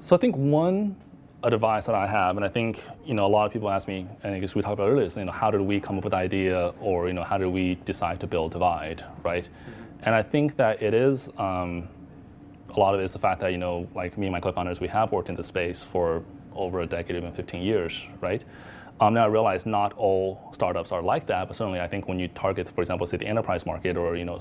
so 0.00 0.16
I 0.16 0.18
think 0.18 0.36
one 0.36 0.96
advice 1.42 1.86
that 1.86 1.94
I 1.94 2.06
have, 2.06 2.36
and 2.36 2.44
I 2.44 2.48
think 2.48 2.82
you 3.04 3.14
know 3.14 3.26
a 3.26 3.28
lot 3.28 3.46
of 3.46 3.52
people 3.52 3.70
ask 3.70 3.88
me, 3.88 4.06
and 4.22 4.34
I 4.34 4.38
guess 4.38 4.54
we 4.54 4.62
talked 4.62 4.74
about 4.74 4.88
earlier, 4.88 5.06
is 5.06 5.16
you 5.16 5.24
know 5.24 5.32
how 5.32 5.50
did 5.50 5.60
we 5.60 5.80
come 5.80 5.98
up 5.98 6.04
with 6.04 6.12
the 6.12 6.18
idea, 6.18 6.72
or 6.80 7.08
you 7.08 7.14
know 7.14 7.24
how 7.24 7.38
did 7.38 7.48
we 7.48 7.76
decide 7.84 8.20
to 8.20 8.26
build 8.26 8.52
Divide, 8.52 9.04
right? 9.22 9.48
And 10.02 10.14
I 10.14 10.22
think 10.22 10.56
that 10.56 10.82
it 10.82 10.94
is 10.94 11.28
um, 11.38 11.88
a 12.70 12.78
lot 12.78 12.94
of 12.94 13.00
it 13.00 13.04
is 13.04 13.12
the 13.12 13.18
fact 13.18 13.40
that 13.40 13.52
you 13.52 13.58
know 13.58 13.88
like 13.94 14.16
me 14.18 14.26
and 14.26 14.32
my 14.32 14.40
co-founders, 14.40 14.80
we 14.80 14.88
have 14.88 15.12
worked 15.12 15.28
in 15.28 15.34
this 15.34 15.46
space 15.46 15.82
for 15.82 16.22
over 16.54 16.80
a 16.80 16.86
decade, 16.86 17.16
even 17.16 17.32
15 17.32 17.62
years, 17.62 18.06
right? 18.20 18.44
Um, 19.00 19.14
now 19.14 19.24
I 19.24 19.28
realize 19.28 19.64
not 19.64 19.94
all 19.94 20.50
startups 20.52 20.92
are 20.92 21.00
like 21.00 21.26
that, 21.26 21.48
but 21.48 21.56
certainly 21.56 21.80
I 21.80 21.86
think 21.86 22.06
when 22.06 22.18
you 22.18 22.28
target, 22.28 22.68
for 22.68 22.82
example, 22.82 23.06
say 23.06 23.16
the 23.16 23.26
enterprise 23.26 23.64
market, 23.64 23.96
or 23.96 24.14
you 24.14 24.26
know, 24.26 24.38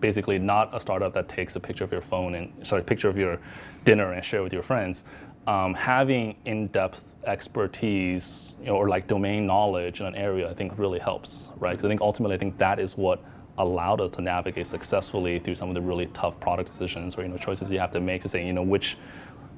basically 0.00 0.38
not 0.38 0.74
a 0.74 0.80
startup 0.80 1.14
that 1.14 1.28
takes 1.28 1.54
a 1.54 1.60
picture 1.60 1.84
of 1.84 1.92
your 1.92 2.00
phone 2.00 2.34
and 2.34 2.52
sorry, 2.66 2.82
picture 2.82 3.08
of 3.08 3.16
your 3.16 3.38
dinner 3.84 4.12
and 4.12 4.24
share 4.24 4.42
with 4.42 4.52
your 4.52 4.62
friends, 4.62 5.04
um, 5.46 5.74
having 5.74 6.36
in-depth 6.44 7.04
expertise 7.24 8.56
you 8.60 8.66
know, 8.66 8.76
or 8.76 8.88
like 8.88 9.06
domain 9.06 9.46
knowledge 9.46 10.00
in 10.00 10.06
an 10.06 10.14
area, 10.14 10.48
I 10.48 10.54
think 10.54 10.78
really 10.78 10.98
helps, 10.98 11.52
right? 11.58 11.72
Because 11.72 11.84
I 11.84 11.88
think 11.88 12.00
ultimately, 12.00 12.36
I 12.36 12.38
think 12.38 12.58
that 12.58 12.78
is 12.78 12.96
what 12.96 13.22
allowed 13.58 14.00
us 14.00 14.10
to 14.12 14.22
navigate 14.22 14.66
successfully 14.66 15.38
through 15.38 15.54
some 15.54 15.68
of 15.68 15.74
the 15.74 15.80
really 15.80 16.06
tough 16.08 16.40
product 16.40 16.70
decisions 16.70 17.16
or 17.16 17.22
you 17.22 17.28
know 17.28 17.36
choices 17.36 17.70
you 17.70 17.78
have 17.78 17.90
to 17.90 18.00
make 18.00 18.22
to 18.22 18.28
say 18.28 18.46
you 18.46 18.52
know 18.52 18.62
which 18.62 18.96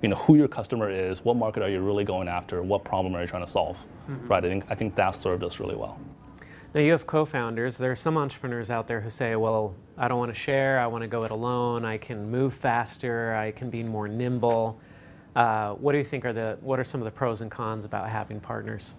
you 0.03 0.09
know 0.09 0.16
who 0.16 0.35
your 0.35 0.49
customer 0.49 0.91
is, 0.91 1.24
what 1.24 1.37
market 1.37 1.62
are 1.62 1.68
you 1.70 1.80
really 1.80 2.05
going 2.05 2.28
after, 2.28 2.62
what 2.62 2.85
problem 2.85 3.14
are 3.14 3.22
you 3.22 3.26
trying 3.26 3.45
to 3.45 3.51
solve, 3.51 3.78
right? 4.28 4.45
I 4.45 4.49
think 4.49 4.64
I 4.68 4.74
think 4.74 4.95
that 4.97 5.12
served 5.12 5.45
us 5.45 5.61
really 5.61 5.76
well. 5.76 5.99
Now 6.74 6.80
you 6.80 6.91
have 6.91 7.07
co-founders. 7.07 7.78
There 7.78 7.93
are 7.93 7.97
some 7.97 8.18
entrepreneurs 8.18 8.68
out 8.68 8.87
there 8.87 9.01
who 9.01 9.11
say, 9.11 9.37
"Well, 9.37 9.74
I 9.97 10.09
don't 10.09 10.18
want 10.18 10.35
to 10.35 10.39
share. 10.39 10.80
I 10.80 10.87
want 10.89 11.03
to 11.03 11.09
go 11.09 11.22
it 11.22 11.30
alone. 11.30 11.85
I 11.85 11.99
can 11.99 12.30
move 12.30 12.53
faster. 12.53 13.35
I 13.35 13.53
can 13.53 13.70
be 13.70 13.82
more 13.82 14.09
nimble." 14.09 14.80
Uh, 15.35 15.74
what 15.74 15.93
do 15.93 15.99
you 15.99 16.05
think 16.05 16.24
are 16.24 16.32
the 16.32 16.57
what 16.61 16.78
are 16.78 16.85
some 16.85 17.01
of 17.01 17.05
the 17.05 17.11
pros 17.11 17.41
and 17.41 17.51
cons 17.51 17.85
about 17.85 18.09
having 18.09 18.41
partners? 18.41 18.95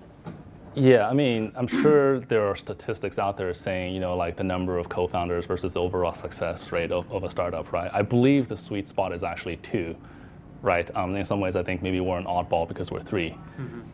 Yeah, 0.76 1.08
I 1.08 1.14
mean, 1.14 1.54
I'm 1.56 1.68
sure 1.68 2.20
there 2.20 2.46
are 2.46 2.56
statistics 2.56 3.18
out 3.18 3.38
there 3.38 3.54
saying, 3.54 3.94
you 3.94 4.02
know, 4.02 4.18
like 4.18 4.36
the 4.36 4.44
number 4.44 4.78
of 4.78 4.90
co-founders 4.90 5.46
versus 5.46 5.72
the 5.72 5.82
overall 5.82 6.14
success 6.14 6.74
rate 6.74 6.92
of, 6.92 7.10
of 7.10 7.24
a 7.24 7.30
startup, 7.30 7.72
right? 7.72 7.90
I 7.94 8.02
believe 8.02 8.50
the 8.50 8.58
sweet 8.58 8.90
spot 8.90 9.14
is 9.14 9.24
actually 9.24 9.56
two, 9.58 9.96
right? 10.62 10.94
Um, 10.94 11.16
in 11.16 11.24
some 11.24 11.40
ways, 11.40 11.56
I 11.56 11.64
think 11.64 11.82
maybe 11.82 12.02
we're 12.02 12.18
an 12.18 12.26
oddball 12.26 12.68
because 12.68 12.92
we're 12.92 13.00
3 13.02 13.34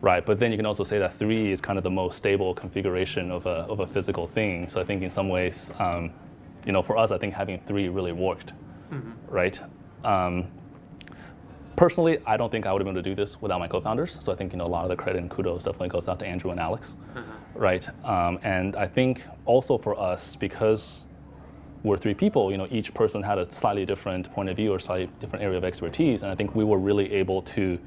right? 0.02 0.26
But 0.26 0.40
then 0.40 0.50
you 0.50 0.56
can 0.56 0.66
also 0.66 0.84
say 0.84 0.98
that 0.98 1.14
three 1.14 1.52
is 1.52 1.60
kind 1.60 1.78
of 1.78 1.84
the 1.84 1.90
most 1.90 2.18
stable 2.18 2.52
configuration 2.52 3.30
of 3.30 3.46
a, 3.46 3.64
of 3.70 3.80
a 3.80 3.86
physical 3.86 4.26
thing. 4.26 4.68
So 4.68 4.80
I 4.80 4.84
think 4.84 5.02
in 5.02 5.10
some 5.10 5.28
ways, 5.28 5.72
um, 5.78 6.10
you 6.66 6.72
know, 6.72 6.82
for 6.82 6.96
us, 6.98 7.12
I 7.12 7.18
think 7.18 7.32
having 7.32 7.60
three 7.60 7.88
really 7.88 8.12
worked, 8.12 8.52
right? 9.28 9.60
Um, 10.04 10.48
personally, 11.76 12.18
I 12.26 12.36
don't 12.36 12.50
think 12.50 12.66
I 12.66 12.72
would 12.72 12.80
have 12.80 12.86
been 12.86 12.96
able 12.96 13.02
to 13.02 13.10
do 13.10 13.14
this 13.14 13.40
without 13.40 13.60
my 13.60 13.68
co-founders. 13.68 14.22
So 14.22 14.32
I 14.32 14.36
think 14.36 14.52
you 14.52 14.58
know 14.58 14.64
a 14.64 14.66
lot 14.66 14.84
of 14.84 14.90
the 14.90 14.96
credit 14.96 15.20
and 15.20 15.30
kudos 15.30 15.64
definitely 15.64 15.88
goes 15.88 16.08
out 16.08 16.18
to 16.20 16.26
Andrew 16.26 16.50
and 16.50 16.60
Alex, 16.60 16.96
right? 17.54 17.88
Um, 18.04 18.38
and 18.42 18.76
I 18.76 18.86
think 18.86 19.22
also 19.46 19.78
for 19.78 19.98
us 19.98 20.36
because 20.36 21.04
we're 21.82 21.96
three 21.96 22.14
people, 22.14 22.52
you 22.52 22.58
know, 22.58 22.68
each 22.70 22.94
person 22.94 23.22
had 23.22 23.38
a 23.38 23.50
slightly 23.50 23.84
different 23.84 24.32
point 24.32 24.48
of 24.48 24.56
view 24.56 24.72
or 24.72 24.78
slightly 24.78 25.08
different 25.18 25.44
area 25.44 25.58
of 25.58 25.64
expertise, 25.64 26.22
and 26.22 26.30
I 26.30 26.34
think 26.34 26.54
we 26.54 26.64
were 26.64 26.78
really 26.78 27.12
able 27.12 27.42
to 27.42 27.78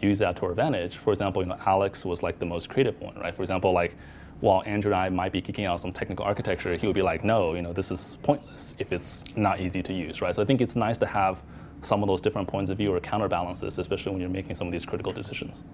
use 0.00 0.18
that 0.18 0.36
to 0.36 0.46
our 0.46 0.50
advantage. 0.50 0.96
For 0.96 1.10
example, 1.10 1.42
you 1.42 1.48
know, 1.48 1.58
Alex 1.64 2.04
was 2.04 2.22
like 2.22 2.38
the 2.38 2.46
most 2.46 2.68
creative 2.68 3.00
one, 3.00 3.14
right? 3.16 3.34
For 3.34 3.42
example, 3.42 3.72
like 3.72 3.96
while 4.40 4.62
Andrew 4.66 4.92
and 4.92 5.00
I 5.00 5.08
might 5.08 5.32
be 5.32 5.40
kicking 5.40 5.64
out 5.64 5.80
some 5.80 5.92
technical 5.92 6.24
architecture, 6.24 6.76
he 6.76 6.86
would 6.86 6.94
be 6.94 7.02
like, 7.02 7.24
no, 7.24 7.54
you 7.54 7.62
know, 7.62 7.72
this 7.72 7.90
is 7.90 8.18
pointless 8.22 8.76
if 8.78 8.92
it's 8.92 9.24
not 9.36 9.60
easy 9.60 9.82
to 9.82 9.92
use, 9.92 10.20
right? 10.20 10.34
So 10.34 10.42
I 10.42 10.44
think 10.44 10.60
it's 10.60 10.76
nice 10.76 10.98
to 10.98 11.06
have 11.06 11.42
some 11.86 12.02
of 12.02 12.08
those 12.08 12.20
different 12.20 12.48
points 12.48 12.70
of 12.70 12.78
view 12.78 12.92
or 12.92 13.00
counterbalances, 13.00 13.78
especially 13.78 14.12
when 14.12 14.20
you're 14.20 14.30
making 14.30 14.54
some 14.54 14.66
of 14.66 14.72
these 14.72 14.84
critical 14.84 15.12
decisions. 15.12 15.64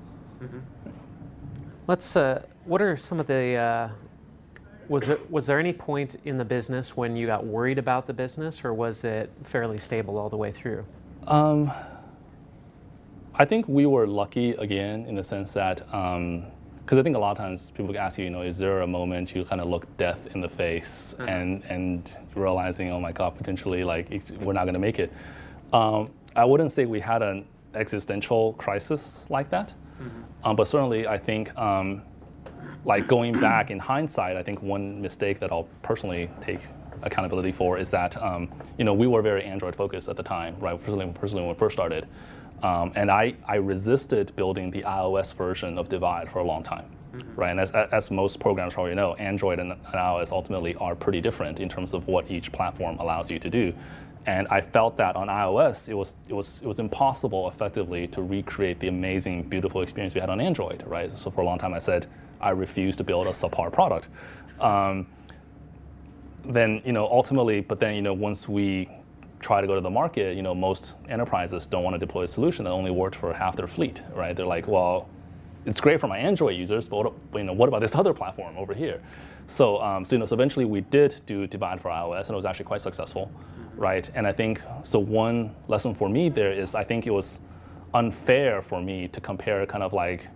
Let's. 1.86 2.16
Uh, 2.16 2.42
what 2.64 2.82
are 2.82 2.96
some 2.96 3.18
of 3.20 3.26
the? 3.26 3.54
Uh, 3.54 3.88
was 4.88 5.06
there, 5.06 5.18
was 5.30 5.46
there 5.46 5.58
any 5.58 5.72
point 5.72 6.16
in 6.24 6.36
the 6.36 6.44
business 6.44 6.96
when 6.96 7.16
you 7.16 7.26
got 7.26 7.44
worried 7.46 7.78
about 7.78 8.06
the 8.06 8.12
business, 8.12 8.64
or 8.64 8.74
was 8.74 9.04
it 9.04 9.30
fairly 9.44 9.78
stable 9.78 10.18
all 10.18 10.28
the 10.28 10.36
way 10.36 10.52
through? 10.52 10.84
Um, 11.26 11.72
I 13.34 13.44
think 13.44 13.66
we 13.68 13.86
were 13.86 14.06
lucky 14.06 14.50
again 14.52 15.06
in 15.06 15.14
the 15.14 15.24
sense 15.24 15.54
that, 15.54 15.78
because 15.78 16.98
I 16.98 17.02
think 17.02 17.16
a 17.16 17.18
lot 17.18 17.30
of 17.30 17.38
times 17.38 17.70
people 17.70 17.96
ask 17.96 18.18
you, 18.18 18.24
you 18.24 18.30
know, 18.30 18.42
is 18.42 18.58
there 18.58 18.82
a 18.82 18.86
moment 18.86 19.34
you 19.34 19.44
kind 19.44 19.60
of 19.60 19.68
look 19.68 19.86
death 19.96 20.20
in 20.34 20.40
the 20.40 20.48
face 20.48 21.14
and 21.20 21.62
and 21.68 22.18
realizing, 22.34 22.90
oh 22.90 23.00
my 23.00 23.12
God, 23.12 23.36
potentially 23.36 23.84
like 23.84 24.08
we're 24.40 24.52
not 24.52 24.64
going 24.64 24.74
to 24.74 24.80
make 24.80 24.98
it. 24.98 25.12
Um, 25.72 26.10
I 26.36 26.44
wouldn't 26.44 26.72
say 26.72 26.86
we 26.86 27.00
had 27.00 27.22
an 27.22 27.46
existential 27.74 28.54
crisis 28.54 29.26
like 29.30 29.50
that, 29.50 29.74
um, 30.44 30.56
but 30.56 30.68
certainly 30.68 31.06
I 31.06 31.18
think. 31.18 31.56
Um, 31.56 32.02
like 32.84 33.06
going 33.06 33.38
back 33.40 33.70
in 33.70 33.78
hindsight, 33.78 34.36
I 34.36 34.42
think 34.42 34.60
one 34.60 35.00
mistake 35.00 35.38
that 35.40 35.52
I'll 35.52 35.68
personally 35.82 36.28
take 36.40 36.60
accountability 37.02 37.52
for 37.52 37.78
is 37.78 37.90
that 37.90 38.20
um, 38.22 38.48
you 38.78 38.84
know 38.84 38.94
we 38.94 39.06
were 39.06 39.22
very 39.22 39.44
Android 39.44 39.74
focused 39.76 40.08
at 40.08 40.16
the 40.16 40.22
time, 40.22 40.56
right? 40.56 40.78
Personally, 40.78 41.06
personally 41.14 41.42
when 41.42 41.54
we 41.54 41.58
first 41.58 41.74
started, 41.74 42.08
um, 42.62 42.92
and 42.94 43.10
I, 43.10 43.34
I 43.46 43.56
resisted 43.56 44.34
building 44.36 44.70
the 44.70 44.82
iOS 44.82 45.34
version 45.34 45.78
of 45.78 45.88
Divide 45.88 46.30
for 46.30 46.38
a 46.38 46.44
long 46.44 46.62
time, 46.62 46.86
right? 47.34 47.50
And 47.50 47.60
as, 47.60 47.72
as 47.72 48.10
most 48.10 48.38
programs 48.38 48.74
probably 48.74 48.94
know, 48.94 49.14
Android 49.14 49.58
and, 49.58 49.72
and 49.72 49.94
iOS 49.94 50.32
ultimately 50.32 50.74
are 50.76 50.94
pretty 50.94 51.20
different 51.20 51.60
in 51.60 51.68
terms 51.68 51.92
of 51.92 52.06
what 52.06 52.30
each 52.30 52.52
platform 52.52 52.96
allows 52.98 53.30
you 53.30 53.38
to 53.40 53.50
do. 53.50 53.74
And 54.26 54.46
I 54.48 54.60
felt 54.60 54.96
that 54.98 55.16
on 55.16 55.26
iOS, 55.28 55.88
it 55.88 55.94
was 55.94 56.16
it 56.28 56.34
was 56.34 56.62
it 56.62 56.66
was 56.68 56.78
impossible 56.78 57.48
effectively 57.48 58.06
to 58.08 58.22
recreate 58.22 58.78
the 58.78 58.88
amazing, 58.88 59.42
beautiful 59.44 59.82
experience 59.82 60.14
we 60.14 60.20
had 60.20 60.30
on 60.30 60.40
Android, 60.40 60.84
right? 60.86 61.16
So 61.16 61.30
for 61.30 61.40
a 61.40 61.44
long 61.44 61.58
time, 61.58 61.74
I 61.74 61.78
said 61.78 62.06
I 62.40 62.50
refuse 62.50 62.96
to 62.96 63.04
build 63.04 63.26
a 63.26 63.30
subpar 63.30 63.72
product. 63.72 64.08
Um, 64.60 65.06
then 66.44 66.82
you 66.84 66.92
know 66.92 67.06
ultimately, 67.06 67.60
but 67.60 67.80
then 67.80 67.94
you 67.94 68.02
know 68.02 68.12
once 68.12 68.48
we 68.48 68.88
try 69.40 69.60
to 69.60 69.66
go 69.66 69.74
to 69.74 69.80
the 69.80 69.90
market, 69.90 70.36
you 70.36 70.42
know 70.42 70.54
most 70.54 70.94
enterprises 71.08 71.66
don't 71.66 71.82
want 71.82 71.94
to 71.94 71.98
deploy 71.98 72.22
a 72.22 72.28
solution 72.28 72.64
that 72.64 72.70
only 72.70 72.92
worked 72.92 73.16
for 73.16 73.32
half 73.32 73.56
their 73.56 73.66
fleet, 73.66 74.02
right? 74.14 74.36
They're 74.36 74.46
like, 74.46 74.68
well, 74.68 75.08
it's 75.66 75.80
great 75.80 76.00
for 76.00 76.06
my 76.06 76.18
Android 76.18 76.56
users, 76.56 76.88
but 76.88 76.96
what, 76.96 77.12
you 77.34 77.44
know 77.44 77.52
what 77.52 77.68
about 77.68 77.80
this 77.80 77.94
other 77.96 78.14
platform 78.14 78.56
over 78.56 78.72
here? 78.72 79.00
So, 79.48 79.82
um, 79.82 80.04
so 80.04 80.14
you 80.14 80.20
know, 80.20 80.26
so 80.26 80.34
eventually 80.34 80.64
we 80.64 80.82
did 80.82 81.20
do 81.26 81.46
Divide 81.46 81.80
for 81.80 81.90
iOS, 81.90 82.28
and 82.28 82.30
it 82.30 82.36
was 82.36 82.44
actually 82.44 82.66
quite 82.66 82.80
successful, 82.80 83.30
right? 83.76 84.10
And 84.14 84.26
I 84.26 84.32
think 84.32 84.62
so. 84.82 84.98
One 84.98 85.54
lesson 85.68 85.94
for 85.94 86.08
me 86.08 86.28
there 86.28 86.52
is 86.52 86.74
I 86.74 86.84
think 86.84 87.06
it 87.06 87.10
was 87.10 87.40
unfair 87.94 88.62
for 88.62 88.80
me 88.80 89.08
to 89.08 89.20
compare 89.20 89.66
kind 89.66 89.82
of 89.82 89.92
like 89.92 90.28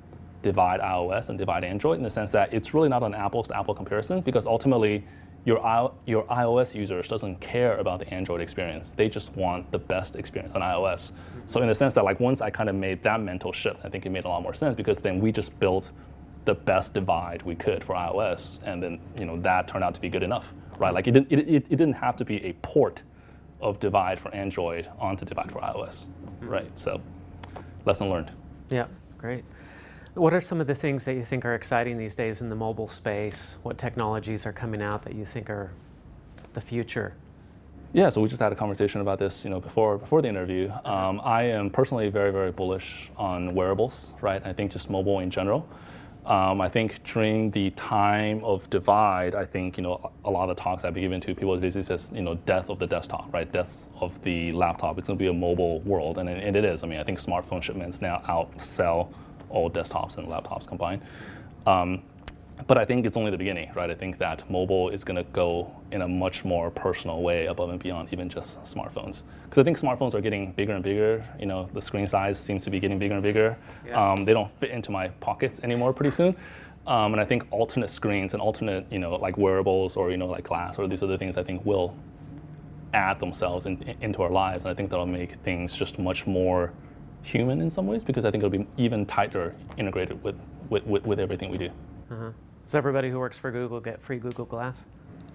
divide 0.43 0.81
iOS 0.81 1.31
and 1.31 1.39
divide 1.39 1.65
Android 1.65 1.97
in 1.97 2.03
the 2.03 2.11
sense 2.11 2.31
that 2.33 2.53
it's 2.53 2.75
really 2.75 2.89
not 2.89 3.03
an 3.03 3.15
apples 3.15 3.49
to 3.49 3.57
apple 3.57 3.75
comparison 3.75 4.21
because 4.21 4.47
ultimately 4.47 5.05
your, 5.45 5.59
your 6.07 6.25
iOS 6.25 6.75
users 6.75 7.07
doesn't 7.09 7.41
care 7.41 7.79
about 7.79 8.01
the 8.01 8.13
Android 8.13 8.41
experience. 8.41 8.93
They 8.93 9.09
just 9.09 9.35
want 9.37 9.71
the 9.71 9.79
best 9.79 10.17
experience 10.17 10.55
on 10.55 10.61
iOS. 10.61 11.13
So 11.47 11.63
in 11.63 11.69
the 11.69 11.75
sense 11.75 11.95
that 11.95 12.05
like 12.05 12.19
once 12.19 12.41
I 12.41 12.51
kind 12.51 12.69
of 12.69 12.75
made 12.75 13.03
that 13.05 13.21
mental 13.21 13.53
shift, 13.53 13.81
I 13.85 13.89
think 13.89 14.07
it 14.07 14.11
made 14.11 14.25
a 14.25 14.29
lot 14.29 14.43
more 14.43 14.55
sense 14.55 14.75
because 14.75 14.99
then 14.99 15.21
we 15.21 15.31
just 15.31 15.59
built 15.61 15.93
the 16.47 16.55
best 16.55 16.95
divide 16.95 17.43
we 17.43 17.55
could 17.55 17.85
for 17.85 17.95
iOS, 17.95 18.61
and 18.65 18.83
then 18.83 18.99
you 19.19 19.27
know 19.27 19.37
that 19.41 19.69
turned 19.69 19.85
out 19.85 19.93
to 19.95 20.01
be 20.01 20.09
good 20.09 20.23
enough, 20.23 20.55
right? 20.79 20.95
Like 20.95 21.07
it 21.07 21.13
didn't 21.13 21.31
it, 21.31 21.41
it, 21.41 21.67
it 21.71 21.77
didn't 21.77 21.95
have 21.95 22.17
to 22.17 22.25
be 22.25 22.43
a 22.45 22.53
port 22.55 23.03
of 23.61 23.81
divide 23.81 24.19
for 24.19 24.35
Android 24.35 24.89
onto 24.99 25.25
divide 25.25 25.51
for 25.51 25.61
iOS, 25.61 26.07
right? 26.41 26.71
So 26.79 27.01
lesson 27.85 28.11
learned. 28.11 28.31
Yeah, 28.71 28.87
great. 29.19 29.45
What 30.15 30.33
are 30.33 30.41
some 30.41 30.61
of 30.61 30.67
the 30.67 30.75
things 30.75 31.05
that 31.05 31.15
you 31.15 31.25
think 31.25 31.45
are 31.45 31.55
exciting 31.55 31.99
these 31.99 32.15
days 32.15 32.41
in 32.41 32.49
the 32.49 32.57
mobile 32.57 32.89
space? 32.89 33.57
What 33.63 33.77
technologies 33.77 34.47
are 34.47 34.53
coming 34.53 34.81
out 34.81 35.03
that 35.05 35.15
you 35.15 35.27
think 35.27 35.51
are 35.51 35.73
the 36.55 36.61
future? 36.61 37.15
Yeah, 37.93 38.09
so 38.09 38.21
we 38.21 38.29
just 38.29 38.41
had 38.41 38.53
a 38.53 38.57
conversation 38.57 39.01
about 39.01 39.19
this, 39.19 39.45
you 39.45 39.51
know, 39.51 39.61
before 39.61 39.99
before 39.99 40.21
the 40.21 40.29
interview. 40.29 40.71
Um, 40.85 41.21
I 41.23 41.45
am 41.45 41.71
personally 41.71 42.09
very 42.09 42.33
very 42.33 42.51
bullish 42.51 43.11
on 43.17 43.55
wearables, 43.55 44.15
right? 44.21 44.45
I 44.45 44.53
think 44.53 44.71
just 44.71 44.91
mobile 44.91 45.21
in 45.21 45.31
general. 45.31 45.69
Um, 46.27 46.61
I 46.61 46.69
think 46.69 47.05
during 47.05 47.53
the 47.53 47.71
time 47.71 48.43
of 48.43 48.69
divide, 48.69 49.37
I 49.37 49.47
think 49.47 49.77
you 49.77 49.85
know 49.85 50.11
a 50.25 50.31
lot 50.31 50.51
of 50.51 50.57
talks 50.57 50.85
I've 50.85 50.93
been 50.93 51.05
given 51.05 51.21
to 51.21 51.35
people 51.37 51.57
basically 51.57 51.85
says 51.85 52.13
you 52.15 52.23
know 52.23 52.35
death 52.47 52.69
of 52.69 52.81
the 52.81 52.87
desktop, 52.87 53.33
right? 53.33 53.51
Death 53.51 53.89
of 54.01 54.21
the 54.23 54.51
laptop. 54.51 54.99
It's 54.99 55.07
going 55.07 55.19
to 55.19 55.23
be 55.23 55.29
a 55.29 55.33
mobile 55.33 55.81
world, 55.83 56.19
and, 56.19 56.29
and 56.29 56.57
it 56.57 56.65
is. 56.65 56.83
I 56.83 56.89
mean, 56.89 56.99
I 56.99 57.05
think 57.05 57.21
smartphone 57.21 57.63
shipments 57.63 58.03
now 58.03 58.23
outsell 58.27 59.09
all 59.51 59.71
desktops 59.71 60.19
and 60.19 60.27
laptops 60.27 60.67
combined. 60.67 61.03
Um, 61.65 62.03
but 62.67 62.79
I 62.79 62.85
think 62.85 63.05
it's 63.05 63.17
only 63.17 63.31
the 63.31 63.39
beginning, 63.39 63.71
right? 63.75 63.91
I 63.91 63.95
think 63.95 64.19
that 64.19 64.49
mobile 64.51 64.89
is 64.89 65.05
going 65.05 65.17
to 65.17 65.31
go 65.31 65.71
in 65.93 66.03
a 66.03 66.09
much 66.09 66.45
more 66.45 66.71
personal 66.71 67.23
way 67.23 67.47
above 67.47 67.71
and 67.71 67.79
beyond 67.79 68.13
even 68.13 68.29
just 68.29 68.63
smartphones. 68.65 69.25
Because 69.45 69.59
I 69.59 69.63
think 69.63 69.79
smartphones 69.79 70.15
are 70.15 70.21
getting 70.21 70.53
bigger 70.53 70.73
and 70.73 70.83
bigger. 70.83 71.25
You 71.39 71.47
know, 71.47 71.69
the 71.75 71.83
screen 71.83 72.07
size 72.07 72.39
seems 72.39 72.65
to 72.65 72.71
be 72.71 72.81
getting 72.81 72.99
bigger 72.99 73.15
and 73.15 73.23
bigger. 73.23 73.57
Yeah. 73.87 74.13
Um, 74.13 74.25
they 74.25 74.33
don't 74.33 74.51
fit 74.59 74.71
into 74.71 74.91
my 74.91 75.09
pockets 75.09 75.61
anymore 75.61 75.93
pretty 75.93 76.11
soon. 76.11 76.35
Um, 76.87 77.13
and 77.13 77.21
I 77.21 77.25
think 77.25 77.47
alternate 77.51 77.91
screens 77.91 78.33
and 78.33 78.41
alternate, 78.41 78.91
you 78.91 78.99
know, 78.99 79.17
like 79.17 79.37
wearables 79.37 79.97
or 79.97 80.11
you 80.11 80.17
know, 80.17 80.27
like 80.27 80.45
glass 80.45 80.79
or 80.79 80.87
these 80.87 81.03
other 81.03 81.19
things, 81.19 81.37
I 81.37 81.43
think 81.43 81.65
will 81.67 81.95
add 82.95 83.19
themselves 83.19 83.67
in, 83.67 83.83
into 84.01 84.23
our 84.23 84.31
lives. 84.31 84.65
And 84.65 84.71
I 84.71 84.75
think 84.75 84.91
that'll 84.91 85.07
make 85.07 85.33
things 85.43 85.75
just 85.77 85.99
much 85.99 86.27
more 86.27 86.73
human 87.23 87.61
in 87.61 87.69
some 87.69 87.87
ways 87.87 88.05
because 88.05 88.25
I 88.25 88.31
think 88.31 88.43
it'll 88.43 88.57
be 88.57 88.67
even 88.77 89.05
tighter 89.05 89.55
integrated 89.77 90.23
with, 90.23 90.37
with, 90.71 90.87
with, 90.87 91.05
with 91.05 91.21
everything 91.21 91.51
we 91.51 91.59
do. 91.59 91.71
Uh-huh. 92.11 92.31
Does 92.67 92.75
everybody 92.75 93.11
who 93.11 93.21
works 93.21 93.39
for 93.39 93.53
Google 93.53 93.79
get 93.79 94.01
free 94.01 94.19
Google 94.19 94.45
Glass? 94.45 94.85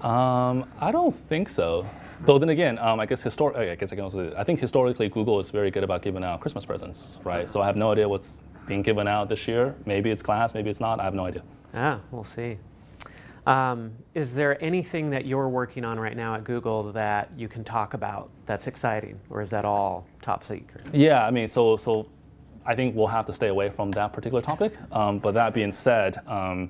Um, 0.02 0.66
I 0.82 0.92
don't 0.92 1.16
think 1.30 1.48
so. 1.48 1.88
Though 2.26 2.38
then 2.38 2.50
again, 2.50 2.78
um, 2.80 3.00
I 3.00 3.06
guess 3.06 3.24
histor- 3.24 3.56
I 3.56 3.74
guess 3.76 3.94
I 3.94 3.96
can 3.96 4.04
also. 4.04 4.34
I 4.36 4.44
think 4.44 4.60
historically 4.60 5.08
Google 5.08 5.40
is 5.40 5.50
very 5.50 5.72
good 5.72 5.86
about 5.86 6.02
giving 6.02 6.26
out 6.26 6.42
Christmas 6.42 6.66
presents, 6.66 7.20
right? 7.24 7.50
So 7.50 7.62
I 7.62 7.66
have 7.68 7.78
no 7.78 7.94
idea 7.94 8.10
what's 8.10 8.44
being 8.66 8.82
given 8.82 9.08
out 9.08 9.30
this 9.30 9.48
year. 9.48 9.74
Maybe 9.86 10.12
it's 10.12 10.22
glass, 10.22 10.54
maybe 10.54 10.70
it's 10.70 10.82
not. 10.82 11.00
I 11.00 11.04
have 11.06 11.14
no 11.14 11.26
idea. 11.26 11.42
Ah, 11.74 12.02
we'll 12.12 12.26
see. 12.26 12.58
Um, 13.48 13.94
is 14.14 14.36
there 14.36 14.62
anything 14.62 15.10
that 15.12 15.26
you're 15.26 15.48
working 15.48 15.86
on 15.86 15.98
right 15.98 16.18
now 16.18 16.36
at 16.36 16.44
Google 16.44 16.92
that 16.92 17.32
you 17.38 17.48
can 17.48 17.64
talk 17.64 17.94
about 17.94 18.30
that's 18.46 18.68
exciting, 18.68 19.18
or 19.30 19.42
is 19.42 19.50
that 19.52 19.64
all 19.64 20.06
top 20.22 20.44
secret? 20.44 20.84
Yeah, 20.92 21.26
I 21.26 21.32
mean, 21.32 21.48
so 21.48 21.78
so 21.78 22.08
I 22.66 22.76
think 22.76 22.94
we'll 22.94 23.08
have 23.08 23.26
to 23.28 23.34
stay 23.34 23.48
away 23.48 23.70
from 23.70 23.90
that 23.92 24.12
particular 24.12 24.42
topic. 24.42 24.74
Um, 24.92 25.18
but 25.20 25.34
that 25.36 25.54
being 25.54 25.72
said, 25.72 26.18
um, 26.28 26.70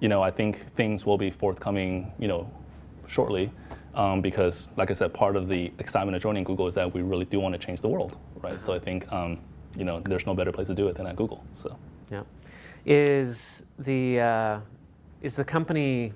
you 0.00 0.08
know, 0.08 0.22
I 0.22 0.30
think 0.30 0.72
things 0.74 1.06
will 1.06 1.18
be 1.18 1.30
forthcoming, 1.30 2.12
you 2.18 2.28
know, 2.28 2.50
shortly. 3.06 3.50
Um, 3.94 4.20
because, 4.20 4.68
like 4.76 4.90
I 4.90 4.94
said, 4.94 5.14
part 5.14 5.36
of 5.36 5.48
the 5.48 5.72
excitement 5.78 6.16
of 6.16 6.22
joining 6.22 6.44
Google 6.44 6.66
is 6.66 6.74
that 6.74 6.92
we 6.92 7.00
really 7.00 7.24
do 7.24 7.40
want 7.40 7.54
to 7.54 7.58
change 7.58 7.80
the 7.80 7.88
world, 7.88 8.18
right? 8.42 8.60
So 8.60 8.74
I 8.74 8.78
think, 8.78 9.10
um, 9.10 9.38
you 9.74 9.84
know, 9.84 10.00
there's 10.00 10.26
no 10.26 10.34
better 10.34 10.52
place 10.52 10.66
to 10.66 10.74
do 10.74 10.86
it 10.88 10.96
than 10.96 11.06
at 11.06 11.16
Google. 11.16 11.42
So. 11.54 11.78
Yeah. 12.10 12.22
Is 12.84 13.64
the 13.78 14.20
uh, 14.20 14.60
is 15.22 15.34
the 15.34 15.44
company 15.44 16.12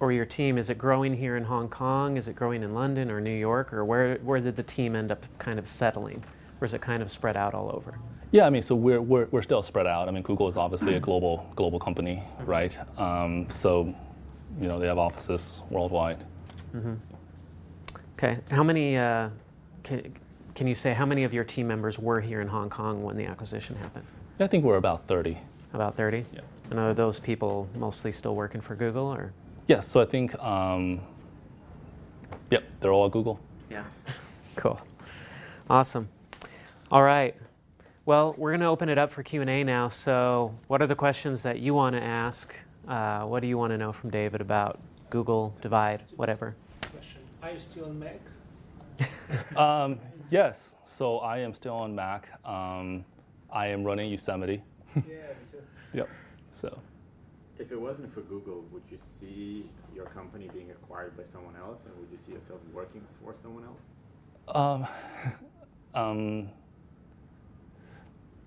or 0.00 0.12
your 0.12 0.26
team 0.26 0.58
is 0.58 0.70
it 0.70 0.76
growing 0.76 1.14
here 1.14 1.36
in 1.36 1.44
Hong 1.44 1.68
Kong? 1.68 2.16
Is 2.16 2.28
it 2.28 2.36
growing 2.36 2.62
in 2.62 2.74
London 2.74 3.10
or 3.10 3.20
New 3.20 3.30
York, 3.30 3.72
or 3.72 3.84
where 3.84 4.16
where 4.16 4.40
did 4.40 4.56
the 4.56 4.62
team 4.62 4.96
end 4.96 5.10
up 5.12 5.24
kind 5.38 5.58
of 5.58 5.68
settling, 5.68 6.22
or 6.60 6.66
is 6.66 6.74
it 6.74 6.80
kind 6.80 7.02
of 7.02 7.10
spread 7.10 7.36
out 7.36 7.54
all 7.54 7.70
over? 7.70 7.98
Yeah, 8.34 8.46
I 8.46 8.50
mean, 8.50 8.62
so 8.62 8.74
we're, 8.74 9.00
we're, 9.00 9.26
we're 9.30 9.42
still 9.42 9.62
spread 9.62 9.86
out. 9.86 10.08
I 10.08 10.10
mean, 10.10 10.24
Google 10.24 10.48
is 10.48 10.56
obviously 10.56 10.96
a 10.96 11.00
global 11.00 11.48
global 11.54 11.78
company, 11.78 12.20
right? 12.40 12.76
Um, 12.98 13.48
so, 13.48 13.94
you 14.58 14.66
know, 14.66 14.80
they 14.80 14.88
have 14.88 14.98
offices 14.98 15.62
worldwide. 15.70 16.24
Mm-hmm. 16.74 16.94
Okay. 18.18 18.40
How 18.50 18.64
many? 18.64 18.96
Uh, 18.96 19.28
can, 19.84 20.12
can 20.56 20.66
you 20.66 20.74
say 20.74 20.92
how 20.92 21.06
many 21.06 21.22
of 21.22 21.32
your 21.32 21.44
team 21.44 21.68
members 21.68 21.96
were 21.96 22.20
here 22.20 22.40
in 22.40 22.48
Hong 22.48 22.68
Kong 22.68 23.04
when 23.04 23.16
the 23.16 23.24
acquisition 23.24 23.76
happened? 23.76 24.04
I 24.40 24.48
think 24.48 24.64
we're 24.64 24.78
about 24.78 25.06
30. 25.06 25.38
About 25.72 25.94
30? 25.94 26.24
Yeah. 26.34 26.40
And 26.70 26.80
are 26.80 26.92
those 26.92 27.20
people 27.20 27.68
mostly 27.76 28.10
still 28.10 28.34
working 28.34 28.60
for 28.60 28.74
Google 28.74 29.06
or? 29.06 29.32
Yes, 29.68 29.86
so 29.86 30.00
I 30.00 30.06
think, 30.06 30.34
um, 30.42 31.00
yep, 32.50 32.64
they're 32.80 32.92
all 32.92 33.06
at 33.06 33.12
Google. 33.12 33.38
Yeah. 33.70 33.84
cool. 34.56 34.80
Awesome. 35.70 36.08
All 36.90 37.04
right. 37.04 37.36
Well, 38.06 38.34
we're 38.36 38.50
going 38.50 38.60
to 38.60 38.66
open 38.66 38.90
it 38.90 38.98
up 38.98 39.10
for 39.10 39.22
Q&A 39.22 39.64
now. 39.64 39.88
So 39.88 40.54
what 40.66 40.82
are 40.82 40.86
the 40.86 40.94
questions 40.94 41.42
that 41.44 41.60
you 41.60 41.72
want 41.72 41.96
to 41.96 42.02
ask? 42.02 42.54
Uh, 42.86 43.22
what 43.22 43.40
do 43.40 43.46
you 43.46 43.56
want 43.56 43.70
to 43.70 43.78
know 43.78 43.92
from 43.92 44.10
David 44.10 44.42
about 44.42 44.78
Google, 45.08 45.56
Divide, 45.62 46.02
whatever? 46.16 46.54
Question. 46.92 47.22
Are 47.42 47.52
you 47.52 47.58
still 47.58 47.86
on 47.86 47.98
Mac? 47.98 48.20
um, 49.56 49.98
yes, 50.30 50.76
so 50.84 51.20
I 51.20 51.38
am 51.38 51.54
still 51.54 51.76
on 51.76 51.94
Mac. 51.94 52.28
Um, 52.46 53.06
I 53.50 53.68
am 53.68 53.82
running 53.82 54.10
Yosemite. 54.10 54.62
yeah, 54.94 55.02
me 55.02 55.06
too. 55.50 55.56
Yep, 55.94 56.10
so. 56.50 56.78
If 57.58 57.72
it 57.72 57.80
wasn't 57.80 58.12
for 58.12 58.20
Google, 58.22 58.64
would 58.70 58.82
you 58.90 58.98
see 58.98 59.64
your 59.94 60.06
company 60.06 60.50
being 60.52 60.72
acquired 60.72 61.16
by 61.16 61.22
someone 61.22 61.54
else, 61.56 61.84
and 61.86 61.96
would 61.98 62.10
you 62.12 62.18
see 62.18 62.32
yourself 62.32 62.60
working 62.74 63.00
for 63.12 63.34
someone 63.34 63.64
else? 63.64 63.80
Um, 64.54 64.86
um, 65.94 66.50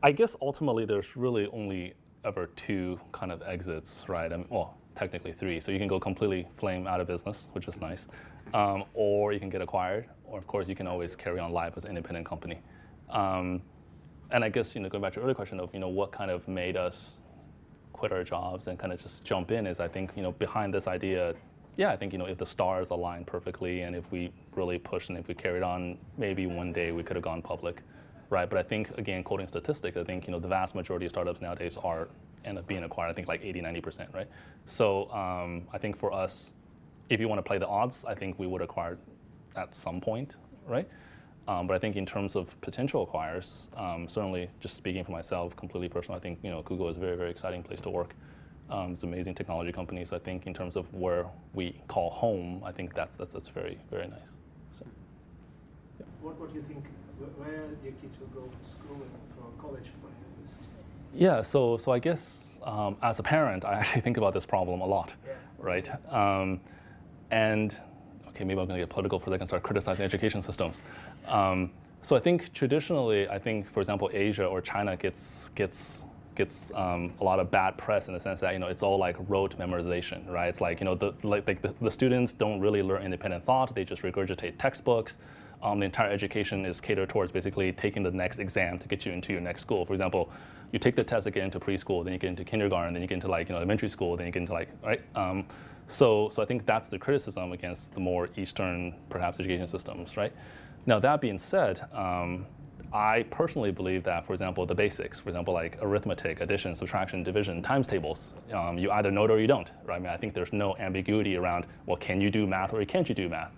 I 0.04 0.12
guess 0.12 0.36
ultimately 0.42 0.86
there's 0.86 1.18
really 1.18 1.48
only 1.48 1.94
ever 2.24 2.48
two 2.56 3.00
kind 3.14 3.32
of 3.32 3.42
exits, 3.42 4.06
right? 4.08 4.32
I 4.32 4.38
mean, 4.38 4.46
well, 4.50 4.78
technically 4.94 5.32
three. 5.32 5.60
So 5.60 5.72
you 5.72 5.80
can 5.80 5.88
go 5.88 6.00
completely 6.00 6.48
flame 6.56 6.86
out 6.86 7.02
of 7.02 7.08
business, 7.08 7.48
which 7.54 7.68
is 7.68 7.82
nice, 7.82 8.08
um, 8.54 8.84
or 8.94 9.34
you 9.34 9.40
can 9.40 9.50
get 9.50 9.62
acquired, 9.62 10.08
or 10.26 10.38
of 10.38 10.46
course 10.46 10.68
you 10.68 10.76
can 10.76 10.88
always 10.88 11.16
carry 11.16 11.40
on 11.40 11.52
life 11.52 11.74
as 11.78 11.86
an 11.86 11.92
independent 11.92 12.28
company. 12.28 12.60
Um, 13.10 13.62
and 14.30 14.44
I 14.44 14.50
guess 14.50 14.76
you 14.76 14.82
know 14.82 14.90
going 14.90 15.02
back 15.02 15.14
to 15.14 15.20
your 15.20 15.24
earlier 15.24 15.36
question 15.36 15.60
of 15.60 15.74
you 15.74 15.80
know 15.80 15.88
what 15.88 16.12
kind 16.12 16.30
of 16.30 16.48
made 16.48 16.78
us 16.78 17.18
quit 17.94 18.12
our 18.12 18.24
jobs 18.24 18.68
and 18.68 18.78
kind 18.78 18.94
of 18.94 19.02
just 19.02 19.24
jump 19.24 19.50
in 19.50 19.66
is 19.66 19.80
I 19.80 19.88
think 19.88 20.12
you 20.16 20.22
know 20.22 20.34
behind 20.34 20.74
this 20.74 20.88
idea, 20.88 21.34
yeah, 21.76 21.92
I 21.92 21.96
think 21.96 22.14
you 22.14 22.20
know 22.20 22.26
if 22.26 22.38
the 22.38 22.46
stars 22.46 22.92
aligned 22.92 23.26
perfectly 23.26 23.82
and 23.82 23.96
if 23.96 24.12
we 24.12 24.32
really 24.54 24.78
pushed 24.78 25.10
and 25.10 25.18
if 25.18 25.28
we 25.28 25.34
carried 25.34 25.64
on, 25.64 25.98
maybe 26.18 26.46
one 26.46 26.72
day 26.72 26.92
we 26.92 27.02
could 27.02 27.16
have 27.16 27.24
gone 27.24 27.42
public, 27.42 27.82
right? 28.30 28.50
But 28.50 28.60
I 28.60 28.64
think 28.64 28.98
again, 28.98 29.24
quoting 29.24 29.48
statistics, 29.48 29.98
I 29.98 30.04
think 30.04 30.28
you 30.28 30.32
know 30.32 30.40
the 30.40 30.48
vast 30.48 30.76
majority 30.76 31.06
of 31.06 31.12
startups 31.12 31.42
nowadays 31.42 31.78
are 31.78 32.08
end 32.46 32.58
up 32.58 32.68
being 32.68 32.84
acquired. 32.84 33.10
I 33.10 33.14
think 33.14 33.28
like 33.28 33.44
80, 33.44 33.62
90 33.62 33.82
percent, 33.82 34.10
right? 34.14 34.28
So 34.66 35.10
um, 35.12 35.68
I 35.74 35.78
think 35.78 35.98
for 35.98 36.12
us, 36.14 36.54
if 37.10 37.20
you 37.20 37.28
want 37.28 37.40
to 37.40 37.44
play 37.44 37.58
the 37.58 37.68
odds, 37.68 38.06
I 38.06 38.14
think 38.14 38.38
we 38.40 38.48
would 38.48 38.62
acquire 38.62 38.98
at 39.56 39.74
some 39.74 40.02
point, 40.02 40.38
right? 40.68 40.88
Um, 41.48 41.66
but 41.66 41.76
I 41.76 41.80
think 41.80 41.96
in 41.96 42.06
terms 42.06 42.36
of 42.36 42.60
potential 42.60 43.08
acquirers, 43.08 43.68
um, 43.80 44.08
certainly 44.10 44.50
just 44.60 44.76
speaking 44.76 45.06
for 45.06 45.12
myself, 45.14 45.56
completely 45.56 45.88
personal, 45.88 46.18
I 46.18 46.22
think 46.22 46.40
you 46.44 46.50
know 46.50 46.62
Google 46.64 46.90
is 46.90 46.98
a 46.98 47.00
very 47.00 47.16
very 47.16 47.32
exciting 47.32 47.64
place 47.64 47.82
to 47.82 47.90
work. 47.90 48.16
Um, 48.70 48.92
it's 48.92 49.04
an 49.04 49.14
amazing 49.14 49.34
technology 49.34 49.72
company. 49.72 50.04
So 50.04 50.18
I 50.18 50.20
think 50.20 50.46
in 50.46 50.54
terms 50.54 50.76
of 50.76 50.94
where 50.94 51.26
we 51.54 51.80
call 51.88 52.10
home, 52.10 52.62
I 52.66 52.72
think 52.74 52.94
that's 52.94 53.16
that's, 53.16 53.32
that's 53.34 53.48
very 53.48 53.78
very 53.90 54.08
nice. 54.08 54.36
So. 54.74 54.86
What, 56.22 56.38
what 56.40 56.50
do 56.50 56.56
you 56.56 56.64
think? 56.64 56.84
Where 57.20 57.66
your 57.84 57.94
kids 58.02 58.18
will 58.20 58.28
go 58.28 58.48
to 58.48 58.70
school 58.70 58.96
and 58.96 59.12
for 59.36 59.62
college 59.62 59.90
for 60.02 60.10
university? 60.36 60.68
Yeah. 61.14 61.42
So 61.42 61.78
so 61.78 61.92
I 61.92 62.00
guess 62.00 62.60
um, 62.64 62.98
as 63.02 63.20
a 63.20 63.24
parent, 63.24 63.66
I 63.66 63.74
actually 63.74 64.02
think 64.02 64.18
about 64.18 64.34
this 64.34 64.46
problem 64.46 64.82
a 64.82 64.86
lot, 64.86 65.16
yeah. 65.26 65.34
right? 65.60 66.14
Um, 66.14 66.60
and 67.32 67.76
okay, 68.30 68.44
maybe 68.44 68.60
I'm 68.60 68.68
going 68.68 68.80
to 68.80 68.86
get 68.86 68.90
political 68.90 69.20
for 69.20 69.30
a 69.30 69.34
second, 69.34 69.48
start 69.48 69.64
criticizing 69.64 70.06
education 70.06 70.42
systems. 70.42 70.84
Um, 71.28 71.72
so 72.04 72.16
I 72.16 72.20
think 72.20 72.54
traditionally, 72.54 73.28
I 73.28 73.40
think, 73.40 73.68
for 73.70 73.80
example, 73.80 74.10
Asia 74.14 74.46
or 74.46 74.62
China 74.62 74.96
gets 74.96 75.50
gets 75.56 76.06
gets 76.36 76.72
um, 76.76 77.12
a 77.20 77.24
lot 77.24 77.40
of 77.40 77.50
bad 77.50 77.78
press 77.78 78.08
in 78.08 78.14
the 78.14 78.20
sense 78.20 78.40
that 78.42 78.54
you 78.54 78.60
know 78.60 78.68
it's 78.68 78.84
all 78.84 78.98
like 78.98 79.16
rote 79.28 79.58
memorization, 79.58 80.30
right? 80.30 80.48
It's 80.48 80.62
like 80.62 80.80
you 80.80 80.86
know 80.86 80.96
the 80.96 81.14
like, 81.24 81.48
like 81.48 81.62
the, 81.62 81.74
the, 81.82 81.92
students 81.92 82.34
don't 82.34 82.60
really 82.60 82.84
learn 82.84 83.02
independent 83.02 83.44
thought; 83.44 83.74
they 83.74 83.84
just 83.84 84.04
regurgitate 84.04 84.54
textbooks. 84.58 85.18
Um, 85.64 85.80
the 85.80 85.86
entire 85.86 86.12
education 86.12 86.66
is 86.66 86.80
catered 86.80 87.10
towards 87.10 87.32
basically 87.32 87.72
taking 87.72 88.04
the 88.04 88.12
next 88.12 88.40
exam 88.40 88.78
to 88.80 88.88
get 88.88 89.06
you 89.06 89.12
into 89.12 89.34
your 89.34 89.42
next 89.42 89.62
school. 89.62 89.86
For 89.86 89.94
example, 89.94 90.30
you 90.72 90.80
take 90.80 90.96
the 90.96 91.04
test 91.04 91.24
to 91.26 91.32
get 91.32 91.44
into 91.44 91.60
preschool, 91.60 92.04
then 92.04 92.14
you 92.14 92.20
get 92.20 92.30
into 92.30 92.44
kindergarten, 92.44 92.94
then 92.94 93.02
you 93.02 93.08
get 93.08 93.16
into 93.16 93.28
like 93.28 93.50
you 93.50 93.54
know 93.54 93.58
elementary 93.60 93.90
school, 93.90 94.16
then 94.18 94.28
you 94.28 94.32
get 94.32 94.42
into 94.42 94.54
like 94.54 94.70
right. 94.84 95.02
Um, 95.16 95.46
so, 95.88 96.30
so 96.30 96.44
I 96.44 96.46
think 96.46 96.66
that's 96.66 96.90
the 96.90 97.00
criticism 97.00 97.54
against 97.54 97.94
the 97.94 98.00
more 98.00 98.30
Eastern, 98.36 98.94
perhaps, 99.10 99.40
education 99.40 99.68
systems, 99.68 100.18
right? 100.18 100.34
Now, 100.86 101.00
that 101.00 101.22
being 101.22 101.40
said, 101.40 101.82
um, 101.94 102.46
I 102.94 103.24
personally 103.32 103.72
believe 103.72 104.04
that, 104.04 104.26
for 104.26 104.34
example, 104.34 104.66
the 104.66 104.76
basics, 104.76 105.20
for 105.20 105.30
example, 105.30 105.54
like 105.54 105.78
arithmetic, 105.82 106.42
addition, 106.42 106.76
subtraction, 106.76 107.24
division, 107.24 107.62
times 107.62 107.88
tables, 107.88 108.36
um, 108.54 108.78
you 108.78 108.92
either 108.92 109.12
know 109.12 109.26
it 109.26 109.32
or 109.32 109.40
you 109.40 109.48
don't, 109.48 109.72
right? 109.86 109.96
I 109.96 110.00
mean, 110.00 110.10
I 110.10 110.18
think 110.18 110.34
there's 110.34 110.54
no 110.54 110.76
ambiguity 110.78 111.38
around, 111.38 111.68
well, 111.86 111.98
can 111.98 112.22
you 112.22 112.30
do 112.30 112.46
math 112.46 112.74
or 112.74 112.84
can't 112.86 113.08
you 113.08 113.16
do 113.16 113.30
math, 113.30 113.52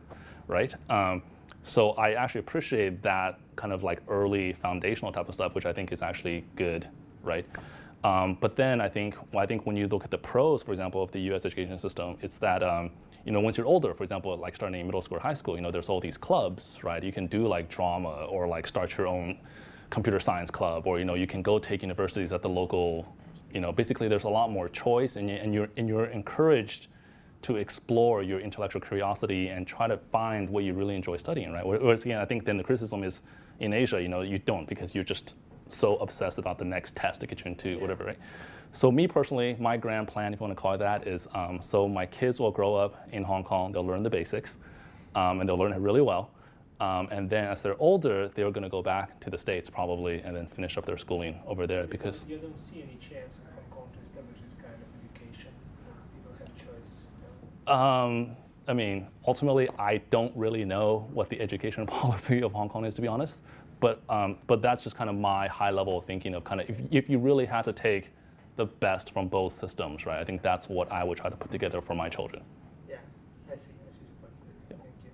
right? 0.47 0.73
Um, 0.89 1.21
so 1.69 1.91
I 1.91 2.13
actually 2.13 2.39
appreciate 2.39 3.01
that 3.03 3.39
kind 3.55 3.71
of 3.71 3.83
like 3.83 4.01
early 4.07 4.53
foundational 4.53 5.11
type 5.11 5.29
of 5.29 5.35
stuff, 5.35 5.55
which 5.55 5.65
I 5.65 5.73
think 5.73 5.91
is 5.91 6.01
actually 6.01 6.45
good, 6.55 6.87
right? 7.23 7.45
Um, 8.03 8.37
but 8.39 8.55
then 8.55 8.79
I 8.81 8.87
think, 8.87 9.15
well, 9.33 9.43
I 9.43 9.45
think 9.45 9.65
when 9.65 9.75
you 9.75 9.87
look 9.87 10.03
at 10.03 10.11
the 10.11 10.17
pros, 10.17 10.63
for 10.63 10.71
example, 10.71 11.03
of 11.03 11.11
the 11.11 11.19
U.S. 11.31 11.45
education 11.45 11.77
system, 11.77 12.17
it's 12.21 12.37
that 12.37 12.63
um, 12.63 12.91
you 13.25 13.31
know 13.31 13.41
once 13.41 13.57
you're 13.57 13.67
older, 13.67 13.93
for 13.93 14.03
example, 14.03 14.35
like 14.37 14.55
starting 14.55 14.79
in 14.79 14.85
middle 14.85 15.01
school 15.01 15.17
or 15.17 15.21
high 15.21 15.33
school, 15.33 15.55
you 15.55 15.61
know 15.61 15.71
there's 15.71 15.89
all 15.89 15.99
these 15.99 16.17
clubs, 16.17 16.79
right? 16.83 17.03
You 17.03 17.11
can 17.11 17.27
do 17.27 17.45
like 17.47 17.69
drama 17.69 18.25
or 18.29 18.47
like 18.47 18.65
start 18.67 18.97
your 18.97 19.07
own 19.07 19.37
computer 19.89 20.19
science 20.19 20.49
club, 20.49 20.87
or 20.87 20.97
you 20.97 21.05
know 21.05 21.15
you 21.15 21.27
can 21.27 21.41
go 21.41 21.59
take 21.59 21.81
universities 21.81 22.31
at 22.31 22.41
the 22.41 22.49
local 22.49 23.05
you 23.53 23.59
know, 23.59 23.71
basically 23.71 24.07
there's 24.07 24.25
a 24.25 24.29
lot 24.29 24.51
more 24.51 24.69
choice, 24.69 25.15
and, 25.15 25.29
you, 25.29 25.35
and 25.35 25.53
you're 25.53 25.69
and 25.77 25.87
you're 25.87 26.05
encouraged 26.05 26.87
to 27.41 27.55
explore 27.55 28.21
your 28.21 28.39
intellectual 28.39 28.81
curiosity 28.81 29.47
and 29.47 29.65
try 29.65 29.87
to 29.87 29.97
find 30.11 30.49
what 30.49 30.63
you 30.63 30.73
really 30.73 30.95
enjoy 30.95 31.17
studying, 31.17 31.51
right? 31.51 31.65
Whereas 31.65 32.03
again, 32.03 32.19
I 32.19 32.25
think 32.25 32.45
then 32.45 32.57
the 32.57 32.63
criticism 32.63 33.03
is 33.03 33.23
in 33.59 33.73
Asia, 33.73 34.01
you 34.01 34.09
know, 34.09 34.21
you 34.21 34.39
don't 34.39 34.67
because 34.67 34.93
you're 34.93 35.03
just 35.03 35.35
so 35.69 35.97
obsessed 35.97 36.39
about 36.39 36.57
the 36.57 36.65
next 36.65 36.95
test 36.95 37.21
to 37.21 37.27
get 37.27 37.43
you 37.43 37.51
into 37.51 37.79
whatever, 37.79 38.03
right? 38.03 38.19
So 38.71 38.91
me 38.91 39.07
personally, 39.07 39.55
my 39.59 39.77
grand 39.77 40.07
plan, 40.07 40.33
if 40.33 40.39
you 40.39 40.45
want 40.45 40.55
to 40.57 40.61
call 40.61 40.73
it 40.73 40.77
that, 40.79 41.07
is 41.07 41.27
um, 41.33 41.61
so 41.61 41.87
my 41.87 42.05
kids 42.05 42.39
will 42.39 42.51
grow 42.51 42.75
up 42.75 43.07
in 43.11 43.23
Hong 43.23 43.43
Kong, 43.43 43.71
they'll 43.71 43.85
learn 43.85 44.03
the 44.03 44.09
basics, 44.09 44.59
um, 45.15 45.39
and 45.39 45.49
they'll 45.49 45.57
learn 45.57 45.73
it 45.73 45.79
really 45.79 46.01
well. 46.01 46.31
Um, 46.79 47.09
and 47.11 47.29
then 47.29 47.45
as 47.45 47.61
they're 47.61 47.79
older, 47.79 48.29
they're 48.29 48.51
going 48.51 48.63
to 48.63 48.69
go 48.69 48.81
back 48.81 49.19
to 49.21 49.29
the 49.29 49.37
States 49.37 49.69
probably 49.69 50.21
and 50.21 50.35
then 50.35 50.47
finish 50.47 50.77
up 50.77 50.85
their 50.85 50.97
schooling 50.97 51.39
over 51.45 51.67
there 51.67 51.85
because 51.87 52.25
You 52.29 52.37
don't 52.37 52.57
see 52.57 52.81
any 52.81 52.97
chance 53.01 53.39
in 53.39 53.43
Hong 53.53 53.69
Kong 53.69 53.89
to 53.93 53.99
establish 54.01 54.37
this 54.41 54.53
kind 54.55 54.73
of 54.75 54.87
education 55.03 55.51
where 55.83 55.95
people 56.13 56.31
have 56.39 56.55
choice. 56.55 57.07
you 57.19 57.25
know? 57.25 57.33
Um, 57.69 58.35
I 58.67 58.73
mean, 58.73 59.07
ultimately, 59.27 59.69
I 59.79 59.97
don't 60.09 60.35
really 60.35 60.65
know 60.65 61.07
what 61.13 61.29
the 61.29 61.39
education 61.39 61.85
policy 61.87 62.41
of 62.41 62.51
Hong 62.53 62.69
Kong 62.69 62.85
is, 62.85 62.93
to 62.95 63.01
be 63.01 63.07
honest. 63.07 63.41
But 63.79 64.01
um, 64.09 64.37
but 64.47 64.61
that's 64.61 64.83
just 64.83 64.97
kind 64.97 65.09
of 65.09 65.15
my 65.15 65.47
high 65.47 65.71
level 65.71 66.01
thinking 66.01 66.35
of 66.35 66.43
kind 66.43 66.59
of 66.59 66.69
if, 66.69 66.79
if 66.91 67.09
you 67.09 67.17
really 67.17 67.45
had 67.45 67.61
to 67.63 67.73
take 67.73 68.11
the 68.57 68.65
best 68.65 69.13
from 69.13 69.29
both 69.29 69.53
systems, 69.53 70.05
right? 70.05 70.19
I 70.19 70.25
think 70.25 70.41
that's 70.41 70.67
what 70.67 70.91
I 70.91 71.03
would 71.03 71.17
try 71.17 71.29
to 71.29 71.35
put 71.37 71.49
together 71.49 71.79
for 71.79 71.95
my 71.95 72.09
children. 72.09 72.43
Yeah, 72.89 72.97
I 73.49 73.55
see. 73.55 73.71
I 73.87 73.89
see 73.89 73.99
the 74.03 74.11
point. 74.19 74.33
Thank 74.67 74.81
you. 75.05 75.11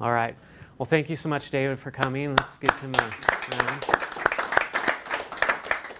All 0.00 0.12
right. 0.12 0.36
Well, 0.76 0.84
thank 0.84 1.08
you 1.08 1.16
so 1.16 1.30
much, 1.30 1.50
David, 1.50 1.78
for 1.78 1.90
coming. 1.90 2.36
Let's 2.36 2.58
give 2.58 2.78
him 2.80 2.92
a 2.94 2.98
round. 2.98 3.84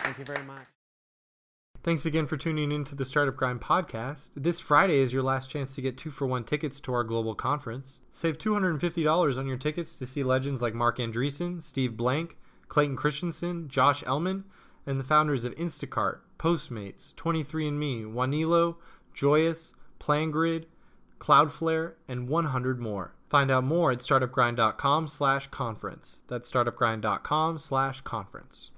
Thank 0.03 0.19
you 0.19 0.25
very 0.25 0.45
much. 0.45 0.67
Thanks 1.85 2.07
again 2.07 2.27
for 2.27 2.39
tuning 2.39 2.73
in 2.73 2.85
to 2.85 2.95
the 2.95 3.05
Startup 3.05 3.37
Grind 3.37 3.61
podcast. 3.61 4.31
This 4.35 4.59
Friday 4.59 5.01
is 5.01 5.13
your 5.13 5.23
last 5.23 5.51
chance 5.51 5.75
to 5.75 5.83
get 5.83 5.99
two 5.99 6.09
for 6.09 6.27
one 6.27 6.43
tickets 6.43 6.81
to 6.81 6.95
our 6.95 7.05
global 7.05 7.35
conference. 7.35 8.01
Save 8.09 8.39
$250 8.39 9.37
on 9.37 9.47
your 9.47 9.59
tickets 9.59 9.99
to 9.99 10.07
see 10.07 10.23
legends 10.23 10.63
like 10.63 10.73
Marc 10.73 10.97
Andreessen, 10.97 11.63
Steve 11.63 11.95
Blank, 11.95 12.39
Clayton 12.69 12.97
Christensen, 12.97 13.69
Josh 13.69 14.03
Elman, 14.07 14.45
and 14.87 14.99
the 14.99 15.05
founders 15.05 15.45
of 15.45 15.55
Instacart, 15.57 16.21
Postmates, 16.39 17.15
23andMe, 17.17 18.11
Wanelo, 18.11 18.77
Joyous, 19.13 19.75
PlanGrid, 20.01 20.65
Cloudflare, 21.19 21.97
and 22.09 22.31
100 22.31 22.81
more. 22.81 23.15
Find 23.29 23.51
out 23.51 23.65
more 23.65 23.93
at 23.93 23.99
startupgrind.com 23.99 25.07
slash 25.07 25.49
conference. 25.49 26.23
That's 26.29 26.51
startupgrind.com 26.51 27.59
slash 27.59 28.01
conference. 28.01 28.71